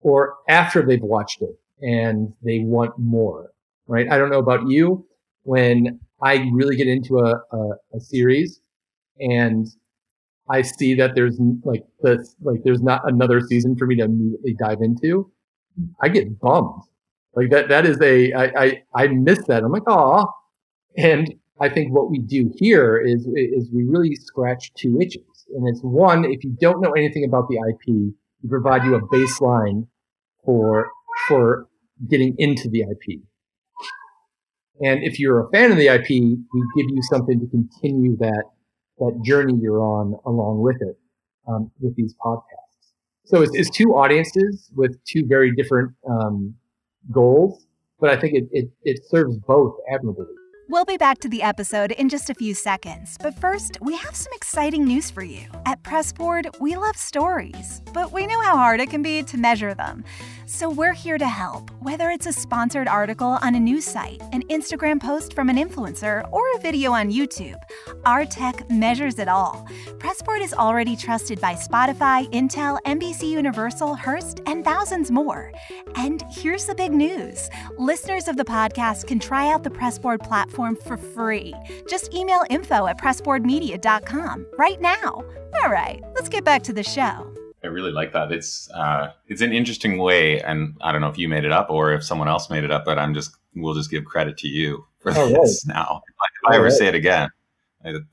or 0.01 0.35
after 0.47 0.81
they've 0.81 1.01
watched 1.01 1.41
it 1.41 1.57
and 1.81 2.33
they 2.43 2.59
want 2.59 2.97
more, 2.97 3.51
right? 3.87 4.09
I 4.09 4.17
don't 4.17 4.29
know 4.29 4.39
about 4.39 4.67
you. 4.67 5.05
When 5.43 5.99
I 6.21 6.49
really 6.51 6.75
get 6.75 6.87
into 6.87 7.19
a, 7.19 7.41
a, 7.51 7.69
a 7.93 7.99
series 7.99 8.61
and 9.19 9.67
I 10.49 10.61
see 10.61 10.93
that 10.95 11.15
there's 11.15 11.39
like 11.63 11.83
this, 12.01 12.35
like 12.41 12.61
there's 12.63 12.81
not 12.81 13.01
another 13.09 13.41
season 13.41 13.75
for 13.75 13.85
me 13.85 13.95
to 13.97 14.03
immediately 14.03 14.53
dive 14.53 14.81
into, 14.81 15.31
I 16.01 16.09
get 16.09 16.39
bummed. 16.39 16.81
Like 17.35 17.49
that, 17.51 17.69
that 17.69 17.85
is 17.85 18.01
a, 18.01 18.33
I, 18.33 18.45
I, 18.45 18.83
I 18.95 19.07
miss 19.07 19.43
that. 19.47 19.63
I'm 19.63 19.71
like, 19.71 19.83
oh, 19.87 20.25
and 20.97 21.33
I 21.59 21.69
think 21.69 21.93
what 21.93 22.09
we 22.09 22.19
do 22.19 22.51
here 22.55 22.97
is, 22.97 23.27
is 23.35 23.69
we 23.73 23.83
really 23.83 24.15
scratch 24.15 24.71
two 24.73 24.99
itches. 25.01 25.47
And 25.55 25.67
it's 25.67 25.81
one, 25.81 26.25
if 26.25 26.43
you 26.43 26.55
don't 26.59 26.81
know 26.81 26.91
anything 26.91 27.25
about 27.25 27.47
the 27.47 27.55
IP, 27.55 28.13
we 28.43 28.49
provide 28.49 28.83
you 28.83 28.95
a 28.95 29.01
baseline 29.07 29.87
for, 30.45 30.89
for 31.27 31.67
getting 32.07 32.35
into 32.37 32.69
the 32.69 32.81
IP. 32.81 33.21
And 34.81 35.03
if 35.03 35.19
you're 35.19 35.47
a 35.47 35.49
fan 35.49 35.71
of 35.71 35.77
the 35.77 35.87
IP, 35.87 36.09
we 36.09 36.63
give 36.75 36.89
you 36.89 37.01
something 37.09 37.39
to 37.39 37.47
continue 37.47 38.15
that 38.17 38.43
that 38.99 39.21
journey 39.23 39.53
you're 39.61 39.81
on 39.81 40.15
along 40.25 40.59
with 40.59 40.81
it 40.81 40.97
um, 41.47 41.71
with 41.79 41.95
these 41.95 42.15
podcasts. 42.15 42.41
So 43.25 43.41
it's, 43.41 43.51
it's, 43.53 43.69
two 43.69 43.95
audiences 43.95 44.71
with 44.75 44.97
two 45.03 45.25
very 45.27 45.53
different 45.53 45.93
um, 46.09 46.55
goals, 47.11 47.67
but 47.99 48.09
I 48.09 48.17
think 48.19 48.35
it, 48.35 48.45
it, 48.51 48.71
it 48.83 49.01
serves 49.07 49.37
both 49.37 49.75
admirably. 49.91 50.25
We'll 50.69 50.83
be 50.83 50.97
back 50.97 51.19
to 51.19 51.29
the 51.29 51.43
episode 51.43 51.93
in 51.93 52.09
just 52.09 52.29
a 52.29 52.33
few 52.33 52.53
seconds, 52.53 53.17
but 53.21 53.33
first, 53.39 53.77
we 53.79 53.95
have 53.95 54.13
some 54.13 54.33
exciting 54.35 54.83
news 54.83 55.09
for 55.09 55.23
you. 55.23 55.47
At 55.65 55.81
Pressboard, 55.81 56.49
we 56.59 56.75
love 56.75 56.97
stories, 56.97 57.81
but 57.93 58.11
we 58.11 58.27
know 58.27 58.41
how 58.41 58.57
hard 58.57 58.81
it 58.81 58.89
can 58.89 59.01
be 59.01 59.23
to 59.23 59.37
measure 59.37 59.73
them. 59.73 60.03
So 60.49 60.69
we're 60.69 60.93
here 60.93 61.17
to 61.17 61.27
help, 61.27 61.71
whether 61.81 62.09
it's 62.09 62.25
a 62.25 62.31
sponsored 62.31 62.87
article 62.87 63.37
on 63.41 63.55
a 63.55 63.59
news 63.59 63.83
site, 63.83 64.21
an 64.31 64.43
Instagram 64.47 65.01
post 65.01 65.33
from 65.33 65.49
an 65.49 65.57
influencer, 65.57 66.27
or 66.31 66.41
a 66.55 66.59
video 66.59 66.93
on 66.93 67.11
YouTube. 67.11 67.59
Our 68.05 68.25
tech 68.25 68.69
measures 68.69 69.19
it 69.19 69.27
all. 69.27 69.67
Pressboard 69.99 70.41
is 70.41 70.53
already 70.53 70.95
trusted 70.95 71.41
by 71.41 71.53
Spotify, 71.53 72.31
Intel, 72.31 72.79
NBC 72.85 73.29
Universal, 73.29 73.95
Hearst, 73.95 74.39
and 74.45 74.63
thousands 74.63 75.11
more. 75.11 75.51
And 75.95 76.23
here's 76.31 76.65
the 76.65 76.75
big 76.75 76.93
news 76.93 77.49
listeners 77.77 78.29
of 78.29 78.37
the 78.37 78.45
podcast 78.45 79.05
can 79.05 79.19
try 79.19 79.51
out 79.51 79.63
the 79.63 79.69
Pressboard 79.69 80.21
platform 80.21 80.47
platform 80.47 80.75
for 80.75 80.97
free. 80.97 81.53
Just 81.89 82.13
email 82.13 82.43
info 82.49 82.87
at 82.87 82.99
pressboardmedia.com 82.99 84.47
right 84.57 84.79
now. 84.81 85.23
All 85.63 85.71
right, 85.71 86.01
let's 86.15 86.29
get 86.29 86.43
back 86.43 86.63
to 86.63 86.73
the 86.73 86.83
show. 86.83 87.33
I 87.63 87.67
really 87.67 87.91
like 87.91 88.13
that. 88.13 88.31
It's 88.31 88.69
uh, 88.71 89.11
it's 89.27 89.41
an 89.41 89.51
interesting 89.51 89.97
way, 89.97 90.41
and 90.41 90.75
I 90.81 90.91
don't 90.91 91.01
know 91.01 91.09
if 91.09 91.17
you 91.17 91.27
made 91.27 91.43
it 91.43 91.51
up 91.51 91.69
or 91.69 91.93
if 91.93 92.03
someone 92.03 92.27
else 92.27 92.49
made 92.49 92.63
it 92.63 92.71
up, 92.71 92.85
but 92.85 92.99
I'm 92.99 93.13
just 93.13 93.35
we'll 93.55 93.73
just 93.73 93.89
give 93.89 94.05
credit 94.05 94.37
to 94.39 94.47
you 94.47 94.85
for 94.99 95.11
oh, 95.15 95.29
this 95.29 95.65
right. 95.67 95.75
now. 95.75 96.03
If 96.07 96.51
I, 96.51 96.55
ever 96.55 96.65
right. 96.65 96.73
say 96.73 96.87
it 96.87 96.95
again, 96.95 97.29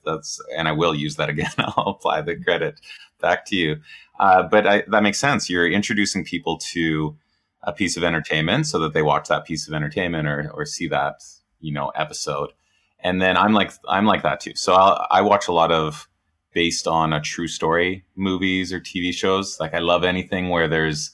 that's 0.05 0.41
and 0.57 0.67
I 0.67 0.73
will 0.73 0.95
use 0.95 1.17
that 1.17 1.29
again. 1.29 1.51
I'll 1.59 1.89
apply 1.89 2.23
the 2.23 2.37
credit 2.37 2.81
back 3.21 3.45
to 3.47 3.57
you. 3.57 3.77
Uh, 4.19 4.45
but 4.45 4.67
I, 4.67 4.85
that 4.89 5.03
makes 5.03 5.19
sense. 5.19 5.51
You're 5.51 5.69
introducing 5.69 6.25
people 6.25 6.59
to 6.73 7.17
a 7.65 7.73
piece 7.73 7.97
of 7.97 8.05
entertainment 8.05 8.67
so 8.67 8.79
that 8.79 8.93
they 8.93 9.03
watch 9.03 9.29
that 9.29 9.45
piece 9.45 9.67
of 9.67 9.75
entertainment 9.75 10.29
or 10.29 10.51
or 10.53 10.65
see 10.65 10.87
that 10.89 11.23
you 11.61 11.73
know 11.73 11.89
episode 11.97 12.53
and 13.01 13.21
then 13.21 13.37
i'm 13.37 13.53
like 13.53 13.73
i'm 13.89 14.05
like 14.05 14.23
that 14.23 14.41
too 14.41 14.53
so 14.55 14.75
I'll, 14.75 15.07
i 15.11 15.21
watch 15.23 15.49
a 15.49 15.53
lot 15.53 15.73
of 15.73 16.09
based 16.55 16.87
on 16.87 17.13
a 17.13 17.21
true 17.21 17.49
story 17.49 18.05
movies 18.17 18.73
or 18.73 18.81
tv 18.81 19.13
shows. 19.13 19.59
Like 19.61 19.75
i 19.75 19.79
love 19.79 20.05
anything 20.05 20.49
where 20.49 20.69
there's 20.69 21.11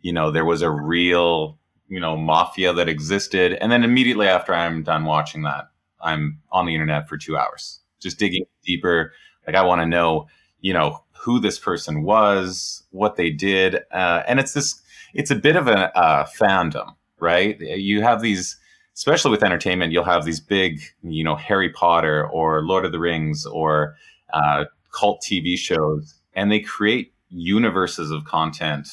you 0.00 0.12
know 0.12 0.30
there 0.30 0.44
was 0.44 0.62
a 0.62 0.70
real 0.70 1.58
you 1.88 2.00
know 2.00 2.16
mafia 2.16 2.72
that 2.72 2.88
existed 2.88 3.52
and 3.54 3.70
then 3.70 3.84
immediately 3.84 4.26
after 4.26 4.54
i'm 4.54 4.82
done 4.82 5.04
watching 5.04 5.42
that 5.42 5.70
i'm 6.00 6.40
on 6.50 6.66
the 6.66 6.74
internet 6.74 7.08
for 7.08 7.16
two 7.16 7.36
hours 7.36 7.80
just 8.00 8.18
digging 8.18 8.44
deeper. 8.64 9.12
Like 9.46 9.56
i 9.56 9.62
want 9.62 9.80
to 9.80 9.86
know 9.86 10.26
you 10.60 10.72
know 10.72 11.04
who 11.12 11.38
this 11.40 11.58
person 11.58 12.02
was 12.02 12.84
what 12.90 13.16
they 13.16 13.30
did 13.30 13.76
uh, 13.92 14.22
and 14.26 14.40
it's 14.40 14.52
this 14.52 14.80
it's 15.14 15.30
a 15.30 15.36
bit 15.36 15.56
of 15.56 15.68
a 15.68 16.28
fandom 16.40 16.94
right? 17.18 17.58
You 17.60 18.02
have 18.02 18.22
these 18.22 18.56
especially 18.94 19.30
with 19.30 19.42
entertainment, 19.42 19.92
you'll 19.92 20.04
have 20.04 20.24
these 20.24 20.40
big, 20.40 20.80
you 21.02 21.22
know, 21.22 21.36
Harry 21.36 21.68
Potter 21.70 22.26
or 22.28 22.62
Lord 22.62 22.86
of 22.86 22.92
the 22.92 22.98
Rings 22.98 23.44
or 23.44 23.94
uh, 24.32 24.64
cult 24.96 25.22
TV 25.22 25.56
shows, 25.58 26.14
and 26.34 26.50
they 26.50 26.60
create 26.60 27.12
universes 27.28 28.10
of 28.10 28.24
content 28.24 28.88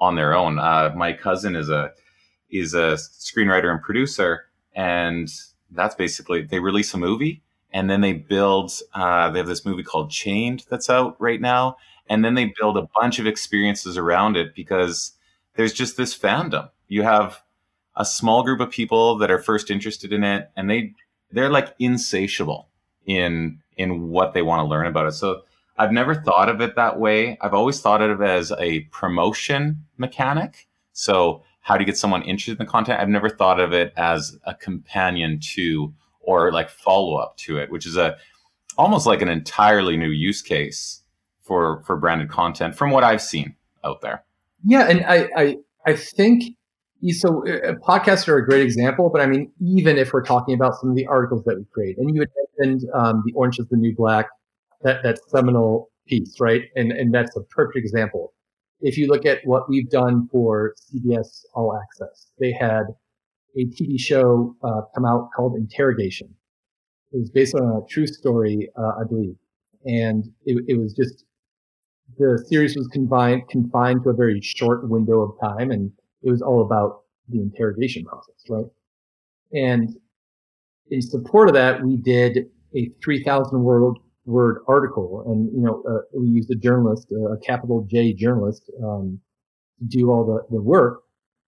on 0.00 0.14
their 0.14 0.34
own. 0.34 0.58
Uh, 0.58 0.92
my 0.96 1.12
cousin 1.12 1.54
is 1.54 1.68
a 1.68 1.92
is 2.50 2.74
a 2.74 2.96
screenwriter 2.96 3.70
and 3.70 3.82
producer, 3.82 4.46
and 4.74 5.28
that's 5.70 5.94
basically 5.94 6.42
they 6.42 6.60
release 6.60 6.94
a 6.94 6.98
movie 6.98 7.42
and 7.76 7.90
then 7.90 8.00
they 8.00 8.14
build. 8.14 8.72
Uh, 8.94 9.30
they 9.30 9.38
have 9.38 9.46
this 9.46 9.66
movie 9.66 9.82
called 9.82 10.10
Chained 10.10 10.64
that's 10.70 10.88
out 10.88 11.20
right 11.20 11.40
now, 11.40 11.76
and 12.08 12.24
then 12.24 12.34
they 12.34 12.54
build 12.58 12.78
a 12.78 12.88
bunch 12.98 13.18
of 13.18 13.26
experiences 13.26 13.98
around 13.98 14.36
it 14.36 14.54
because 14.54 15.12
there's 15.56 15.74
just 15.74 15.96
this 15.98 16.16
fandom. 16.16 16.70
You 16.88 17.02
have 17.02 17.42
a 17.94 18.04
small 18.04 18.42
group 18.42 18.60
of 18.60 18.70
people 18.70 19.18
that 19.18 19.30
are 19.30 19.38
first 19.38 19.70
interested 19.70 20.10
in 20.12 20.24
it, 20.24 20.50
and 20.56 20.70
they 20.70 20.94
they're 21.30 21.50
like 21.50 21.74
insatiable 21.78 22.68
in 23.04 23.60
in 23.76 24.08
what 24.08 24.32
they 24.34 24.42
want 24.42 24.60
to 24.60 24.64
learn 24.64 24.86
about 24.86 25.06
it. 25.06 25.12
So 25.12 25.42
I've 25.78 25.92
never 25.92 26.14
thought 26.14 26.48
of 26.48 26.60
it 26.60 26.76
that 26.76 26.98
way. 26.98 27.36
I've 27.40 27.54
always 27.54 27.80
thought 27.80 28.02
of 28.02 28.20
it 28.20 28.24
as 28.24 28.52
a 28.58 28.80
promotion 28.84 29.84
mechanic. 29.98 30.66
So 30.92 31.42
how 31.66 31.76
do 31.76 31.82
you 31.82 31.86
get 31.86 31.98
someone 31.98 32.22
interested 32.22 32.52
in 32.52 32.64
the 32.64 32.70
content. 32.70 33.00
I've 33.00 33.08
never 33.08 33.28
thought 33.28 33.58
of 33.58 33.72
it 33.72 33.92
as 33.96 34.38
a 34.44 34.54
companion 34.54 35.40
to 35.54 35.92
or 36.20 36.52
like 36.52 36.70
follow 36.70 37.16
up 37.16 37.36
to 37.38 37.58
it, 37.58 37.72
which 37.72 37.86
is 37.86 37.96
a 37.96 38.16
almost 38.78 39.04
like 39.04 39.20
an 39.20 39.28
entirely 39.28 39.96
new 39.96 40.10
use 40.10 40.42
case 40.42 41.02
for 41.42 41.82
for 41.82 41.96
branded 41.96 42.28
content 42.28 42.76
from 42.76 42.90
what 42.90 43.02
I've 43.02 43.20
seen 43.20 43.56
out 43.82 44.00
there. 44.00 44.24
Yeah, 44.64 44.88
and 44.88 45.04
I 45.06 45.28
I, 45.36 45.56
I 45.84 45.96
think 45.96 46.56
so. 47.10 47.46
Uh, 47.46 47.74
podcasts 47.86 48.28
are 48.28 48.36
a 48.36 48.44
great 48.44 48.62
example, 48.62 49.10
but 49.10 49.20
I 49.20 49.26
mean, 49.26 49.52
even 49.60 49.98
if 49.98 50.12
we're 50.12 50.24
talking 50.24 50.54
about 50.54 50.74
some 50.80 50.90
of 50.90 50.96
the 50.96 51.06
articles 51.06 51.44
that 51.44 51.56
we 51.58 51.64
create, 51.72 51.98
and 51.98 52.14
you 52.14 52.20
had 52.22 52.30
mentioned 52.58 52.88
um, 52.94 53.22
the 53.26 53.32
Orange 53.34 53.58
is 53.58 53.66
the 53.68 53.76
New 53.76 53.94
Black, 53.94 54.26
that 54.82 55.02
that 55.02 55.18
seminal 55.28 55.90
piece, 56.06 56.40
right? 56.40 56.62
And 56.74 56.92
and 56.92 57.12
that's 57.12 57.36
a 57.36 57.42
perfect 57.42 57.76
example. 57.76 58.32
If 58.80 58.98
you 58.98 59.06
look 59.08 59.24
at 59.24 59.38
what 59.44 59.68
we've 59.68 59.88
done 59.88 60.28
for 60.30 60.74
CBS 60.92 61.44
All 61.54 61.78
Access, 61.78 62.30
they 62.38 62.52
had 62.52 62.84
a 63.56 63.66
TV 63.66 63.98
show 63.98 64.54
uh, 64.62 64.82
come 64.94 65.06
out 65.06 65.30
called 65.34 65.56
Interrogation. 65.56 66.28
It 67.12 67.18
was 67.18 67.30
based 67.30 67.54
on 67.54 67.62
a 67.62 67.86
true 67.88 68.06
story, 68.06 68.68
uh, 68.76 68.92
I 69.00 69.04
believe, 69.08 69.36
and 69.84 70.24
it, 70.44 70.62
it 70.68 70.78
was 70.78 70.92
just 70.92 71.24
the 72.18 72.42
series 72.48 72.76
was 72.76 72.86
confined 72.88 73.48
confined 73.48 74.02
to 74.04 74.10
a 74.10 74.14
very 74.14 74.40
short 74.40 74.88
window 74.88 75.20
of 75.20 75.40
time, 75.40 75.70
and 75.70 75.92
it 76.26 76.30
was 76.30 76.42
all 76.42 76.62
about 76.62 77.02
the 77.28 77.40
interrogation 77.40 78.04
process, 78.04 78.34
right? 78.48 78.66
And 79.52 79.96
in 80.90 81.00
support 81.00 81.48
of 81.48 81.54
that, 81.54 81.82
we 81.84 81.96
did 81.96 82.46
a 82.74 82.90
3,000 83.02 83.62
word 83.62 83.94
word 84.26 84.58
article, 84.66 85.22
and 85.28 85.52
you 85.54 85.62
know, 85.62 85.84
uh, 85.88 86.02
we 86.12 86.26
used 86.26 86.50
a 86.50 86.56
journalist, 86.56 87.06
uh, 87.12 87.32
a 87.32 87.38
capital 87.38 87.86
J 87.88 88.12
journalist, 88.12 88.68
um, 88.82 89.20
to 89.78 89.84
do 89.84 90.10
all 90.10 90.24
the, 90.26 90.56
the 90.56 90.60
work. 90.60 91.02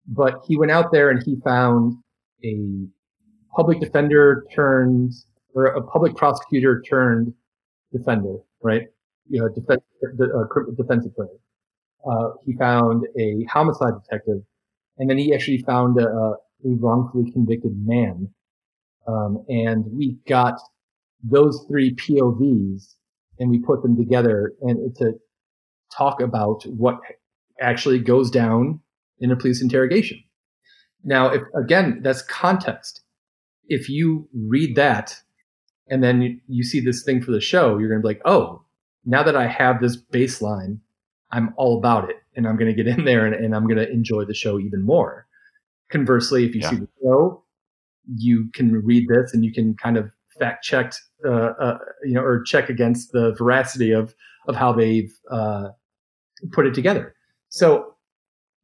But 0.07 0.43
he 0.47 0.55
went 0.55 0.71
out 0.71 0.91
there 0.91 1.09
and 1.09 1.21
he 1.23 1.37
found 1.43 1.95
a 2.43 2.85
public 3.55 3.79
defender 3.79 4.45
turned, 4.53 5.13
or 5.55 5.65
a 5.65 5.81
public 5.81 6.15
prosecutor 6.15 6.81
turned 6.87 7.33
defender, 7.91 8.37
right? 8.61 8.83
You 9.29 9.41
know, 9.41 9.49
defense, 9.49 9.81
uh, 10.03 10.61
defense 10.77 11.05
attorney. 11.07 11.39
Uh, 12.09 12.29
he 12.45 12.53
found 12.53 13.05
a 13.17 13.43
homicide 13.45 13.93
detective, 14.03 14.41
and 14.99 15.09
then 15.09 15.17
he 15.17 15.33
actually 15.33 15.59
found 15.59 15.99
a, 15.99 16.07
a 16.07 16.35
wrongfully 16.63 17.31
convicted 17.31 17.71
man. 17.85 18.29
Um, 19.07 19.43
and 19.49 19.85
we 19.91 20.17
got 20.27 20.59
those 21.23 21.65
three 21.67 21.95
POVs 21.95 22.95
and 23.39 23.49
we 23.49 23.59
put 23.59 23.81
them 23.81 23.95
together 23.95 24.53
and 24.61 24.95
to 24.97 25.13
talk 25.95 26.21
about 26.21 26.63
what 26.65 26.99
actually 27.61 27.99
goes 27.99 28.29
down 28.29 28.81
in 29.19 29.31
a 29.31 29.35
police 29.35 29.61
interrogation. 29.61 30.21
Now, 31.03 31.29
if 31.29 31.41
again, 31.55 32.01
that's 32.03 32.21
context. 32.21 33.01
If 33.67 33.89
you 33.89 34.27
read 34.33 34.75
that 34.75 35.15
and 35.87 36.03
then 36.03 36.41
you 36.47 36.63
see 36.63 36.81
this 36.81 37.03
thing 37.03 37.21
for 37.21 37.31
the 37.31 37.41
show, 37.41 37.77
you're 37.77 37.89
going 37.89 38.01
to 38.01 38.05
be 38.05 38.13
like, 38.13 38.21
oh, 38.25 38.63
now 39.05 39.23
that 39.23 39.35
I 39.35 39.47
have 39.47 39.81
this 39.81 39.97
baseline, 39.97 40.79
I'm 41.31 41.53
all 41.57 41.77
about 41.77 42.09
it 42.09 42.17
and 42.39 42.47
I'm 42.47 42.55
going 42.55 42.73
to 42.73 42.83
get 42.83 42.87
in 42.87 43.03
there 43.03 43.25
and, 43.25 43.35
and 43.35 43.53
I'm 43.53 43.67
going 43.67 43.77
to 43.77 43.91
enjoy 43.91 44.23
the 44.23 44.33
show 44.33 44.59
even 44.59 44.81
more. 44.81 45.27
Conversely, 45.91 46.45
if 46.45 46.55
you 46.55 46.61
yeah. 46.61 46.69
see 46.69 46.75
the 46.77 46.87
show, 47.03 47.43
you 48.15 48.49
can 48.53 48.71
read 48.73 49.07
this 49.09 49.33
and 49.33 49.43
you 49.43 49.51
can 49.51 49.75
kind 49.75 49.97
of 49.97 50.09
fact 50.39 50.63
check, 50.63 50.93
uh, 51.25 51.51
uh, 51.59 51.77
you 52.03 52.13
know, 52.13 52.21
or 52.21 52.41
check 52.43 52.69
against 52.69 53.11
the 53.11 53.35
veracity 53.37 53.91
of 53.91 54.15
of 54.47 54.55
how 54.55 54.71
they've 54.71 55.13
uh, 55.29 55.67
put 56.53 56.65
it 56.65 56.73
together. 56.73 57.13
So, 57.49 57.93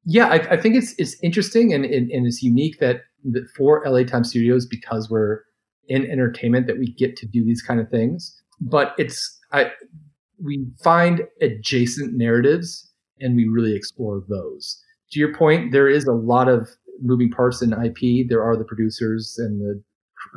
yeah, 0.05 0.29
I, 0.29 0.35
I 0.35 0.57
think 0.57 0.75
it's 0.75 0.95
it's 0.97 1.17
interesting 1.21 1.73
and, 1.73 1.83
and, 1.83 2.09
and 2.09 2.25
it's 2.25 2.41
unique 2.41 2.79
that, 2.79 3.01
that 3.25 3.47
for 3.57 3.83
LA 3.85 4.03
Times 4.03 4.29
Studios 4.29 4.65
because 4.65 5.09
we're 5.09 5.41
in 5.89 6.09
entertainment 6.09 6.65
that 6.67 6.79
we 6.79 6.93
get 6.93 7.17
to 7.17 7.25
do 7.27 7.43
these 7.43 7.61
kind 7.61 7.81
of 7.81 7.89
things. 7.89 8.41
But 8.61 8.95
it's 8.97 9.37
I 9.51 9.71
we 10.41 10.65
find 10.81 11.23
adjacent 11.41 12.13
narratives 12.13 12.89
and 13.19 13.35
we 13.35 13.47
really 13.47 13.75
explore 13.75 14.23
those. 14.27 14.81
To 15.11 15.19
your 15.19 15.35
point, 15.35 15.71
there 15.71 15.87
is 15.87 16.05
a 16.05 16.13
lot 16.13 16.47
of 16.47 16.69
moving 17.01 17.29
parts 17.29 17.61
in 17.61 17.73
IP. 17.73 18.27
There 18.27 18.43
are 18.43 18.57
the 18.57 18.65
producers 18.65 19.35
and 19.37 19.61
the 19.61 19.83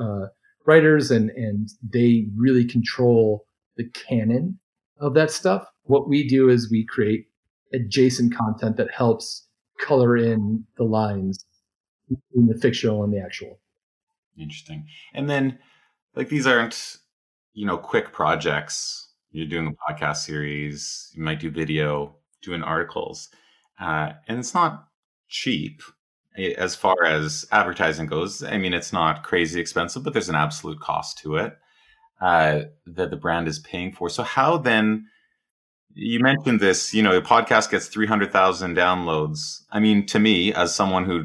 uh, 0.03 0.29
writers 0.67 1.11
and 1.11 1.31
and 1.31 1.69
they 1.93 2.27
really 2.37 2.65
control 2.65 3.47
the 3.77 3.89
canon 3.91 4.59
of 5.01 5.15
that 5.15 5.31
stuff. 5.31 5.67
What 5.85 6.09
we 6.09 6.27
do 6.27 6.49
is 6.49 6.71
we 6.71 6.85
create 6.85 7.27
adjacent 7.73 8.35
content 8.35 8.77
that 8.77 8.91
helps 8.91 9.47
color 9.81 10.17
in 10.17 10.65
the 10.77 10.85
lines 10.85 11.45
between 12.09 12.49
the 12.49 12.59
fictional 12.61 13.05
and 13.05 13.13
the 13.13 13.21
actual. 13.21 13.61
Interesting. 14.39 14.87
And 15.15 15.29
then 15.29 15.59
like 16.15 16.29
these 16.29 16.47
aren't, 16.47 16.97
you 17.55 17.67
know, 17.67 17.79
quick 17.79 18.13
projects. 18.13 19.09
You're 19.31 19.47
doing 19.47 19.69
a 19.69 19.93
podcast 19.93 20.19
series, 20.19 21.13
you 21.15 21.23
might 21.23 21.41
do 21.41 21.51
video, 21.51 22.17
doing 22.43 22.63
articles. 22.63 23.29
Uh, 23.81 24.13
and 24.27 24.39
it's 24.39 24.55
not 24.55 24.89
cheap 25.29 25.83
as 26.39 26.75
far 26.75 27.05
as 27.05 27.47
advertising 27.51 28.07
goes, 28.07 28.43
I 28.43 28.59
mean, 28.59 28.75
it's 28.75 28.93
not 28.93 29.25
crazy 29.25 29.61
expensive, 29.61 30.05
but 30.05 30.13
there's 30.13 30.29
an 30.29 30.35
absolute 30.35 30.81
cost 30.81 31.19
to 31.19 31.37
it 31.37 31.57
uh, 32.21 32.61
that 32.87 33.11
the 33.11 33.17
brand 33.17 33.49
is 33.49 33.59
paying 33.59 33.93
for. 33.93 34.09
So, 34.09 34.23
how 34.23 34.59
then? 34.59 35.07
You 35.95 36.21
mentioned 36.21 36.61
this, 36.61 36.95
you 36.95 37.03
know, 37.03 37.17
a 37.17 37.23
podcast 37.23 37.71
gets 37.71 37.89
300,000 37.89 38.77
downloads. 38.77 39.63
I 39.73 39.81
mean, 39.81 40.07
to 40.07 40.21
me, 40.21 40.53
as 40.53 40.73
someone 40.73 41.05
who 41.05 41.25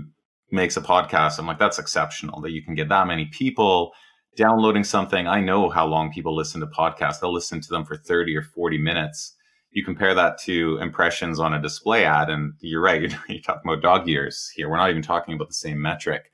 makes 0.49 0.75
a 0.77 0.81
podcast, 0.81 1.37
I'm 1.37 1.45
like, 1.45 1.59
that's 1.59 1.77
exceptional 1.77 2.41
that 2.41 2.51
you 2.51 2.63
can 2.63 2.73
get 2.73 2.89
that 2.89 3.05
many 3.05 3.25
people 3.25 3.91
downloading 4.35 4.83
something. 4.83 5.27
I 5.27 5.41
know 5.41 5.69
how 5.69 5.85
long 5.85 6.11
people 6.11 6.35
listen 6.35 6.59
to 6.61 6.67
podcasts, 6.67 7.19
they'll 7.19 7.33
listen 7.33 7.61
to 7.61 7.69
them 7.69 7.85
for 7.85 7.97
30 7.97 8.35
or 8.35 8.41
40 8.41 8.79
minutes 8.79 9.35
you 9.73 9.83
compare 9.83 10.13
that 10.13 10.37
to 10.39 10.77
impressions 10.81 11.39
on 11.39 11.53
a 11.53 11.61
display 11.61 12.05
ad, 12.05 12.29
and 12.29 12.53
you're 12.59 12.81
right, 12.81 13.01
you're, 13.01 13.11
you're 13.27 13.41
talking 13.41 13.63
about 13.65 13.81
dog 13.81 14.07
years 14.07 14.51
here. 14.55 14.69
We're 14.69 14.77
not 14.77 14.89
even 14.89 15.01
talking 15.01 15.33
about 15.33 15.49
the 15.49 15.53
same 15.53 15.81
metric. 15.81 16.31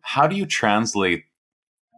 How 0.00 0.26
do 0.26 0.36
you 0.36 0.44
translate 0.44 1.24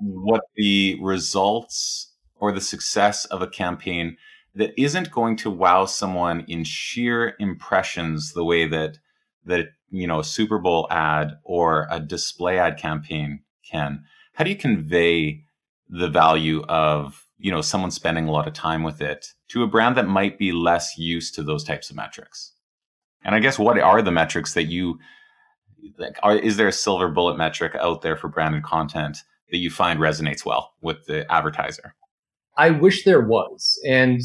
what 0.00 0.42
the 0.54 0.98
results 1.00 2.12
or 2.36 2.52
the 2.52 2.60
success 2.60 3.24
of 3.26 3.40
a 3.40 3.46
campaign 3.46 4.16
that 4.54 4.78
isn't 4.80 5.10
going 5.10 5.36
to 5.36 5.50
wow 5.50 5.86
someone 5.86 6.44
in 6.48 6.64
sheer 6.64 7.34
impressions 7.40 8.32
the 8.32 8.44
way 8.44 8.66
that 8.68 8.98
that 9.44 9.68
you 9.90 10.06
know 10.06 10.20
a 10.20 10.24
Super 10.24 10.58
Bowl 10.58 10.86
ad 10.90 11.38
or 11.44 11.86
a 11.90 12.00
display 12.00 12.58
ad 12.58 12.78
campaign 12.78 13.40
can? 13.68 14.04
How 14.34 14.44
do 14.44 14.50
you 14.50 14.56
convey 14.56 15.44
the 15.88 16.08
value 16.08 16.62
of 16.68 17.26
you 17.38 17.50
know 17.50 17.62
someone 17.62 17.90
spending 17.90 18.28
a 18.28 18.32
lot 18.32 18.46
of 18.46 18.54
time 18.54 18.82
with 18.82 19.00
it 19.00 19.34
to 19.49 19.62
a 19.62 19.66
brand 19.66 19.97
that 19.97 20.07
might 20.07 20.38
be 20.38 20.53
less 20.53 20.99
used 20.99 21.34
to 21.34 21.42
those 21.42 21.64
types 21.64 21.90
of 21.90 21.97
metrics. 21.97 22.53
And 23.24 23.34
i 23.34 23.40
guess 23.40 23.59
what 23.59 23.78
are 23.78 24.03
the 24.03 24.12
metrics 24.12 24.55
that 24.55 24.64
you 24.64 24.99
like 25.99 26.18
are, 26.22 26.36
is 26.36 26.57
there 26.57 26.68
a 26.68 26.72
silver 26.72 27.09
bullet 27.09 27.36
metric 27.36 27.74
out 27.76 28.03
there 28.03 28.16
for 28.16 28.28
branded 28.28 28.62
content 28.62 29.18
that 29.51 29.59
you 29.59 29.70
find 29.70 30.01
resonates 30.01 30.44
well 30.44 30.74
with 30.80 31.05
the 31.07 31.30
advertiser? 31.32 31.94
I 32.57 32.70
wish 32.70 33.05
there 33.05 33.20
was. 33.20 33.78
And 33.86 34.20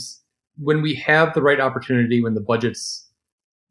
when 0.58 0.82
we 0.82 0.96
have 0.96 1.34
the 1.34 1.42
right 1.42 1.60
opportunity 1.60 2.22
when 2.22 2.34
the 2.34 2.42
budgets 2.42 3.10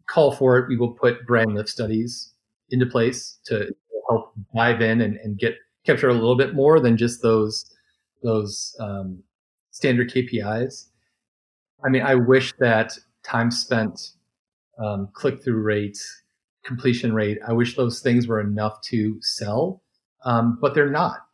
call 0.08 0.32
for 0.32 0.58
it 0.58 0.68
we 0.68 0.76
will 0.76 0.92
put 0.92 1.24
brand 1.26 1.54
lift 1.54 1.68
studies 1.68 2.32
into 2.70 2.86
place 2.86 3.38
to 3.44 3.72
help 4.08 4.32
dive 4.54 4.80
in 4.80 5.00
and, 5.00 5.16
and 5.16 5.38
get 5.38 5.54
capture 5.84 6.08
a 6.08 6.14
little 6.14 6.36
bit 6.36 6.54
more 6.54 6.80
than 6.80 6.96
just 6.96 7.22
those 7.22 7.70
those 8.22 8.76
um, 8.80 9.22
standard 9.70 10.10
KPIs. 10.10 10.86
I 11.84 11.88
mean, 11.88 12.02
I 12.02 12.14
wish 12.14 12.52
that 12.58 12.98
time 13.22 13.50
spent, 13.50 14.12
um, 14.78 15.08
click 15.12 15.42
through 15.42 15.62
rates, 15.62 16.22
completion 16.64 17.12
rate, 17.12 17.38
I 17.46 17.52
wish 17.52 17.76
those 17.76 18.00
things 18.00 18.26
were 18.26 18.40
enough 18.40 18.80
to 18.82 19.18
sell, 19.20 19.82
um, 20.24 20.58
but 20.60 20.74
they're 20.74 20.90
not. 20.90 21.26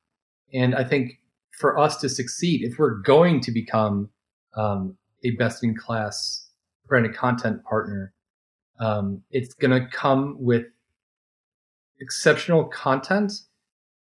And 0.55 0.75
I 0.75 0.85
think 0.85 1.21
for 1.59 1.79
us 1.79 1.97
to 1.99 2.09
succeed, 2.09 2.63
if 2.63 2.79
we're 2.79 2.99
going 3.03 3.41
to 3.41 3.51
become 3.51 4.11
um, 4.57 4.97
a 5.25 5.31
best 5.33 5.65
in 5.65 5.77
class 5.77 6.49
branded 6.87 7.15
content 7.15 7.63
partner, 7.65 8.13
um, 8.79 9.23
it's 9.31 9.55
going 9.55 9.71
to 9.71 9.89
come 9.89 10.37
with 10.39 10.67
exceptional 12.01 12.65
content 12.65 13.33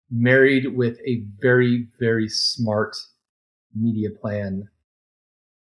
married 0.10 0.76
with 0.76 1.00
a 1.06 1.24
very, 1.40 1.88
very 2.00 2.28
smart 2.28 2.96
media 3.76 4.10
plan 4.10 4.68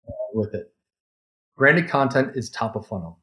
uh, 0.08 0.12
with 0.34 0.54
it. 0.54 0.74
Branded 1.58 1.90
content 1.90 2.32
is 2.36 2.50
top 2.50 2.76
of 2.76 2.88
funnel. 2.88 3.20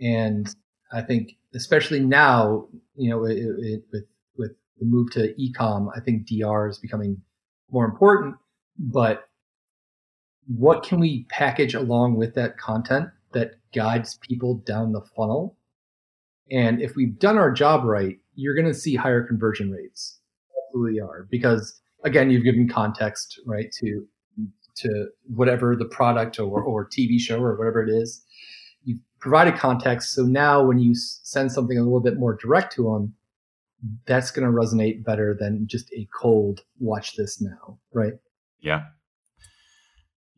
And 0.00 0.48
I 0.92 1.02
think, 1.02 1.36
especially 1.54 2.00
now, 2.00 2.66
you 2.96 3.10
know, 3.10 3.24
it, 3.24 3.38
it, 3.38 3.82
with 3.92 4.04
with 4.36 4.52
the 4.78 4.86
move 4.86 5.10
to 5.12 5.34
ecom, 5.34 5.88
I 5.94 6.00
think 6.00 6.26
DR 6.26 6.68
is 6.68 6.78
becoming 6.78 7.20
more 7.70 7.84
important. 7.84 8.36
But 8.78 9.28
what 10.46 10.82
can 10.82 10.98
we 10.98 11.26
package 11.30 11.74
along 11.74 12.16
with 12.16 12.34
that 12.34 12.58
content 12.58 13.08
that 13.32 13.52
guides 13.74 14.18
people 14.20 14.56
down 14.66 14.92
the 14.92 15.02
funnel? 15.16 15.56
And 16.50 16.82
if 16.82 16.96
we've 16.96 17.18
done 17.18 17.38
our 17.38 17.52
job 17.52 17.84
right, 17.84 18.18
you're 18.34 18.54
going 18.54 18.66
to 18.66 18.74
see 18.74 18.94
higher 18.94 19.22
conversion 19.22 19.70
rates. 19.70 20.18
Absolutely 20.68 21.00
are 21.00 21.26
because 21.30 21.80
again, 22.04 22.30
you've 22.30 22.44
given 22.44 22.68
context 22.68 23.40
right 23.46 23.72
to 23.80 24.06
to 24.76 25.08
whatever 25.34 25.76
the 25.76 25.84
product 25.84 26.38
or 26.38 26.62
or 26.62 26.88
TV 26.88 27.18
show 27.18 27.40
or 27.40 27.56
whatever 27.56 27.82
it 27.82 27.90
is. 27.90 28.24
You've 28.84 29.00
provided 29.20 29.56
context, 29.56 30.12
so 30.12 30.22
now 30.22 30.62
when 30.62 30.78
you 30.78 30.94
send 30.94 31.52
something 31.52 31.78
a 31.78 31.82
little 31.82 32.00
bit 32.00 32.18
more 32.18 32.36
direct 32.36 32.74
to 32.74 32.84
them, 32.84 33.14
that's 34.06 34.30
going 34.30 34.46
to 34.46 34.52
resonate 34.52 35.04
better 35.04 35.36
than 35.38 35.66
just 35.66 35.92
a 35.92 36.08
cold 36.14 36.62
"watch 36.78 37.16
this 37.16 37.40
now," 37.40 37.78
right? 37.92 38.14
Yeah, 38.60 38.84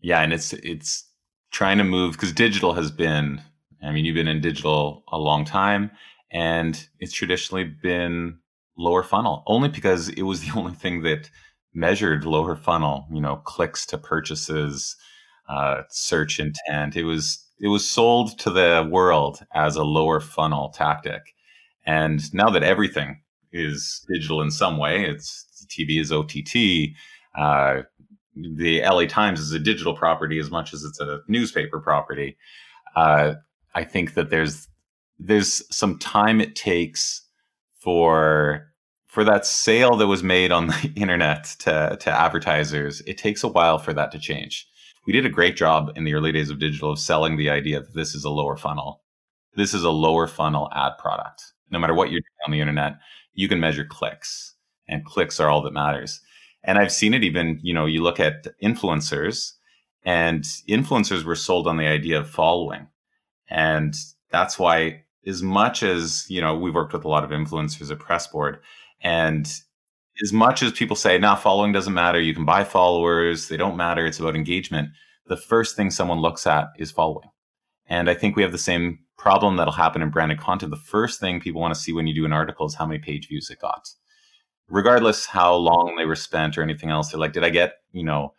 yeah, 0.00 0.22
and 0.22 0.32
it's 0.32 0.52
it's 0.52 1.08
trying 1.50 1.78
to 1.78 1.84
move 1.84 2.12
because 2.12 2.32
digital 2.32 2.74
has 2.74 2.90
been. 2.90 3.42
I 3.82 3.92
mean, 3.92 4.04
you've 4.04 4.14
been 4.14 4.28
in 4.28 4.40
digital 4.40 5.04
a 5.12 5.18
long 5.18 5.44
time, 5.44 5.90
and 6.30 6.86
it's 6.98 7.12
traditionally 7.12 7.64
been 7.64 8.38
lower 8.76 9.02
funnel 9.02 9.42
only 9.46 9.68
because 9.68 10.08
it 10.10 10.22
was 10.22 10.42
the 10.42 10.52
only 10.58 10.74
thing 10.74 11.02
that 11.02 11.30
measured 11.76 12.24
lower 12.24 12.56
funnel 12.56 13.06
you 13.12 13.20
know 13.20 13.36
clicks 13.36 13.84
to 13.86 13.98
purchases 13.98 14.96
uh, 15.48 15.82
search 15.90 16.40
intent. 16.40 16.96
It 16.96 17.04
was 17.04 17.44
it 17.60 17.68
was 17.68 17.88
sold 17.88 18.38
to 18.40 18.50
the 18.50 18.88
world 18.90 19.44
as 19.54 19.76
a 19.76 19.84
lower 19.84 20.20
funnel 20.20 20.70
tactic. 20.70 21.34
And 21.86 22.34
now 22.34 22.50
that 22.50 22.62
everything 22.62 23.20
is 23.52 24.04
digital 24.12 24.42
in 24.42 24.50
some 24.50 24.76
way 24.76 25.04
it's 25.04 25.66
tv 25.70 26.00
is 26.00 26.12
ott 26.12 26.34
uh, 27.38 27.82
the 28.34 28.82
la 28.82 29.06
times 29.06 29.40
is 29.40 29.52
a 29.52 29.58
digital 29.58 29.94
property 29.94 30.38
as 30.38 30.50
much 30.50 30.74
as 30.74 30.82
it's 30.82 31.00
a 31.00 31.20
newspaper 31.28 31.80
property. 31.80 32.36
Uh, 32.96 33.34
i 33.74 33.84
think 33.84 34.14
that 34.14 34.30
there's 34.30 34.68
there's 35.18 35.62
some 35.74 35.98
time 35.98 36.40
it 36.40 36.56
takes 36.56 37.22
for 37.78 38.72
for 39.16 39.24
that 39.24 39.46
sale 39.46 39.96
that 39.96 40.08
was 40.08 40.22
made 40.22 40.52
on 40.52 40.66
the 40.82 40.92
internet 40.94 41.44
to, 41.58 41.96
to 41.98 42.10
advertisers, 42.10 43.00
it 43.06 43.16
takes 43.16 43.42
a 43.42 43.48
while 43.48 43.78
for 43.78 43.94
that 43.94 44.12
to 44.12 44.18
change. 44.18 44.68
We 45.06 45.14
did 45.14 45.24
a 45.24 45.30
great 45.30 45.56
job 45.56 45.90
in 45.96 46.04
the 46.04 46.12
early 46.12 46.32
days 46.32 46.50
of 46.50 46.58
digital 46.58 46.90
of 46.90 46.98
selling 46.98 47.38
the 47.38 47.48
idea 47.48 47.80
that 47.80 47.94
this 47.94 48.14
is 48.14 48.24
a 48.24 48.30
lower 48.30 48.58
funnel. 48.58 49.00
This 49.54 49.72
is 49.72 49.84
a 49.84 49.90
lower 49.90 50.26
funnel 50.26 50.68
ad 50.74 50.98
product. 50.98 51.44
No 51.70 51.78
matter 51.78 51.94
what 51.94 52.10
you're 52.10 52.20
doing 52.20 52.44
on 52.46 52.52
the 52.52 52.60
internet, 52.60 52.98
you 53.32 53.48
can 53.48 53.58
measure 53.58 53.86
clicks, 53.86 54.52
and 54.86 55.02
clicks 55.06 55.40
are 55.40 55.48
all 55.48 55.62
that 55.62 55.72
matters. 55.72 56.20
And 56.62 56.76
I've 56.76 56.92
seen 56.92 57.14
it 57.14 57.24
even, 57.24 57.58
you 57.62 57.72
know, 57.72 57.86
you 57.86 58.02
look 58.02 58.20
at 58.20 58.46
influencers, 58.62 59.52
and 60.04 60.44
influencers 60.68 61.24
were 61.24 61.36
sold 61.36 61.66
on 61.66 61.78
the 61.78 61.86
idea 61.86 62.20
of 62.20 62.28
following. 62.28 62.86
And 63.48 63.94
that's 64.30 64.58
why 64.58 65.04
as 65.26 65.42
much 65.42 65.82
as 65.82 66.26
you 66.28 66.40
know 66.40 66.54
we've 66.54 66.74
worked 66.74 66.92
with 66.92 67.04
a 67.04 67.08
lot 67.08 67.24
of 67.24 67.30
influencers 67.30 67.90
at 67.90 67.98
pressboard 67.98 68.60
and 69.00 69.46
as 70.22 70.32
much 70.32 70.62
as 70.62 70.72
people 70.72 70.96
say 70.96 71.18
now 71.18 71.36
following 71.36 71.72
doesn't 71.72 71.94
matter 71.94 72.20
you 72.20 72.34
can 72.34 72.44
buy 72.44 72.64
followers 72.64 73.48
they 73.48 73.56
don't 73.56 73.76
matter 73.76 74.06
it's 74.06 74.18
about 74.18 74.36
engagement 74.36 74.88
the 75.26 75.36
first 75.36 75.76
thing 75.76 75.90
someone 75.90 76.20
looks 76.20 76.46
at 76.46 76.68
is 76.78 76.90
following. 76.90 77.28
And 77.86 78.08
i 78.10 78.14
think 78.14 78.36
we 78.36 78.42
have 78.42 78.52
the 78.52 78.58
same 78.58 79.00
problem 79.18 79.56
that'll 79.56 79.72
happen 79.72 80.02
in 80.02 80.10
branded 80.10 80.38
content. 80.38 80.70
The 80.70 80.76
first 80.76 81.18
thing 81.20 81.40
people 81.40 81.60
want 81.60 81.74
to 81.74 81.80
see 81.80 81.92
when 81.92 82.06
you 82.06 82.14
do 82.14 82.26
an 82.26 82.32
article 82.32 82.66
is 82.66 82.74
how 82.74 82.86
many 82.86 82.98
page 82.98 83.28
views 83.28 83.50
it 83.50 83.60
got. 83.60 83.88
Regardless 84.68 85.26
how 85.26 85.54
long 85.54 85.94
they 85.96 86.04
were 86.04 86.16
spent 86.16 86.58
or 86.58 86.62
anything 86.62 86.90
else 86.90 87.10
they're 87.10 87.20
like 87.20 87.32
did 87.32 87.44
i 87.44 87.50
get 87.50 87.74
you 87.92 88.04
know 88.04 88.34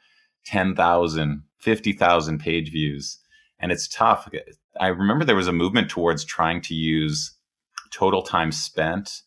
10,000 0.45 1.43
50,000 1.59 2.39
page 2.39 2.71
views? 2.71 3.19
And 3.59 3.71
it's 3.71 3.87
tough. 3.87 4.29
I 4.79 4.87
remember 4.87 5.25
there 5.25 5.35
was 5.35 5.47
a 5.47 5.53
movement 5.53 5.89
towards 5.89 6.23
trying 6.23 6.61
to 6.61 6.75
use 6.75 7.35
total 7.91 8.21
time 8.21 8.51
spent 8.51 9.21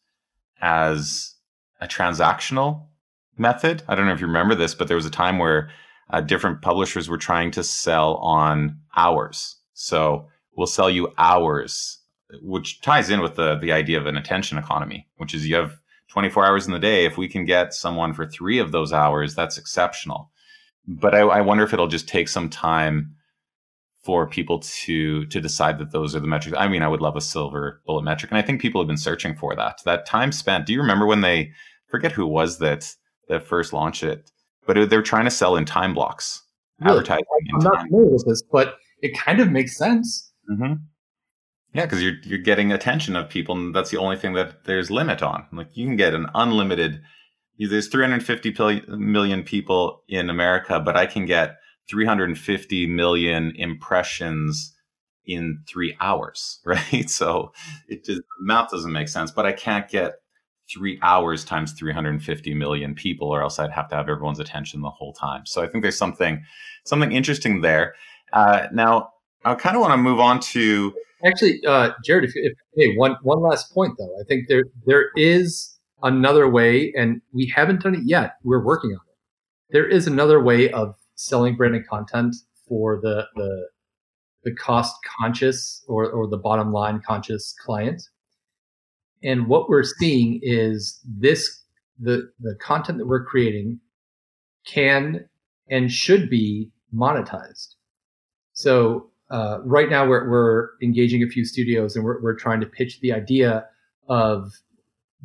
as 0.61 1.35
a 1.81 1.87
transactional 1.87 2.87
method. 3.39 3.83
I 3.89 3.95
don't 3.95 4.07
know 4.07 4.13
if 4.13 4.21
you 4.21 4.27
remember 4.27 4.55
this, 4.55 4.75
but 4.75 4.89
there 4.89 4.97
was 4.97 5.07
a 5.07 5.11
time 5.11 5.39
where 5.39 5.71
uh, 6.11 6.21
different 6.21 6.63
publishers 6.63 7.09
were 7.09 7.19
trying 7.19 7.51
to 7.53 7.65
sell 7.65 8.17
on 8.17 8.79
hours. 8.97 9.57
So 9.73 10.29
we'll 10.57 10.67
sell 10.67 10.91
you 10.91 11.13
hours, 11.17 11.99
which 12.43 12.81
ties 12.81 13.11
in 13.11 13.21
with 13.21 13.37
the 13.37 13.57
the 13.57 13.73
idea 13.73 13.99
of 13.99 14.07
an 14.07 14.17
attention 14.17 14.59
economy, 14.59 15.09
which 15.17 15.35
is 15.35 15.47
you 15.47 15.57
have 15.57 15.79
24 16.09 16.45
hours 16.45 16.67
in 16.67 16.73
the 16.73 16.79
day. 16.79 17.05
If 17.05 17.17
we 17.17 17.29
can 17.29 17.45
get 17.45 17.73
someone 17.73 18.13
for 18.13 18.27
three 18.27 18.59
of 18.59 18.73
those 18.73 18.93
hours, 18.93 19.35
that's 19.35 19.59
exceptional. 19.59 20.31
But 20.87 21.15
I, 21.15 21.21
I 21.21 21.41
wonder 21.41 21.65
if 21.65 21.73
it'll 21.73 21.87
just 21.87 22.09
take 22.09 22.29
some 22.29 22.49
time 22.49 23.15
for 24.03 24.27
people 24.27 24.61
to 24.61 25.27
to 25.27 25.41
decide 25.41 25.79
that 25.79 25.93
those 25.93 26.15
are 26.17 26.21
the 26.21 26.27
metrics. 26.27 26.57
I 26.59 26.69
mean, 26.69 26.83
I 26.83 26.89
would 26.89 27.01
love 27.01 27.17
a 27.17 27.21
silver 27.21 27.83
bullet 27.87 28.03
metric, 28.03 28.31
and 28.31 28.39
I 28.39 28.43
think 28.43 28.61
people 28.61 28.81
have 28.81 28.89
been 28.89 28.97
searching 28.97 29.35
for 29.35 29.55
that. 29.57 29.81
That 29.85 30.07
time 30.07 30.33
spent. 30.33 30.67
Do 30.67 30.73
you 30.73 30.81
remember 30.81 31.07
when 31.07 31.21
they 31.21 31.53
forget 31.89 32.13
who 32.13 32.27
was 32.27 32.59
that 32.59 32.95
that 33.29 33.47
first 33.47 33.73
launched 33.73 34.03
it? 34.03 34.31
But 34.67 34.91
they're 34.91 35.03
trying 35.03 35.25
to 35.25 35.31
sell 35.31 35.57
in 35.57 35.65
time 35.65 35.95
blocks, 35.95 36.43
really? 36.81 36.99
advertising. 36.99 37.25
I'm 37.55 37.61
not 37.61 37.83
familiar 37.83 38.13
with 38.13 38.25
this, 38.27 38.43
but 38.51 38.77
it 39.01 39.19
kind 39.19 39.41
of 39.41 39.51
makes 39.51 39.77
sense. 39.77 40.33
Mm-hmm. 40.51 40.75
Yeah, 41.73 41.85
because 41.85 42.03
you're 42.03 42.17
you're 42.25 42.39
getting 42.39 42.73
attention 42.73 43.17
of 43.17 43.29
people, 43.29 43.57
and 43.57 43.75
that's 43.75 43.91
the 43.91 43.99
only 43.99 44.17
thing 44.17 44.33
that 44.35 44.65
there's 44.65 44.91
limit 44.91 45.23
on. 45.23 45.47
Like 45.53 45.77
you 45.77 45.87
can 45.87 45.97
get 45.97 46.15
an 46.15 46.27
unlimited. 46.35 47.03
There's 47.59 47.89
350 47.89 48.87
million 48.89 49.43
people 49.43 50.03
in 50.09 50.31
America, 50.31 50.81
but 50.81 50.97
I 50.97 51.05
can 51.05 51.27
get 51.27 51.60
350 51.91 52.87
million 52.87 53.53
impressions 53.57 54.75
in 55.27 55.59
three 55.69 55.97
hours, 56.01 56.61
right? 56.65 57.09
So 57.09 57.53
it 57.89 58.05
just 58.05 58.23
math 58.41 58.71
doesn't 58.71 58.93
make 58.93 59.09
sense, 59.09 59.31
but 59.31 59.47
I 59.47 59.53
can't 59.53 59.89
get 59.89 60.15
three 60.73 60.99
hours 61.03 61.45
times 61.45 61.73
350 61.73 62.55
million 62.55 62.95
people, 62.95 63.29
or 63.29 63.43
else 63.43 63.59
I'd 63.59 63.73
have 63.73 63.89
to 63.89 63.97
have 63.97 64.09
everyone's 64.09 64.39
attention 64.39 64.83
the 64.83 64.91
whole 64.91 65.13
time. 65.13 65.45
So 65.47 65.63
I 65.63 65.67
think 65.67 65.83
there's 65.83 65.99
something 65.99 66.45
something 66.85 67.13
interesting 67.13 67.61
there. 67.61 67.95
Uh, 68.33 68.69
now 68.73 69.11
I 69.45 69.55
kind 69.55 69.77
of 69.77 69.83
want 69.83 69.93
to 69.93 69.97
move 69.97 70.21
on 70.21 70.41
to 70.41 70.95
actually, 71.25 71.61
uh, 71.67 71.91
Jared. 72.05 72.25
If, 72.25 72.33
if 72.35 72.53
hey, 72.77 72.95
one 72.97 73.17
one 73.23 73.41
last 73.41 73.75
point 73.75 73.95
though, 73.99 74.15
I 74.21 74.25
think 74.29 74.49
there 74.49 74.65
there 74.87 75.11
is 75.17 75.79
another 76.03 76.49
way, 76.49 76.93
and 76.97 77.21
we 77.33 77.47
haven't 77.55 77.83
done 77.83 77.95
it 77.95 78.03
yet. 78.05 78.35
We're 78.45 78.65
working 78.65 78.91
on 78.91 78.97
it. 78.97 79.73
There 79.73 79.89
is 79.89 80.07
another 80.07 80.43
way 80.43 80.71
of 80.71 80.95
selling 81.21 81.55
branded 81.55 81.87
content 81.87 82.35
for 82.67 82.99
the 83.01 83.27
the 83.37 83.69
the 84.43 84.55
cost 84.55 84.97
conscious 85.19 85.85
or, 85.87 86.11
or 86.11 86.27
the 86.27 86.39
bottom 86.39 86.73
line 86.73 87.03
conscious 87.07 87.55
client. 87.63 88.03
And 89.23 89.49
what 89.49 89.69
we're 89.69 89.85
seeing 89.85 90.41
is 90.43 90.99
this 91.07 91.63
the 91.99 92.31
the 92.41 92.55
content 92.55 92.99
that 92.99 93.07
we're 93.07 93.25
creating 93.25 93.81
can 94.67 95.29
and 95.69 95.93
should 95.93 96.31
be 96.31 96.71
monetized. 96.95 97.75
So 98.55 99.11
uh, 99.31 99.59
right 99.63 99.91
now 99.91 100.09
we're 100.09 100.29
we're 100.29 100.71
engaging 100.83 101.23
a 101.23 101.29
few 101.29 101.45
studios 101.45 101.97
and 101.97 102.05
we're 102.05 102.21
we're 102.23 102.35
trying 102.35 102.61
to 102.61 102.67
pitch 102.67 103.01
the 103.01 103.13
idea 103.13 103.67
of 104.09 104.53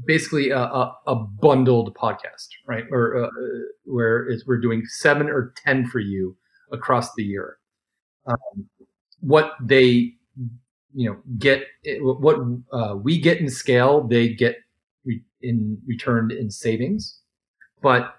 basically 0.03 0.49
a, 0.49 0.59
a, 0.59 0.97
a, 1.07 1.15
bundled 1.15 1.95
podcast, 1.95 2.49
right? 2.67 2.83
Or 2.91 3.25
uh, 3.25 3.29
where 3.85 4.29
we're 4.45 4.59
doing 4.59 4.83
seven 4.85 5.29
or 5.29 5.53
ten 5.55 5.87
for 5.87 5.99
you 5.99 6.35
across 6.71 7.13
the 7.15 7.23
year. 7.23 7.57
Um, 8.25 8.67
what 9.21 9.53
they, 9.61 10.13
you 10.93 11.09
know, 11.09 11.17
get 11.37 11.65
what 12.01 12.37
uh, 12.73 12.95
we 12.95 13.19
get 13.19 13.39
in 13.39 13.49
scale, 13.49 14.01
they 14.01 14.29
get 14.29 14.57
re- 15.05 15.23
in 15.41 15.77
returned 15.87 16.31
in 16.31 16.51
savings. 16.51 17.21
But 17.81 18.15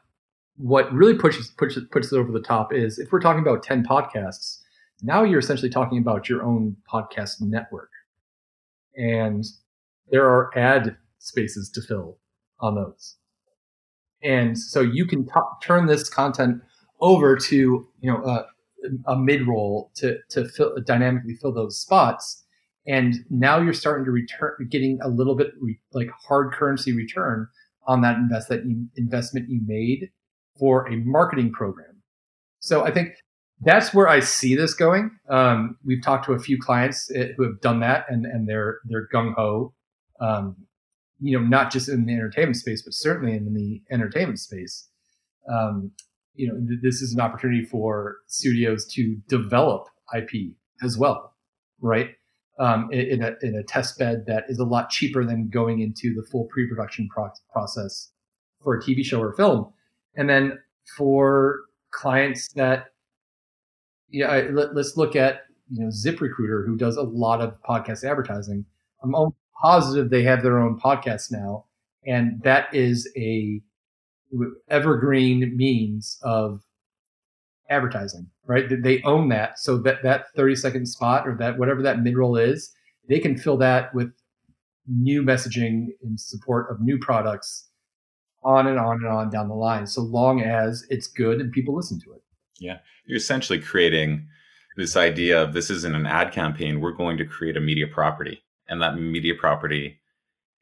what 0.56 0.90
really 0.92 1.14
pushes 1.14 1.48
pushes 1.48 1.84
puts 1.90 2.12
it 2.12 2.16
over 2.16 2.32
the 2.32 2.40
top 2.40 2.72
is 2.72 2.98
if 2.98 3.12
we're 3.12 3.20
talking 3.20 3.42
about 3.42 3.62
ten 3.62 3.84
podcasts, 3.84 4.60
now 5.02 5.22
you're 5.22 5.40
essentially 5.40 5.70
talking 5.70 5.98
about 5.98 6.28
your 6.28 6.42
own 6.42 6.76
podcast 6.90 7.40
network, 7.40 7.90
and 8.96 9.44
there 10.10 10.24
are 10.24 10.56
ad 10.56 10.96
spaces 11.26 11.70
to 11.70 11.82
fill 11.82 12.18
on 12.60 12.74
those. 12.74 13.16
And 14.22 14.58
so 14.58 14.80
you 14.80 15.06
can 15.06 15.24
t- 15.24 15.32
turn 15.62 15.86
this 15.86 16.08
content 16.08 16.62
over 17.00 17.36
to 17.36 17.56
you 18.00 18.10
know 18.10 18.24
a, 18.24 18.46
a 19.06 19.16
mid 19.16 19.46
roll 19.46 19.90
to 19.96 20.18
to 20.30 20.48
fill, 20.48 20.76
dynamically 20.86 21.36
fill 21.36 21.52
those 21.52 21.78
spots. 21.78 22.44
And 22.86 23.16
now 23.30 23.60
you're 23.60 23.72
starting 23.72 24.04
to 24.04 24.12
return, 24.12 24.52
getting 24.70 24.98
a 25.02 25.08
little 25.08 25.34
bit 25.34 25.48
re, 25.60 25.78
like 25.92 26.08
hard 26.28 26.52
currency 26.52 26.92
return 26.92 27.48
on 27.86 28.00
that 28.02 28.16
invest 28.16 28.48
that 28.48 28.64
you, 28.64 28.86
investment 28.96 29.48
you 29.48 29.60
made 29.66 30.10
for 30.58 30.86
a 30.86 30.96
marketing 30.96 31.52
program. 31.52 32.02
So 32.60 32.84
I 32.84 32.92
think 32.92 33.10
that's 33.60 33.92
where 33.92 34.08
I 34.08 34.20
see 34.20 34.54
this 34.54 34.74
going. 34.74 35.10
Um, 35.28 35.78
we've 35.84 36.02
talked 36.02 36.26
to 36.26 36.32
a 36.32 36.38
few 36.38 36.60
clients 36.60 37.10
eh, 37.14 37.28
who 37.36 37.44
have 37.44 37.60
done 37.60 37.80
that, 37.80 38.06
and 38.08 38.24
and 38.26 38.48
they're 38.48 38.78
they're 38.84 39.08
gung 39.12 39.34
ho. 39.34 39.72
Um, 40.20 40.56
you 41.20 41.38
know, 41.38 41.44
not 41.44 41.72
just 41.72 41.88
in 41.88 42.04
the 42.04 42.12
entertainment 42.12 42.56
space, 42.56 42.82
but 42.82 42.92
certainly 42.92 43.36
in 43.36 43.54
the 43.54 43.82
entertainment 43.90 44.38
space. 44.38 44.88
Um, 45.50 45.92
you 46.34 46.48
know, 46.48 46.54
th- 46.66 46.80
this 46.82 47.00
is 47.00 47.14
an 47.14 47.20
opportunity 47.20 47.64
for 47.64 48.18
studios 48.26 48.86
to 48.92 49.16
develop 49.28 49.88
IP 50.16 50.52
as 50.82 50.98
well, 50.98 51.34
right? 51.80 52.10
Um, 52.58 52.90
in, 52.90 53.22
a, 53.22 53.32
in 53.42 53.54
a 53.54 53.62
test 53.62 53.98
bed 53.98 54.24
that 54.26 54.44
is 54.48 54.58
a 54.58 54.64
lot 54.64 54.88
cheaper 54.88 55.24
than 55.24 55.48
going 55.48 55.80
into 55.80 56.14
the 56.14 56.22
full 56.22 56.44
pre-production 56.46 57.08
pro- 57.12 57.30
process 57.52 58.12
for 58.62 58.76
a 58.76 58.82
TV 58.82 59.04
show 59.04 59.20
or 59.20 59.34
film. 59.34 59.72
And 60.14 60.28
then 60.28 60.58
for 60.96 61.60
clients 61.90 62.48
that, 62.54 62.86
yeah, 64.08 64.28
I, 64.28 64.48
let, 64.48 64.70
us 64.70 64.96
look 64.96 65.16
at, 65.16 65.42
you 65.70 65.82
know, 65.82 65.88
ZipRecruiter, 65.88 66.64
who 66.64 66.76
does 66.76 66.96
a 66.96 67.02
lot 67.02 67.42
of 67.42 67.54
podcast 67.62 68.08
advertising. 68.08 68.64
I'm 69.02 69.14
almost 69.14 69.36
positive 69.60 70.10
they 70.10 70.22
have 70.22 70.42
their 70.42 70.58
own 70.58 70.78
podcast 70.78 71.30
now. 71.30 71.64
And 72.06 72.42
that 72.42 72.72
is 72.74 73.10
a 73.16 73.60
evergreen 74.68 75.56
means 75.56 76.18
of 76.22 76.62
advertising, 77.68 78.28
right? 78.46 78.64
They 78.82 79.02
own 79.02 79.28
that. 79.30 79.58
So 79.58 79.78
that, 79.78 80.02
that 80.02 80.26
30 80.36 80.56
second 80.56 80.86
spot 80.86 81.26
or 81.26 81.36
that 81.38 81.58
whatever 81.58 81.82
that 81.82 82.00
mid 82.00 82.16
roll 82.16 82.36
is, 82.36 82.72
they 83.08 83.18
can 83.18 83.36
fill 83.36 83.56
that 83.58 83.94
with 83.94 84.12
new 84.88 85.22
messaging 85.22 85.88
in 86.02 86.16
support 86.16 86.70
of 86.70 86.80
new 86.80 86.98
products 86.98 87.68
on 88.44 88.68
and 88.68 88.78
on 88.78 88.96
and 88.96 89.08
on 89.08 89.30
down 89.30 89.48
the 89.48 89.54
line, 89.54 89.86
so 89.86 90.02
long 90.02 90.40
as 90.40 90.86
it's 90.88 91.08
good 91.08 91.40
and 91.40 91.50
people 91.50 91.74
listen 91.74 92.00
to 92.00 92.12
it. 92.12 92.22
Yeah. 92.60 92.78
You're 93.04 93.16
essentially 93.16 93.60
creating 93.60 94.28
this 94.76 94.96
idea 94.96 95.42
of 95.42 95.52
this 95.52 95.70
isn't 95.70 95.96
an 95.96 96.06
ad 96.06 96.32
campaign. 96.32 96.80
We're 96.80 96.92
going 96.92 97.16
to 97.18 97.24
create 97.24 97.56
a 97.56 97.60
media 97.60 97.86
property. 97.86 98.42
And 98.68 98.82
that 98.82 98.96
media 98.96 99.34
property 99.34 100.00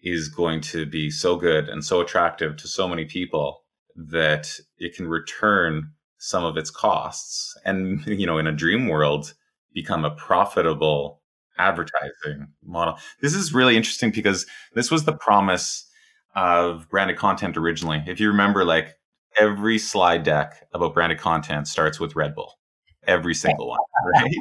is 0.02 0.28
going 0.28 0.60
to 0.60 0.84
be 0.84 1.10
so 1.10 1.36
good 1.36 1.68
and 1.68 1.84
so 1.84 2.00
attractive 2.00 2.56
to 2.58 2.68
so 2.68 2.86
many 2.86 3.04
people 3.04 3.62
that 3.96 4.58
it 4.78 4.94
can 4.94 5.08
return 5.08 5.90
some 6.18 6.44
of 6.44 6.56
its 6.56 6.70
costs 6.70 7.54
and 7.64 8.04
you 8.06 8.26
know 8.26 8.38
in 8.38 8.46
a 8.46 8.52
dream 8.52 8.88
world 8.88 9.34
become 9.72 10.04
a 10.04 10.10
profitable 10.10 11.20
advertising 11.58 12.48
model. 12.64 12.98
This 13.20 13.34
is 13.34 13.54
really 13.54 13.76
interesting 13.76 14.10
because 14.10 14.46
this 14.74 14.90
was 14.90 15.04
the 15.04 15.16
promise 15.16 15.88
of 16.34 16.88
branded 16.88 17.16
content 17.16 17.56
originally. 17.56 18.02
If 18.06 18.20
you 18.20 18.28
remember 18.28 18.64
like 18.64 18.96
every 19.36 19.78
slide 19.78 20.22
deck 20.22 20.66
about 20.72 20.94
branded 20.94 21.18
content 21.18 21.68
starts 21.68 22.00
with 22.00 22.16
red 22.16 22.34
bull 22.34 22.54
every 23.06 23.34
single 23.34 23.68
one 23.68 23.78
right 24.14 24.34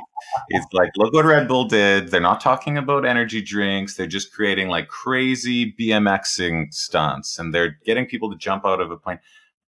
it's 0.49 0.65
like 0.73 0.89
look 0.97 1.13
what 1.13 1.25
red 1.25 1.47
bull 1.47 1.65
did 1.65 2.09
they're 2.09 2.21
not 2.21 2.41
talking 2.41 2.77
about 2.77 3.05
energy 3.05 3.41
drinks 3.41 3.95
they're 3.95 4.07
just 4.07 4.33
creating 4.33 4.67
like 4.67 4.87
crazy 4.87 5.73
bmxing 5.73 6.73
stunts 6.73 7.39
and 7.39 7.53
they're 7.53 7.77
getting 7.85 8.05
people 8.05 8.29
to 8.29 8.37
jump 8.37 8.65
out 8.65 8.81
of 8.81 8.91
a 8.91 8.97
plane 8.97 9.19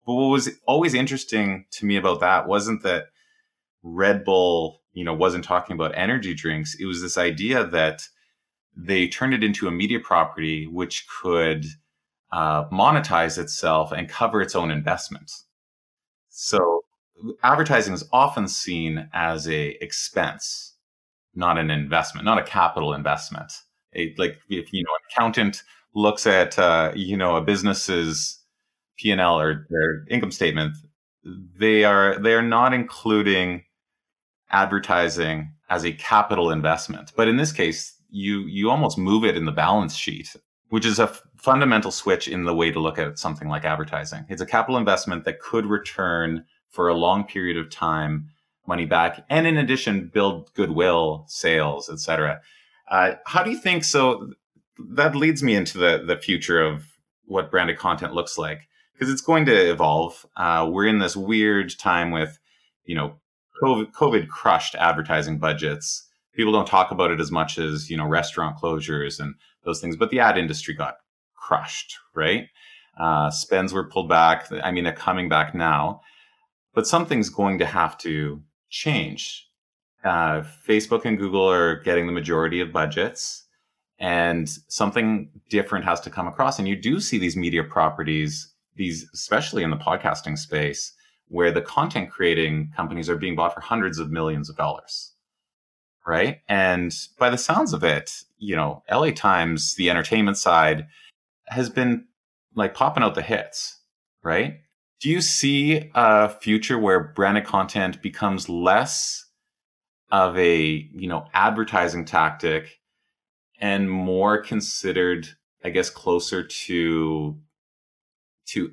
but 0.05 0.15
what 0.15 0.27
was 0.27 0.49
always 0.65 0.93
interesting 0.93 1.65
to 1.71 1.85
me 1.85 1.95
about 1.95 2.19
that 2.19 2.47
wasn't 2.47 2.83
that 2.83 3.07
Red 3.83 4.23
Bull, 4.23 4.81
you 4.93 5.03
know, 5.03 5.13
wasn't 5.13 5.43
talking 5.43 5.73
about 5.73 5.95
energy 5.95 6.33
drinks. 6.33 6.75
It 6.75 6.85
was 6.85 7.01
this 7.01 7.17
idea 7.17 7.65
that 7.67 8.07
they 8.75 9.07
turned 9.07 9.33
it 9.33 9.43
into 9.43 9.67
a 9.67 9.71
media 9.71 9.99
property 9.99 10.65
which 10.67 11.05
could 11.21 11.65
uh, 12.31 12.65
monetize 12.69 13.37
itself 13.37 13.91
and 13.91 14.09
cover 14.09 14.41
its 14.41 14.55
own 14.55 14.71
investments. 14.71 15.45
So 16.29 16.82
advertising 17.43 17.93
is 17.93 18.07
often 18.11 18.47
seen 18.47 19.09
as 19.13 19.47
a 19.47 19.83
expense, 19.83 20.75
not 21.35 21.57
an 21.57 21.69
investment, 21.69 22.25
not 22.25 22.39
a 22.39 22.43
capital 22.43 22.93
investment. 22.93 23.51
A, 23.95 24.13
like 24.17 24.37
if 24.49 24.73
you 24.73 24.83
know 24.83 24.89
an 24.89 25.05
accountant 25.11 25.63
looks 25.93 26.25
at 26.25 26.57
uh, 26.57 26.91
you 26.95 27.17
know 27.17 27.35
a 27.35 27.41
business's 27.41 28.39
P&L 28.97 29.39
or 29.39 29.67
their 29.69 30.05
income 30.09 30.31
statement, 30.31 30.75
they 31.59 31.83
are 31.83 32.19
they 32.19 32.33
are 32.33 32.41
not 32.41 32.73
including 32.73 33.63
advertising 34.51 35.51
as 35.69 35.85
a 35.85 35.93
capital 35.93 36.51
investment. 36.51 37.11
But 37.15 37.27
in 37.27 37.37
this 37.37 37.51
case, 37.51 37.95
you 38.09 38.41
you 38.41 38.69
almost 38.69 38.97
move 38.97 39.23
it 39.23 39.37
in 39.37 39.45
the 39.45 39.51
balance 39.51 39.95
sheet, 39.95 40.35
which 40.69 40.85
is 40.85 40.99
a 40.99 41.03
f- 41.03 41.21
fundamental 41.37 41.91
switch 41.91 42.27
in 42.27 42.45
the 42.45 42.55
way 42.55 42.71
to 42.71 42.79
look 42.79 42.99
at 42.99 43.17
something 43.17 43.47
like 43.47 43.65
advertising. 43.65 44.25
It's 44.29 44.41
a 44.41 44.45
capital 44.45 44.77
investment 44.77 45.25
that 45.25 45.39
could 45.39 45.65
return 45.65 46.45
for 46.73 46.89
a 46.89 46.93
long 46.93 47.23
period 47.23 47.57
of 47.57 47.69
time 47.69 48.29
money 48.67 48.85
back 48.85 49.25
and 49.29 49.47
in 49.47 49.57
addition 49.57 50.09
build 50.13 50.53
goodwill, 50.53 51.25
sales, 51.27 51.89
etc. 51.89 52.41
Uh, 52.89 53.13
how 53.25 53.43
do 53.43 53.51
you 53.51 53.57
think 53.57 53.85
so 53.85 54.29
that 54.77 55.15
leads 55.15 55.41
me 55.41 55.55
into 55.55 55.77
the 55.77 56.03
the 56.05 56.17
future 56.17 56.61
of 56.61 56.85
what 57.25 57.49
branded 57.49 57.77
content 57.77 58.13
looks 58.13 58.37
like 58.37 58.67
because 58.93 59.11
it's 59.11 59.21
going 59.21 59.45
to 59.45 59.71
evolve. 59.71 60.25
Uh, 60.37 60.69
we're 60.71 60.85
in 60.85 60.99
this 60.99 61.15
weird 61.15 61.77
time 61.77 62.11
with, 62.11 62.39
you 62.85 62.95
know, 62.95 63.19
COVID, 63.61 63.91
COVID 63.91 64.27
crushed 64.27 64.75
advertising 64.75 65.39
budgets. 65.39 66.07
People 66.33 66.53
don't 66.53 66.67
talk 66.67 66.91
about 66.91 67.11
it 67.11 67.19
as 67.19 67.31
much 67.31 67.57
as 67.57 67.89
you 67.89 67.97
know 67.97 68.07
restaurant 68.07 68.57
closures 68.57 69.19
and 69.19 69.35
those 69.63 69.79
things, 69.79 69.95
but 69.95 70.09
the 70.09 70.19
ad 70.19 70.37
industry 70.37 70.73
got 70.73 70.95
crushed, 71.35 71.97
right? 72.15 72.47
Uh, 72.99 73.29
spends 73.29 73.73
were 73.73 73.87
pulled 73.87 74.09
back. 74.09 74.47
I 74.63 74.71
mean, 74.71 74.83
they're 74.83 74.93
coming 74.93 75.29
back 75.29 75.53
now, 75.53 76.01
but 76.73 76.87
something's 76.87 77.29
going 77.29 77.59
to 77.59 77.65
have 77.65 77.97
to 77.99 78.41
change. 78.69 79.47
Uh, 80.03 80.43
Facebook 80.67 81.05
and 81.05 81.17
Google 81.17 81.49
are 81.49 81.81
getting 81.81 82.07
the 82.07 82.13
majority 82.13 82.59
of 82.59 82.73
budgets, 82.73 83.45
and 83.99 84.49
something 84.67 85.29
different 85.49 85.85
has 85.85 86.01
to 86.01 86.09
come 86.09 86.27
across. 86.27 86.59
And 86.59 86.67
you 86.67 86.75
do 86.75 86.99
see 86.99 87.17
these 87.17 87.37
media 87.37 87.63
properties 87.63 88.53
these, 88.75 89.09
especially 89.13 89.63
in 89.63 89.69
the 89.69 89.77
podcasting 89.77 90.37
space, 90.37 90.93
where 91.27 91.51
the 91.51 91.61
content 91.61 92.09
creating 92.09 92.71
companies 92.75 93.09
are 93.09 93.15
being 93.15 93.35
bought 93.35 93.53
for 93.53 93.61
hundreds 93.61 93.99
of 93.99 94.11
millions 94.11 94.49
of 94.49 94.55
dollars. 94.55 95.13
Right. 96.05 96.41
And 96.49 96.93
by 97.17 97.29
the 97.29 97.37
sounds 97.37 97.71
of 97.71 97.83
it, 97.83 98.11
you 98.37 98.55
know, 98.55 98.83
LA 98.91 99.11
Times, 99.11 99.75
the 99.75 99.89
entertainment 99.89 100.37
side, 100.37 100.87
has 101.47 101.69
been 101.69 102.05
like 102.55 102.73
popping 102.73 103.03
out 103.03 103.15
the 103.15 103.21
hits. 103.21 103.79
Right. 104.21 104.59
Do 105.03 105.09
you 105.09 105.19
see 105.19 105.91
a 105.93 106.29
future 106.29 106.79
where 106.79 106.97
branded 107.01 107.43
content 107.43 108.01
becomes 108.01 108.47
less 108.47 109.25
of 110.09 110.37
a, 110.37 110.63
you 110.93 111.09
know, 111.09 111.25
advertising 111.33 112.05
tactic 112.05 112.79
and 113.59 113.91
more 113.91 114.41
considered, 114.41 115.27
I 115.61 115.71
guess, 115.71 115.89
closer 115.89 116.41
to 116.41 117.37
to 118.45 118.71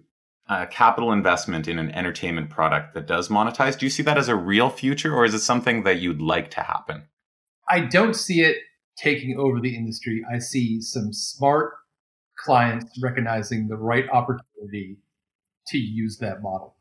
uh, 0.48 0.66
capital 0.66 1.10
investment 1.10 1.66
in 1.66 1.80
an 1.80 1.90
entertainment 1.90 2.48
product 2.48 2.94
that 2.94 3.08
does 3.08 3.28
monetize. 3.28 3.76
Do 3.76 3.86
you 3.86 3.90
see 3.90 4.04
that 4.04 4.16
as 4.16 4.28
a 4.28 4.36
real 4.36 4.70
future, 4.70 5.12
or 5.12 5.24
is 5.24 5.34
it 5.34 5.40
something 5.40 5.82
that 5.82 5.98
you'd 5.98 6.22
like 6.22 6.52
to 6.52 6.60
happen? 6.60 7.08
I 7.68 7.80
don't 7.80 8.14
see 8.14 8.42
it 8.42 8.58
taking 8.96 9.36
over 9.36 9.58
the 9.58 9.74
industry. 9.74 10.24
I 10.32 10.38
see 10.38 10.80
some 10.80 11.12
smart 11.12 11.72
clients 12.38 13.00
recognizing 13.02 13.66
the 13.66 13.76
right 13.76 14.08
opportunity 14.10 14.98
to 15.70 15.78
use 15.78 16.18
that 16.18 16.42
model. 16.42 16.76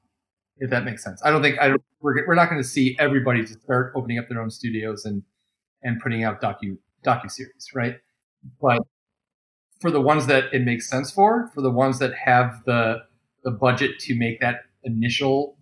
If 0.58 0.70
that 0.72 0.84
makes 0.84 1.04
sense, 1.04 1.22
I 1.24 1.32
don't 1.32 1.42
think 1.42 1.60
I 1.60 1.70
don't, 1.70 1.82
we're 2.02 2.28
we're 2.28 2.36
not 2.36 2.50
going 2.50 2.62
to 2.62 2.68
see 2.68 2.96
everybody 3.00 3.46
to 3.46 3.54
start 3.54 3.94
opening 3.96 4.20
up 4.20 4.28
their 4.30 4.42
own 4.42 4.50
studios 4.50 5.06
and 5.06 5.24
and 5.84 6.00
putting 6.02 6.24
out 6.24 6.42
docu 6.42 6.78
docu 7.06 7.32
series, 7.32 7.70
right? 7.74 7.96
But 8.62 8.82
for 9.80 9.92
the 9.92 10.02
ones 10.02 10.28
that 10.28 10.54
it 10.54 10.64
makes 10.64 10.90
sense 10.90 11.12
for, 11.12 11.50
for 11.54 11.62
the 11.62 11.72
ones 11.72 12.00
that 12.00 12.14
have 12.14 12.62
the 12.66 13.04
the 13.44 13.52
budget 13.52 14.00
to 14.00 14.16
make 14.16 14.42
that 14.42 14.62
initial 14.84 15.58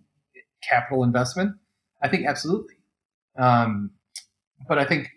capital 0.68 1.04
investment, 1.04 1.54
I 2.02 2.08
think 2.08 2.26
absolutely. 2.26 2.74
Um, 3.38 3.92
but 4.66 4.78
I 4.78 4.84
think 4.84 5.08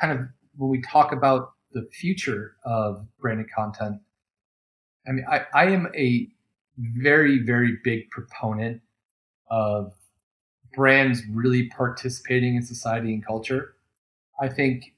kind 0.00 0.12
of 0.12 0.26
when 0.56 0.70
we 0.70 0.80
talk 0.82 1.12
about 1.12 1.52
the 1.72 1.88
future 1.92 2.54
of 2.64 3.04
branded 3.20 3.46
content, 3.54 4.00
I 5.08 5.12
mean, 5.12 5.24
I, 5.28 5.42
I 5.52 5.66
am 5.66 5.88
a 5.96 6.28
very, 6.78 7.38
very 7.38 7.78
big 7.84 8.10
proponent 8.10 8.82
of 9.50 9.92
brands 10.74 11.22
really 11.30 11.68
participating 11.68 12.56
in 12.56 12.62
society 12.62 13.14
and 13.14 13.24
culture. 13.24 13.76
I 14.40 14.48
think 14.48 14.94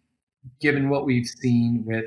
given 0.60 0.88
what 0.88 1.04
we've 1.04 1.26
seen 1.26 1.84
with 1.86 2.06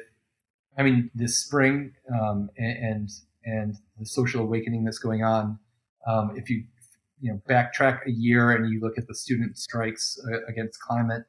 I 0.79 0.83
mean, 0.83 1.11
this 1.13 1.37
spring 1.37 1.91
um, 2.09 2.49
and, 2.57 3.09
and 3.43 3.75
the 3.99 4.05
social 4.05 4.41
awakening 4.41 4.85
that's 4.85 4.97
going 4.97 5.23
on. 5.23 5.59
Um, 6.07 6.31
if 6.37 6.49
you 6.49 6.63
you 7.19 7.33
know 7.33 7.41
backtrack 7.49 8.07
a 8.07 8.11
year 8.11 8.51
and 8.51 8.71
you 8.71 8.79
look 8.79 8.97
at 8.97 9.05
the 9.05 9.13
student 9.13 9.57
strikes 9.57 10.17
uh, 10.25 10.45
against 10.47 10.79
climate, 10.79 11.23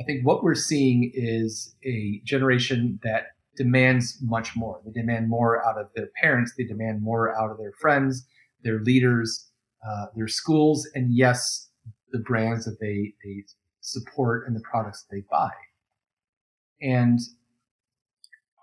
I 0.00 0.02
think 0.02 0.26
what 0.26 0.42
we're 0.42 0.56
seeing 0.56 1.12
is 1.14 1.76
a 1.84 2.20
generation 2.24 2.98
that 3.04 3.33
demands 3.56 4.18
much 4.22 4.56
more. 4.56 4.80
They 4.84 4.92
demand 4.92 5.28
more 5.28 5.64
out 5.66 5.78
of 5.78 5.88
their 5.94 6.08
parents. 6.20 6.54
They 6.56 6.64
demand 6.64 7.02
more 7.02 7.36
out 7.36 7.50
of 7.50 7.58
their 7.58 7.72
friends, 7.80 8.26
their 8.62 8.80
leaders, 8.80 9.50
uh, 9.86 10.06
their 10.16 10.28
schools, 10.28 10.88
and 10.94 11.14
yes, 11.14 11.68
the 12.12 12.18
brands 12.18 12.64
that 12.64 12.78
they, 12.80 13.14
they 13.24 13.44
support 13.80 14.46
and 14.46 14.56
the 14.56 14.60
products 14.60 15.04
that 15.04 15.14
they 15.14 15.22
buy. 15.30 15.50
And 16.80 17.20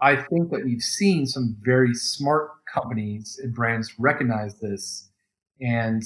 I 0.01 0.15
think 0.15 0.49
that 0.51 0.63
we've 0.63 0.81
seen 0.81 1.25
some 1.27 1.57
very 1.61 1.93
smart 1.93 2.49
companies 2.71 3.39
and 3.41 3.53
brands 3.53 3.99
recognize 3.99 4.59
this. 4.59 5.09
And 5.59 6.03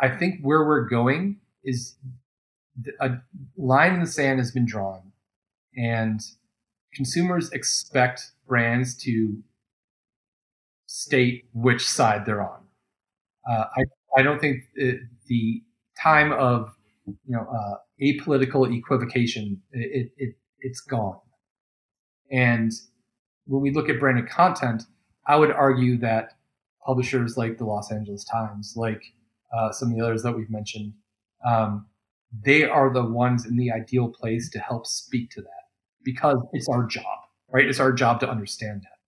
I 0.00 0.08
think 0.08 0.40
where 0.42 0.64
we're 0.64 0.88
going 0.88 1.38
is 1.64 1.96
a 3.00 3.12
line 3.56 3.94
in 3.94 4.00
the 4.00 4.06
sand 4.06 4.38
has 4.38 4.50
been 4.50 4.66
drawn 4.66 5.12
and 5.76 6.20
consumers 6.96 7.52
expect 7.52 8.32
brands 8.48 8.96
to 8.96 9.36
state 10.86 11.44
which 11.52 11.86
side 11.86 12.24
they're 12.24 12.42
on. 12.42 12.60
Uh, 13.48 13.64
I, 13.76 13.84
I 14.18 14.22
don't 14.22 14.40
think 14.40 14.64
it, 14.74 15.00
the 15.26 15.62
time 16.02 16.32
of 16.32 16.70
you 17.06 17.14
know 17.28 17.46
uh, 17.46 17.76
apolitical 18.02 18.72
equivocation 18.74 19.60
it, 19.72 20.10
it 20.16 20.34
it's 20.60 20.80
gone. 20.80 21.20
And 22.32 22.72
when 23.46 23.62
we 23.62 23.70
look 23.70 23.88
at 23.88 24.00
branded 24.00 24.28
content, 24.28 24.84
I 25.26 25.36
would 25.36 25.52
argue 25.52 25.98
that 25.98 26.32
publishers 26.84 27.36
like 27.36 27.58
the 27.58 27.64
Los 27.64 27.92
Angeles 27.92 28.24
Times, 28.24 28.74
like 28.76 29.02
uh, 29.56 29.70
some 29.70 29.90
of 29.90 29.96
the 29.96 30.04
others 30.04 30.22
that 30.22 30.36
we've 30.36 30.50
mentioned, 30.50 30.94
um, 31.46 31.86
they 32.44 32.64
are 32.64 32.92
the 32.92 33.04
ones 33.04 33.46
in 33.46 33.56
the 33.56 33.70
ideal 33.70 34.08
place 34.08 34.50
to 34.50 34.58
help 34.58 34.86
speak 34.86 35.30
to 35.30 35.42
that 35.42 35.65
because 36.06 36.38
it's 36.52 36.68
our 36.68 36.86
job, 36.86 37.18
right? 37.52 37.66
It's 37.66 37.80
our 37.80 37.92
job 37.92 38.20
to 38.20 38.30
understand 38.30 38.82
that. 38.82 38.98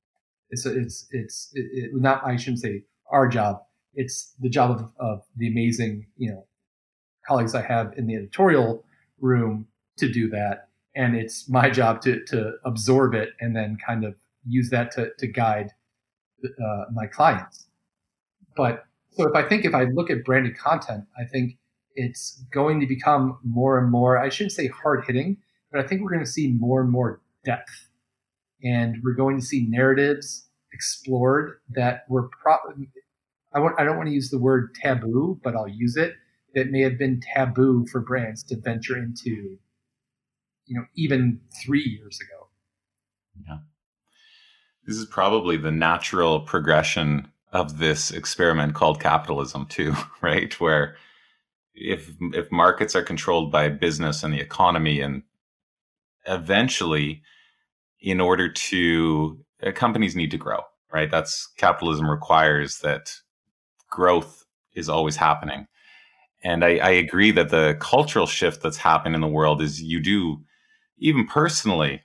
It's 0.51 0.67
it's 0.67 1.07
it's 1.11 1.51
it, 1.55 1.67
it, 1.73 1.91
not 1.95 2.27
I 2.27 2.37
shouldn't 2.37 2.61
say 2.61 2.83
our 3.11 3.29
job. 3.29 3.61
It's 3.95 4.35
the 4.41 4.51
job 4.51 4.73
of, 4.73 4.91
of 4.99 5.23
the 5.37 5.49
amazing 5.49 6.07
you 6.17 6.31
know 6.33 6.45
colleagues 7.27 7.55
I 7.55 7.63
have 7.63 7.95
in 7.97 8.07
the 8.07 8.17
editorial 8.17 8.85
room 9.21 9.69
to 9.99 10.11
do 10.13 10.29
that, 10.31 10.69
and 10.97 11.17
it's 11.17 11.49
my 11.49 11.71
job 11.71 12.03
to 12.03 12.23
to 12.27 12.53
absorb 12.65 13.15
it 13.15 13.31
and 13.41 13.55
then 13.55 13.79
kind 13.87 14.05
of 14.05 14.15
use 14.45 14.71
that 14.71 14.91
to 14.93 15.13
to 15.19 15.27
guide 15.29 15.71
uh, 16.45 16.85
my 16.93 17.07
clients. 17.07 17.69
But 18.57 18.85
so 19.11 19.29
if 19.29 19.37
I 19.37 19.49
think 19.49 19.65
if 19.65 19.75
I 19.75 19.85
look 19.85 20.11
at 20.11 20.25
branded 20.25 20.59
content, 20.59 21.05
I 21.17 21.25
think 21.25 21.59
it's 21.95 22.45
going 22.53 22.81
to 22.81 22.87
become 22.87 23.39
more 23.45 23.79
and 23.79 23.91
more. 23.91 24.19
I 24.19 24.31
shouldn't 24.31 24.53
say 24.53 24.69
hard 24.69 25.05
hitting, 25.05 25.37
but 25.71 25.81
I 25.81 25.87
think 25.87 26.03
we're 26.03 26.13
going 26.13 26.25
to 26.25 26.31
see 26.31 26.49
more 26.49 26.81
and 26.81 26.91
more 26.91 27.21
depth 27.45 27.89
and 28.63 28.97
we're 29.03 29.15
going 29.15 29.39
to 29.39 29.45
see 29.45 29.67
narratives 29.69 30.49
explored 30.73 31.61
that 31.71 32.05
were 32.09 32.29
probably, 32.43 32.89
I, 33.53 33.61
want, 33.61 33.77
I 33.79 33.85
don't 33.85 33.97
want 33.97 34.09
to 34.09 34.15
use 34.15 34.31
the 34.31 34.39
word 34.39 34.75
taboo, 34.75 35.41
but 35.43 35.55
I'll 35.55 35.69
use 35.69 35.97
it. 35.97 36.15
That 36.55 36.71
may 36.71 36.81
have 36.81 36.99
been 36.99 37.21
taboo 37.21 37.87
for 37.87 38.01
brands 38.01 38.43
to 38.45 38.57
venture 38.57 38.97
into, 38.97 39.59
you 40.67 40.77
know, 40.77 40.85
even 40.97 41.41
three 41.63 41.85
years 41.85 42.19
ago. 42.21 42.49
Yeah. 43.47 43.59
This 44.87 44.97
is 44.97 45.05
probably 45.05 45.57
the 45.57 45.71
natural 45.71 46.41
progression 46.41 47.29
of 47.53 47.79
this 47.79 48.11
experiment 48.11 48.75
called 48.75 49.01
capitalism, 49.01 49.67
too, 49.67 49.95
right? 50.23 50.59
Where 50.59 50.97
if 51.75 52.11
if 52.33 52.51
markets 52.51 52.97
are 52.97 53.03
controlled 53.03 53.53
by 53.53 53.69
business 53.69 54.25
and 54.25 54.33
the 54.33 54.41
economy, 54.41 55.01
and 55.01 55.23
eventually 56.29 57.23
in 58.01 58.21
order 58.21 58.51
to 58.53 59.45
uh, 59.63 59.73
companies 59.73 60.15
need 60.15 60.31
to 60.31 60.39
grow, 60.39 60.61
right? 60.93 61.11
That's 61.11 61.49
capitalism 61.57 62.09
requires 62.09 62.79
that 62.81 63.13
growth 63.91 64.45
is 64.75 64.89
always 64.89 65.17
happening. 65.17 65.67
And 66.43 66.65
I, 66.65 66.77
I, 66.77 66.91
agree 66.91 67.33
that 67.33 67.49
the 67.49 67.77
cultural 67.81 68.27
shift 68.27 68.63
that's 68.63 68.77
happened 68.77 69.17
in 69.17 69.21
the 69.21 69.27
world 69.27 69.61
is 69.61 69.83
you 69.83 69.99
do, 69.99 70.45
even 70.99 71.27
personally, 71.27 72.03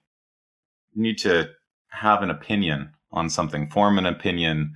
need 0.96 1.20
to 1.20 1.50
have 1.90 2.24
an 2.24 2.32
opinion 2.32 2.94
on 3.12 3.30
something, 3.30 3.70
form 3.70 4.00
an 4.00 4.08
opinion, 4.08 4.74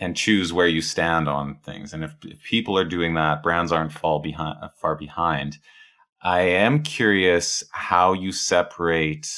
and 0.00 0.16
choose 0.16 0.52
where 0.52 0.66
you 0.66 0.82
stand 0.82 1.28
on 1.28 1.58
things. 1.64 1.94
And 1.94 2.04
if, 2.04 2.14
if 2.24 2.42
people 2.42 2.76
are 2.76 2.84
doing 2.84 3.14
that, 3.14 3.42
brands 3.42 3.72
aren't 3.72 3.92
fall 3.92 4.18
behind, 4.18 4.58
far 4.76 4.96
behind. 4.96 5.58
I 6.22 6.40
am 6.40 6.82
curious 6.82 7.62
how 7.72 8.12
you 8.12 8.32
separate 8.32 9.28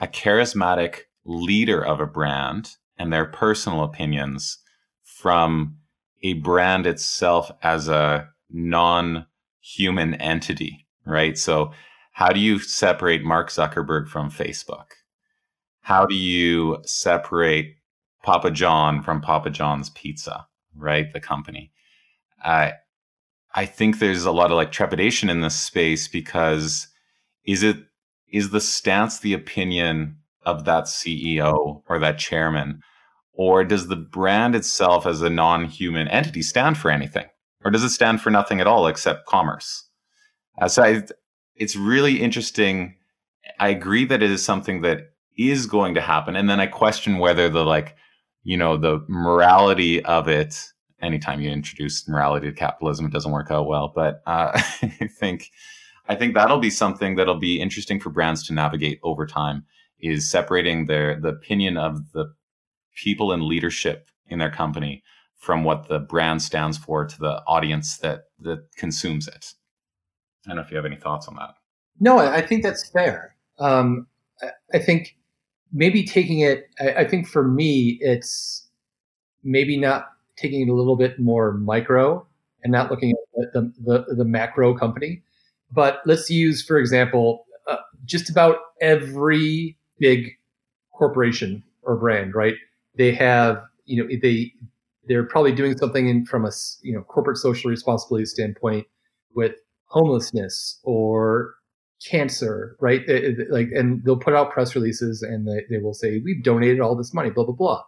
a 0.00 0.06
charismatic 0.06 1.02
leader 1.24 1.84
of 1.84 2.00
a 2.00 2.06
brand 2.06 2.76
and 2.98 3.12
their 3.12 3.26
personal 3.26 3.82
opinions 3.82 4.58
from 5.02 5.76
a 6.22 6.34
brand 6.34 6.86
itself 6.86 7.50
as 7.62 7.88
a 7.88 8.28
non 8.50 9.26
human 9.60 10.14
entity, 10.14 10.86
right? 11.04 11.36
So, 11.38 11.72
how 12.12 12.30
do 12.30 12.40
you 12.40 12.58
separate 12.58 13.24
Mark 13.24 13.50
Zuckerberg 13.50 14.08
from 14.08 14.30
Facebook? 14.30 14.86
How 15.80 16.06
do 16.06 16.14
you 16.14 16.78
separate 16.84 17.76
Papa 18.22 18.50
John 18.50 19.02
from 19.02 19.20
Papa 19.20 19.50
John's 19.50 19.90
Pizza, 19.90 20.46
right? 20.74 21.12
The 21.12 21.20
company. 21.20 21.72
Uh, 22.44 22.70
I 23.56 23.64
think 23.64 23.98
there's 23.98 24.26
a 24.26 24.32
lot 24.32 24.50
of 24.50 24.56
like 24.56 24.70
trepidation 24.70 25.30
in 25.30 25.40
this 25.40 25.58
space 25.58 26.06
because 26.06 26.88
is 27.44 27.62
it 27.62 27.78
is 28.30 28.50
the 28.50 28.60
stance 28.60 29.18
the 29.18 29.32
opinion 29.32 30.18
of 30.44 30.64
that 30.66 30.84
CEO 30.84 31.82
or 31.88 31.98
that 31.98 32.18
chairman? 32.18 32.80
Or 33.32 33.64
does 33.64 33.88
the 33.88 33.96
brand 33.96 34.54
itself 34.54 35.06
as 35.06 35.22
a 35.22 35.30
non 35.30 35.64
human 35.64 36.06
entity 36.08 36.42
stand 36.42 36.78
for 36.78 36.90
anything? 36.90 37.26
Or 37.64 37.70
does 37.70 37.82
it 37.82 37.90
stand 37.90 38.20
for 38.20 38.30
nothing 38.30 38.60
at 38.60 38.66
all 38.66 38.86
except 38.86 39.26
commerce? 39.26 39.88
Uh, 40.60 40.68
so 40.68 40.82
I, 40.82 41.02
it's 41.54 41.76
really 41.76 42.22
interesting. 42.22 42.96
I 43.58 43.68
agree 43.68 44.04
that 44.06 44.22
it 44.22 44.30
is 44.30 44.44
something 44.44 44.82
that 44.82 45.12
is 45.36 45.66
going 45.66 45.94
to 45.94 46.00
happen. 46.00 46.36
And 46.36 46.48
then 46.48 46.60
I 46.60 46.66
question 46.66 47.18
whether 47.18 47.48
the 47.48 47.64
like, 47.64 47.96
you 48.42 48.56
know, 48.56 48.76
the 48.76 49.04
morality 49.08 50.04
of 50.04 50.28
it, 50.28 50.62
anytime 51.06 51.40
you 51.40 51.50
introduce 51.50 52.06
morality 52.08 52.48
to 52.48 52.52
capitalism, 52.52 53.06
it 53.06 53.12
doesn't 53.12 53.32
work 53.32 53.50
out 53.50 53.66
well. 53.66 53.92
But 53.94 54.22
uh, 54.26 54.52
I 54.82 55.08
think 55.08 55.50
I 56.08 56.14
think 56.14 56.34
that'll 56.34 56.58
be 56.58 56.70
something 56.70 57.16
that'll 57.16 57.38
be 57.38 57.60
interesting 57.60 58.00
for 58.00 58.10
brands 58.10 58.46
to 58.46 58.52
navigate 58.52 59.00
over 59.02 59.26
time 59.26 59.64
is 60.00 60.28
separating 60.28 60.86
their 60.86 61.18
the 61.18 61.28
opinion 61.28 61.76
of 61.76 62.12
the 62.12 62.34
people 62.94 63.32
in 63.32 63.48
leadership 63.48 64.08
in 64.28 64.38
their 64.38 64.50
company 64.50 65.02
from 65.36 65.64
what 65.64 65.88
the 65.88 65.98
brand 65.98 66.42
stands 66.42 66.76
for 66.78 67.06
to 67.06 67.18
the 67.18 67.42
audience 67.46 67.98
that 67.98 68.24
that 68.40 68.64
consumes 68.76 69.28
it. 69.28 69.54
I 70.44 70.50
don't 70.50 70.56
know 70.56 70.62
if 70.62 70.70
you 70.70 70.76
have 70.76 70.86
any 70.86 70.96
thoughts 70.96 71.28
on 71.28 71.36
that. 71.36 71.54
No, 71.98 72.18
I 72.18 72.42
think 72.42 72.62
that's 72.62 72.88
fair. 72.90 73.34
Um, 73.58 74.06
I 74.72 74.78
think 74.78 75.16
maybe 75.72 76.04
taking 76.04 76.40
it. 76.40 76.68
I, 76.78 76.92
I 76.92 77.08
think 77.08 77.26
for 77.26 77.46
me, 77.46 77.98
it's 78.00 78.68
maybe 79.42 79.76
not 79.76 80.08
taking 80.36 80.62
it 80.62 80.70
a 80.70 80.74
little 80.74 80.96
bit 80.96 81.18
more 81.18 81.52
micro 81.52 82.26
and 82.62 82.72
not 82.72 82.90
looking 82.90 83.12
at 83.12 83.52
the, 83.52 83.72
the, 83.84 84.14
the 84.14 84.24
macro 84.24 84.76
company 84.76 85.22
but 85.72 86.00
let's 86.06 86.30
use, 86.30 86.64
for 86.64 86.78
example, 86.78 87.46
uh, 87.66 87.76
just 88.04 88.30
about 88.30 88.58
every 88.80 89.76
big 89.98 90.30
corporation 90.92 91.62
or 91.82 91.96
brand, 91.96 92.34
right? 92.34 92.54
They 92.96 93.12
have, 93.14 93.62
you 93.84 94.02
know, 94.02 94.08
they 94.22 94.52
they're 95.08 95.24
probably 95.24 95.52
doing 95.52 95.76
something 95.76 96.08
in, 96.08 96.26
from 96.26 96.44
a 96.44 96.50
you 96.82 96.92
know 96.92 97.02
corporate 97.02 97.38
social 97.38 97.70
responsibility 97.70 98.26
standpoint 98.26 98.86
with 99.34 99.54
homelessness 99.86 100.80
or 100.82 101.54
cancer, 102.04 102.76
right? 102.80 103.02
like, 103.50 103.68
and 103.74 104.04
they'll 104.04 104.18
put 104.18 104.34
out 104.34 104.50
press 104.50 104.74
releases 104.74 105.22
and 105.22 105.48
they, 105.48 105.64
they 105.70 105.78
will 105.78 105.94
say, 105.94 106.20
we've 106.24 106.42
donated 106.42 106.80
all 106.80 106.94
this 106.94 107.14
money, 107.14 107.30
blah, 107.30 107.44
blah, 107.44 107.54
blah. 107.54 107.82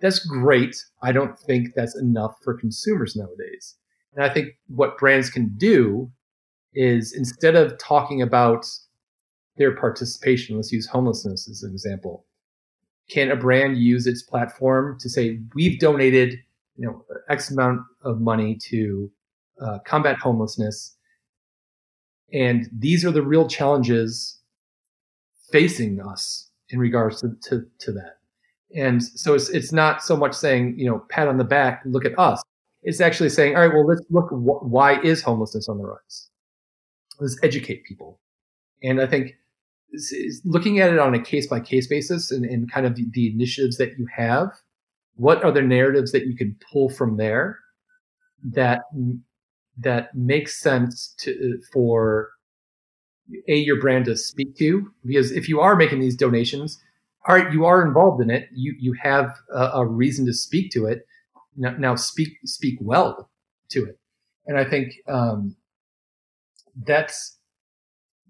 That's 0.00 0.18
great. 0.18 0.76
I 1.02 1.12
don't 1.12 1.38
think 1.38 1.74
that's 1.74 1.96
enough 1.96 2.36
for 2.42 2.54
consumers 2.54 3.16
nowadays. 3.16 3.76
And 4.14 4.24
I 4.24 4.32
think 4.32 4.50
what 4.68 4.98
brands 4.98 5.30
can 5.30 5.54
do 5.56 6.10
is 6.74 7.12
instead 7.14 7.54
of 7.54 7.78
talking 7.78 8.20
about 8.22 8.66
their 9.56 9.74
participation, 9.74 10.56
let's 10.56 10.72
use 10.72 10.86
homelessness 10.86 11.48
as 11.48 11.62
an 11.62 11.72
example. 11.72 12.26
Can 13.08 13.30
a 13.30 13.36
brand 13.36 13.78
use 13.78 14.06
its 14.06 14.22
platform 14.22 14.98
to 15.00 15.08
say 15.08 15.40
we've 15.54 15.78
donated, 15.78 16.34
you 16.76 16.86
know, 16.86 17.04
X 17.28 17.50
amount 17.50 17.80
of 18.02 18.20
money 18.20 18.56
to 18.68 19.10
uh, 19.60 19.78
combat 19.86 20.18
homelessness, 20.18 20.96
and 22.32 22.68
these 22.76 23.04
are 23.04 23.12
the 23.12 23.22
real 23.22 23.48
challenges 23.48 24.40
facing 25.50 26.00
us 26.00 26.50
in 26.68 26.78
regards 26.78 27.20
to, 27.20 27.30
to, 27.42 27.64
to 27.78 27.92
that. 27.92 28.15
And 28.74 29.02
so 29.02 29.34
it's 29.34 29.48
it's 29.50 29.72
not 29.72 30.02
so 30.02 30.16
much 30.16 30.34
saying 30.34 30.78
you 30.78 30.88
know 30.88 31.04
pat 31.08 31.28
on 31.28 31.36
the 31.36 31.44
back, 31.44 31.82
look 31.84 32.04
at 32.04 32.18
us. 32.18 32.42
It's 32.82 33.00
actually 33.00 33.30
saying, 33.30 33.56
all 33.56 33.62
right, 33.66 33.74
well 33.74 33.86
let's 33.86 34.02
look 34.10 34.30
wh- 34.30 34.62
why 34.64 35.00
is 35.00 35.22
homelessness 35.22 35.68
on 35.68 35.78
the 35.78 35.84
rise 35.84 36.30
let's 37.20 37.38
educate 37.42 37.84
people. 37.84 38.20
And 38.82 39.00
I 39.00 39.06
think 39.06 39.36
looking 40.44 40.80
at 40.80 40.92
it 40.92 40.98
on 40.98 41.14
a 41.14 41.22
case 41.22 41.46
by 41.46 41.60
case 41.60 41.86
basis 41.86 42.30
and, 42.30 42.44
and 42.44 42.70
kind 42.70 42.86
of 42.86 42.96
the, 42.96 43.06
the, 43.12 43.32
initiatives 43.32 43.78
that 43.78 43.98
you 43.98 44.06
have, 44.14 44.50
what 45.14 45.42
are 45.44 45.52
the 45.52 45.62
narratives 45.62 46.12
that 46.12 46.26
you 46.26 46.36
can 46.36 46.56
pull 46.70 46.90
from 46.90 47.16
there 47.16 47.58
that 48.44 48.82
that 49.78 50.14
makes 50.14 50.58
sense 50.58 51.14
to 51.18 51.30
uh, 51.32 51.56
for 51.72 52.30
a 53.48 53.56
your 53.56 53.80
brand 53.80 54.04
to 54.04 54.16
speak 54.16 54.56
to 54.56 54.90
because 55.04 55.32
if 55.32 55.48
you 55.48 55.58
are 55.58 55.74
making 55.74 56.00
these 56.00 56.16
donations 56.16 56.78
all 57.26 57.34
right 57.34 57.52
you 57.52 57.64
are 57.64 57.86
involved 57.86 58.22
in 58.22 58.30
it. 58.30 58.48
You 58.52 58.74
you 58.78 58.94
have 59.02 59.36
a, 59.52 59.70
a 59.74 59.86
reason 59.86 60.26
to 60.26 60.32
speak 60.32 60.70
to 60.72 60.86
it. 60.86 61.06
Now, 61.56 61.70
now, 61.78 61.94
speak 61.94 62.38
speak 62.44 62.78
well 62.80 63.30
to 63.70 63.84
it. 63.84 63.98
And 64.46 64.58
i 64.58 64.64
think 64.64 64.94
um, 65.08 65.56
that's 66.84 67.36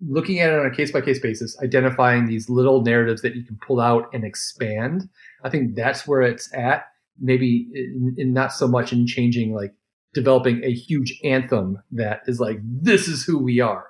looking 0.07 0.41
at 0.41 0.51
it 0.51 0.59
on 0.59 0.67
a 0.67 0.75
case 0.75 0.93
by 0.93 1.01
case 1.01 1.19
basis 1.19 1.59
identifying 1.63 2.27
these 2.27 2.51
little 2.51 2.83
narratives 2.83 3.23
that 3.23 3.35
you 3.35 3.43
can 3.43 3.59
pull 3.67 3.81
out 3.81 4.05
and 4.13 4.25
expand 4.25 5.09
i 5.43 5.49
think 5.49 5.75
that's 5.75 6.07
where 6.07 6.23
it's 6.23 6.53
at. 6.55 6.85
Maybe 7.19 7.67
in, 7.73 8.15
in 8.19 8.33
not 8.35 8.53
so 8.53 8.69
much 8.69 8.93
in 8.93 9.07
changing 9.07 9.55
like 9.55 9.73
developing 10.13 10.65
a 10.65 10.73
huge 10.73 11.19
anthem 11.25 11.79
that 11.93 12.21
is 12.27 12.41
like 12.41 12.59
this 12.63 13.09
is 13.09 13.25
who 13.25 13.39
we 13.39 13.61
are. 13.61 13.87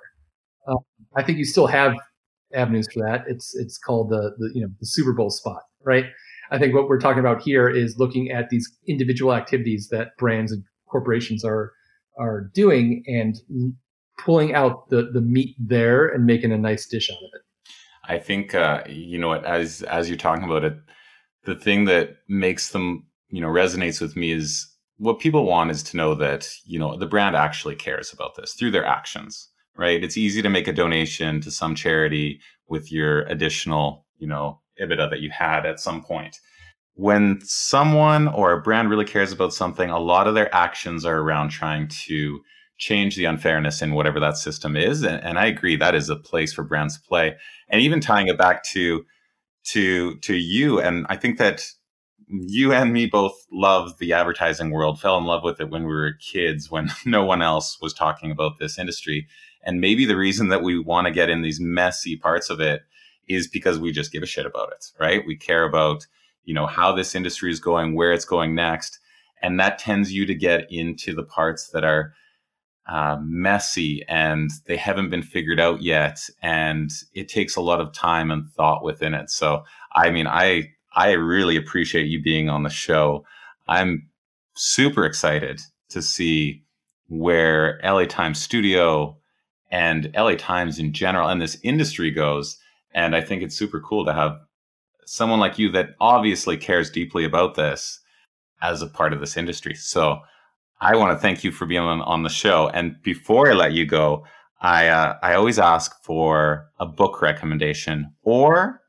Um, 0.67 0.79
I 1.15 1.23
think 1.23 1.37
you 1.37 1.45
still 1.45 1.67
have 1.67 1.95
avenues 2.53 2.87
for 2.93 3.01
that. 3.03 3.25
It's 3.27 3.55
it's 3.55 3.77
called 3.77 4.09
the, 4.09 4.33
the 4.37 4.51
you 4.53 4.61
know 4.61 4.69
the 4.79 4.85
Super 4.85 5.13
Bowl 5.13 5.29
spot, 5.29 5.63
right? 5.83 6.05
I 6.51 6.57
think 6.57 6.73
what 6.73 6.87
we're 6.87 6.99
talking 6.99 7.19
about 7.19 7.41
here 7.41 7.69
is 7.69 7.97
looking 7.97 8.31
at 8.31 8.49
these 8.49 8.71
individual 8.87 9.33
activities 9.33 9.89
that 9.91 10.15
brands 10.17 10.51
and 10.51 10.63
corporations 10.87 11.43
are 11.43 11.73
are 12.17 12.49
doing 12.53 13.03
and 13.07 13.35
pulling 14.17 14.53
out 14.53 14.89
the 14.89 15.09
the 15.13 15.21
meat 15.21 15.55
there 15.59 16.07
and 16.07 16.25
making 16.25 16.51
a 16.51 16.57
nice 16.57 16.87
dish 16.87 17.09
out 17.09 17.17
of 17.17 17.29
it. 17.33 17.41
I 18.09 18.19
think 18.19 18.55
uh, 18.55 18.83
you 18.87 19.17
know 19.17 19.33
as 19.33 19.83
as 19.83 20.09
you're 20.09 20.17
talking 20.17 20.45
about 20.45 20.63
it, 20.63 20.77
the 21.43 21.55
thing 21.55 21.85
that 21.85 22.17
makes 22.27 22.71
them 22.71 23.05
you 23.29 23.41
know 23.41 23.49
resonates 23.49 24.01
with 24.01 24.15
me 24.15 24.31
is 24.31 24.67
what 24.97 25.19
people 25.19 25.45
want 25.45 25.71
is 25.71 25.83
to 25.83 25.97
know 25.97 26.15
that 26.15 26.49
you 26.65 26.79
know 26.79 26.97
the 26.97 27.05
brand 27.05 27.35
actually 27.35 27.75
cares 27.75 28.13
about 28.13 28.35
this 28.35 28.53
through 28.53 28.71
their 28.71 28.85
actions 28.85 29.49
right? 29.77 30.03
It's 30.03 30.17
easy 30.17 30.41
to 30.41 30.49
make 30.49 30.67
a 30.67 30.73
donation 30.73 31.41
to 31.41 31.51
some 31.51 31.75
charity 31.75 32.41
with 32.67 32.91
your 32.91 33.21
additional, 33.23 34.05
you 34.17 34.27
know, 34.27 34.59
EBITDA 34.81 35.09
that 35.09 35.19
you 35.19 35.29
had 35.29 35.65
at 35.65 35.79
some 35.79 36.03
point. 36.03 36.39
When 36.95 37.39
someone 37.43 38.27
or 38.27 38.53
a 38.53 38.61
brand 38.61 38.89
really 38.89 39.05
cares 39.05 39.31
about 39.31 39.53
something, 39.53 39.89
a 39.89 39.99
lot 39.99 40.27
of 40.27 40.33
their 40.33 40.53
actions 40.53 41.05
are 41.05 41.19
around 41.19 41.49
trying 41.49 41.87
to 42.05 42.41
change 42.77 43.15
the 43.15 43.25
unfairness 43.25 43.81
in 43.81 43.93
whatever 43.93 44.19
that 44.19 44.37
system 44.37 44.75
is. 44.75 45.03
And, 45.03 45.23
and 45.23 45.39
I 45.39 45.45
agree 45.45 45.75
that 45.75 45.95
is 45.95 46.09
a 46.09 46.15
place 46.15 46.53
for 46.53 46.63
brands 46.63 46.95
to 46.95 47.07
play. 47.07 47.35
And 47.69 47.81
even 47.81 47.99
tying 47.99 48.27
it 48.27 48.37
back 48.37 48.63
to 48.71 49.05
to 49.71 50.15
to 50.19 50.35
you, 50.35 50.79
and 50.79 51.05
I 51.09 51.17
think 51.17 51.37
that 51.39 51.65
you 52.29 52.73
and 52.73 52.93
me 52.93 53.05
both 53.05 53.45
love 53.51 53.97
the 53.99 54.13
advertising 54.13 54.71
world, 54.71 54.99
fell 54.99 55.17
in 55.17 55.25
love 55.25 55.43
with 55.43 55.59
it 55.59 55.69
when 55.69 55.83
we 55.83 55.93
were 55.93 56.13
kids, 56.13 56.69
when 56.69 56.89
no 57.05 57.23
one 57.23 57.41
else 57.41 57.77
was 57.81 57.93
talking 57.93 58.31
about 58.31 58.59
this 58.59 58.77
industry. 58.77 59.27
And 59.63 59.81
maybe 59.81 60.05
the 60.05 60.17
reason 60.17 60.49
that 60.49 60.63
we 60.63 60.79
want 60.79 61.07
to 61.07 61.13
get 61.13 61.29
in 61.29 61.41
these 61.41 61.59
messy 61.59 62.15
parts 62.15 62.49
of 62.49 62.59
it 62.59 62.81
is 63.27 63.47
because 63.47 63.79
we 63.79 63.91
just 63.91 64.11
give 64.11 64.23
a 64.23 64.27
shit 64.27 64.45
about 64.45 64.71
it, 64.71 64.85
right? 64.99 65.25
We 65.25 65.35
care 65.35 65.63
about, 65.63 66.07
you 66.45 66.53
know, 66.53 66.65
how 66.65 66.93
this 66.93 67.15
industry 67.15 67.51
is 67.51 67.59
going, 67.59 67.95
where 67.95 68.13
it's 68.13 68.25
going 68.25 68.55
next. 68.55 68.99
And 69.41 69.59
that 69.59 69.79
tends 69.79 70.13
you 70.13 70.25
to 70.25 70.33
get 70.33 70.71
into 70.71 71.13
the 71.13 71.23
parts 71.23 71.69
that 71.69 71.83
are 71.83 72.13
uh, 72.87 73.17
messy 73.21 74.03
and 74.07 74.49
they 74.65 74.77
haven't 74.77 75.09
been 75.09 75.21
figured 75.21 75.59
out 75.59 75.81
yet. 75.81 76.19
And 76.41 76.89
it 77.13 77.27
takes 77.27 77.55
a 77.55 77.61
lot 77.61 77.81
of 77.81 77.93
time 77.93 78.31
and 78.31 78.49
thought 78.49 78.83
within 78.83 79.13
it. 79.13 79.29
So, 79.29 79.63
I 79.93 80.09
mean, 80.09 80.27
I, 80.27 80.69
I 80.95 81.11
really 81.11 81.57
appreciate 81.57 82.07
you 82.07 82.21
being 82.21 82.49
on 82.49 82.63
the 82.63 82.69
show. 82.69 83.25
I'm 83.67 84.09
super 84.55 85.05
excited 85.05 85.61
to 85.89 86.01
see 86.01 86.63
where 87.09 87.79
LA 87.83 88.05
Times 88.05 88.41
Studio 88.41 89.16
and 89.69 90.11
LA 90.15 90.35
Times 90.35 90.79
in 90.79 90.93
general 90.93 91.27
and 91.29 91.41
this 91.41 91.57
industry 91.63 92.11
goes. 92.11 92.57
And 92.93 93.15
I 93.15 93.21
think 93.21 93.43
it's 93.43 93.57
super 93.57 93.79
cool 93.79 94.05
to 94.05 94.13
have 94.13 94.39
someone 95.05 95.39
like 95.39 95.57
you 95.57 95.71
that 95.71 95.95
obviously 95.99 96.57
cares 96.57 96.89
deeply 96.89 97.23
about 97.23 97.55
this 97.55 97.99
as 98.61 98.81
a 98.81 98.87
part 98.87 99.13
of 99.13 99.19
this 99.19 99.37
industry. 99.37 99.75
So 99.75 100.19
I 100.79 100.95
want 100.95 101.11
to 101.11 101.19
thank 101.19 101.43
you 101.43 101.51
for 101.51 101.65
being 101.65 101.81
on, 101.81 102.01
on 102.01 102.23
the 102.23 102.29
show. 102.29 102.69
And 102.69 103.01
before 103.03 103.49
I 103.49 103.53
let 103.53 103.73
you 103.73 103.85
go, 103.85 104.25
I 104.59 104.87
uh, 104.87 105.17
I 105.21 105.33
always 105.35 105.59
ask 105.59 106.03
for 106.03 106.69
a 106.79 106.85
book 106.85 107.21
recommendation 107.21 108.13
or 108.23 108.81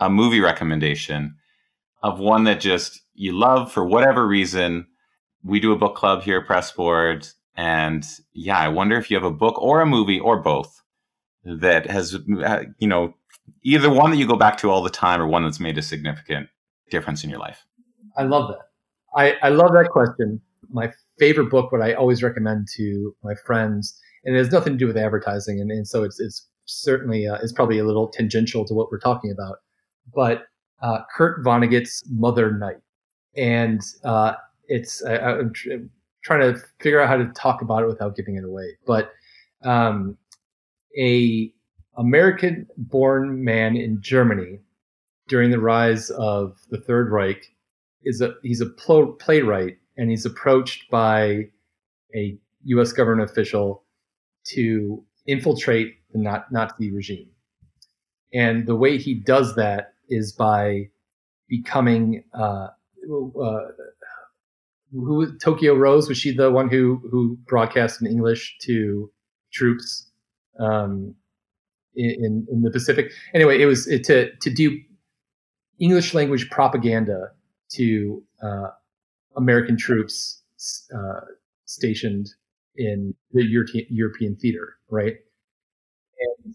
a 0.00 0.10
movie 0.10 0.40
recommendation 0.40 1.36
of 2.02 2.18
one 2.18 2.44
that 2.44 2.60
just 2.60 3.00
you 3.14 3.32
love 3.32 3.72
for 3.72 3.84
whatever 3.84 4.26
reason. 4.26 4.86
We 5.42 5.60
do 5.60 5.72
a 5.72 5.78
book 5.78 5.96
club 5.96 6.22
here 6.22 6.38
at 6.38 6.46
Pressboard. 6.46 7.26
And 7.56 8.04
yeah, 8.32 8.58
I 8.58 8.68
wonder 8.68 8.96
if 8.96 9.10
you 9.10 9.16
have 9.16 9.24
a 9.24 9.30
book 9.30 9.60
or 9.60 9.80
a 9.80 9.86
movie 9.86 10.18
or 10.18 10.38
both 10.38 10.82
that 11.44 11.88
has, 11.90 12.14
uh, 12.44 12.64
you 12.78 12.88
know, 12.88 13.14
either 13.62 13.90
one 13.90 14.10
that 14.10 14.16
you 14.16 14.26
go 14.26 14.36
back 14.36 14.56
to 14.58 14.70
all 14.70 14.82
the 14.82 14.90
time 14.90 15.20
or 15.20 15.26
one 15.26 15.44
that's 15.44 15.60
made 15.60 15.78
a 15.78 15.82
significant 15.82 16.48
difference 16.90 17.22
in 17.22 17.30
your 17.30 17.38
life. 17.38 17.64
I 18.16 18.24
love 18.24 18.48
that. 18.48 18.68
I, 19.16 19.46
I 19.46 19.50
love 19.50 19.72
that 19.72 19.90
question. 19.90 20.40
My 20.70 20.92
favorite 21.18 21.50
book, 21.50 21.70
what 21.70 21.82
I 21.82 21.92
always 21.92 22.22
recommend 22.22 22.68
to 22.76 23.14
my 23.22 23.34
friends, 23.46 24.00
and 24.24 24.34
it 24.34 24.38
has 24.38 24.50
nothing 24.50 24.72
to 24.72 24.78
do 24.78 24.86
with 24.86 24.96
advertising, 24.96 25.60
and, 25.60 25.70
and 25.70 25.86
so 25.86 26.02
it's, 26.02 26.18
it's 26.18 26.48
certainly 26.64 27.26
uh, 27.26 27.36
it's 27.36 27.52
probably 27.52 27.78
a 27.78 27.84
little 27.84 28.08
tangential 28.08 28.64
to 28.64 28.74
what 28.74 28.90
we're 28.90 28.98
talking 28.98 29.30
about, 29.30 29.58
but 30.14 30.44
uh, 30.82 31.00
Kurt 31.14 31.44
Vonnegut's 31.44 32.02
Mother 32.10 32.50
Night, 32.52 32.80
and 33.36 33.82
uh, 34.02 34.32
it's 34.66 35.04
I, 35.04 35.16
I'm 35.16 35.52
trying 36.24 36.40
to 36.40 36.60
figure 36.80 37.00
out 37.00 37.08
how 37.08 37.16
to 37.16 37.26
talk 37.34 37.62
about 37.62 37.82
it 37.82 37.86
without 37.86 38.16
giving 38.16 38.36
it 38.36 38.44
away. 38.44 38.76
But 38.86 39.12
um, 39.62 40.16
a 40.98 41.52
American-born 41.96 43.44
man 43.44 43.76
in 43.76 44.00
Germany 44.00 44.58
during 45.28 45.50
the 45.50 45.60
rise 45.60 46.10
of 46.10 46.58
the 46.70 46.80
Third 46.80 47.10
Reich 47.10 47.52
is 48.02 48.20
a 48.20 48.34
he's 48.42 48.60
a 48.60 48.66
pl- 48.66 49.12
playwright, 49.12 49.78
and 49.96 50.10
he's 50.10 50.26
approached 50.26 50.90
by 50.90 51.48
a 52.14 52.36
U.S. 52.64 52.92
government 52.92 53.30
official 53.30 53.84
to 54.48 55.04
infiltrate 55.26 55.94
the 56.12 56.42
Nazi 56.50 56.90
regime. 56.92 57.28
And 58.32 58.66
the 58.66 58.76
way 58.76 58.98
he 58.98 59.14
does 59.14 59.54
that 59.54 59.94
is 60.08 60.32
by 60.32 60.88
becoming 61.48 62.24
uh, 62.34 62.68
uh, 63.40 63.60
who 64.94 65.36
Tokyo 65.38 65.74
Rose 65.74 66.08
was 66.08 66.18
she 66.18 66.32
the 66.32 66.50
one 66.50 66.68
who 66.68 67.02
who 67.10 67.36
broadcast 67.46 68.00
in 68.00 68.06
English 68.06 68.56
to 68.62 69.10
troops 69.52 70.10
um, 70.60 71.14
in 71.94 72.46
in 72.50 72.62
the 72.62 72.70
Pacific? 72.70 73.10
Anyway, 73.34 73.60
it 73.60 73.66
was 73.66 73.86
it, 73.88 74.04
to 74.04 74.34
to 74.36 74.50
do 74.50 74.78
English 75.80 76.14
language 76.14 76.48
propaganda 76.50 77.30
to 77.72 78.22
uh, 78.42 78.68
American 79.36 79.76
troops 79.76 80.42
uh, 80.94 81.20
stationed 81.64 82.28
in 82.76 83.14
the 83.32 83.44
European 83.44 83.86
European 83.90 84.36
theater, 84.36 84.76
right? 84.90 85.16
And 86.44 86.54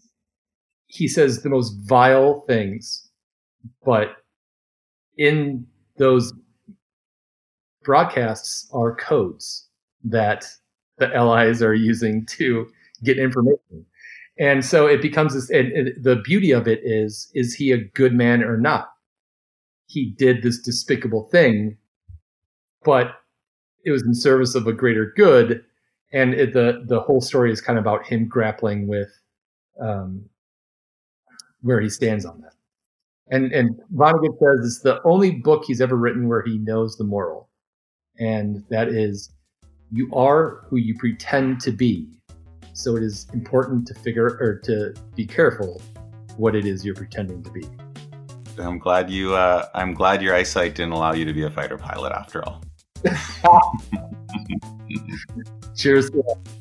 he 0.86 1.06
says 1.06 1.42
the 1.42 1.50
most 1.50 1.72
vile 1.86 2.40
things, 2.46 3.10
but 3.84 4.16
in 5.18 5.66
those 5.98 6.32
broadcasts 7.82 8.68
are 8.72 8.94
codes 8.94 9.68
that 10.04 10.46
the 10.98 11.14
allies 11.14 11.62
are 11.62 11.74
using 11.74 12.26
to 12.26 12.68
get 13.02 13.18
information. 13.18 13.84
And 14.38 14.64
so 14.64 14.86
it 14.86 15.02
becomes 15.02 15.34
this, 15.34 15.50
and, 15.50 15.72
and 15.72 16.02
the 16.02 16.16
beauty 16.16 16.50
of 16.50 16.66
it 16.66 16.80
is, 16.82 17.30
is 17.34 17.54
he 17.54 17.72
a 17.72 17.84
good 17.84 18.14
man 18.14 18.42
or 18.42 18.56
not? 18.56 18.88
He 19.86 20.14
did 20.16 20.42
this 20.42 20.60
despicable 20.60 21.28
thing, 21.30 21.76
but 22.84 23.16
it 23.84 23.90
was 23.90 24.02
in 24.02 24.14
service 24.14 24.54
of 24.54 24.66
a 24.66 24.72
greater 24.72 25.12
good. 25.16 25.62
And 26.12 26.34
it, 26.34 26.54
the, 26.54 26.84
the 26.86 27.00
whole 27.00 27.20
story 27.20 27.52
is 27.52 27.60
kind 27.60 27.78
of 27.78 27.84
about 27.84 28.06
him 28.06 28.28
grappling 28.28 28.88
with, 28.88 29.10
um, 29.80 30.24
where 31.60 31.80
he 31.80 31.90
stands 31.90 32.24
on 32.24 32.40
that. 32.40 32.54
And, 33.28 33.52
and 33.52 33.78
Vonnegut 33.94 34.38
says 34.38 34.66
it's 34.66 34.80
the 34.80 35.02
only 35.04 35.32
book 35.32 35.64
he's 35.66 35.82
ever 35.82 35.96
written 35.96 36.28
where 36.28 36.42
he 36.42 36.58
knows 36.58 36.96
the 36.96 37.04
moral 37.04 37.49
and 38.20 38.62
that 38.68 38.88
is 38.88 39.32
you 39.90 40.08
are 40.14 40.62
who 40.68 40.76
you 40.76 40.96
pretend 40.96 41.60
to 41.62 41.72
be. 41.72 42.08
So 42.74 42.96
it 42.96 43.02
is 43.02 43.26
important 43.32 43.86
to 43.88 43.94
figure 43.94 44.38
or 44.40 44.60
to 44.64 44.94
be 45.16 45.26
careful 45.26 45.82
what 46.36 46.54
it 46.54 46.64
is 46.64 46.84
you're 46.84 46.94
pretending 46.94 47.42
to 47.42 47.50
be. 47.50 47.66
I'm 48.58 48.78
glad 48.78 49.10
you. 49.10 49.34
Uh, 49.34 49.66
I'm 49.74 49.94
glad 49.94 50.22
your 50.22 50.34
eyesight 50.34 50.74
didn't 50.74 50.92
allow 50.92 51.12
you 51.12 51.24
to 51.24 51.32
be 51.32 51.44
a 51.44 51.50
fighter 51.50 51.78
pilot 51.78 52.12
after 52.12 52.44
all. 52.44 52.62
Cheers. 55.76 56.10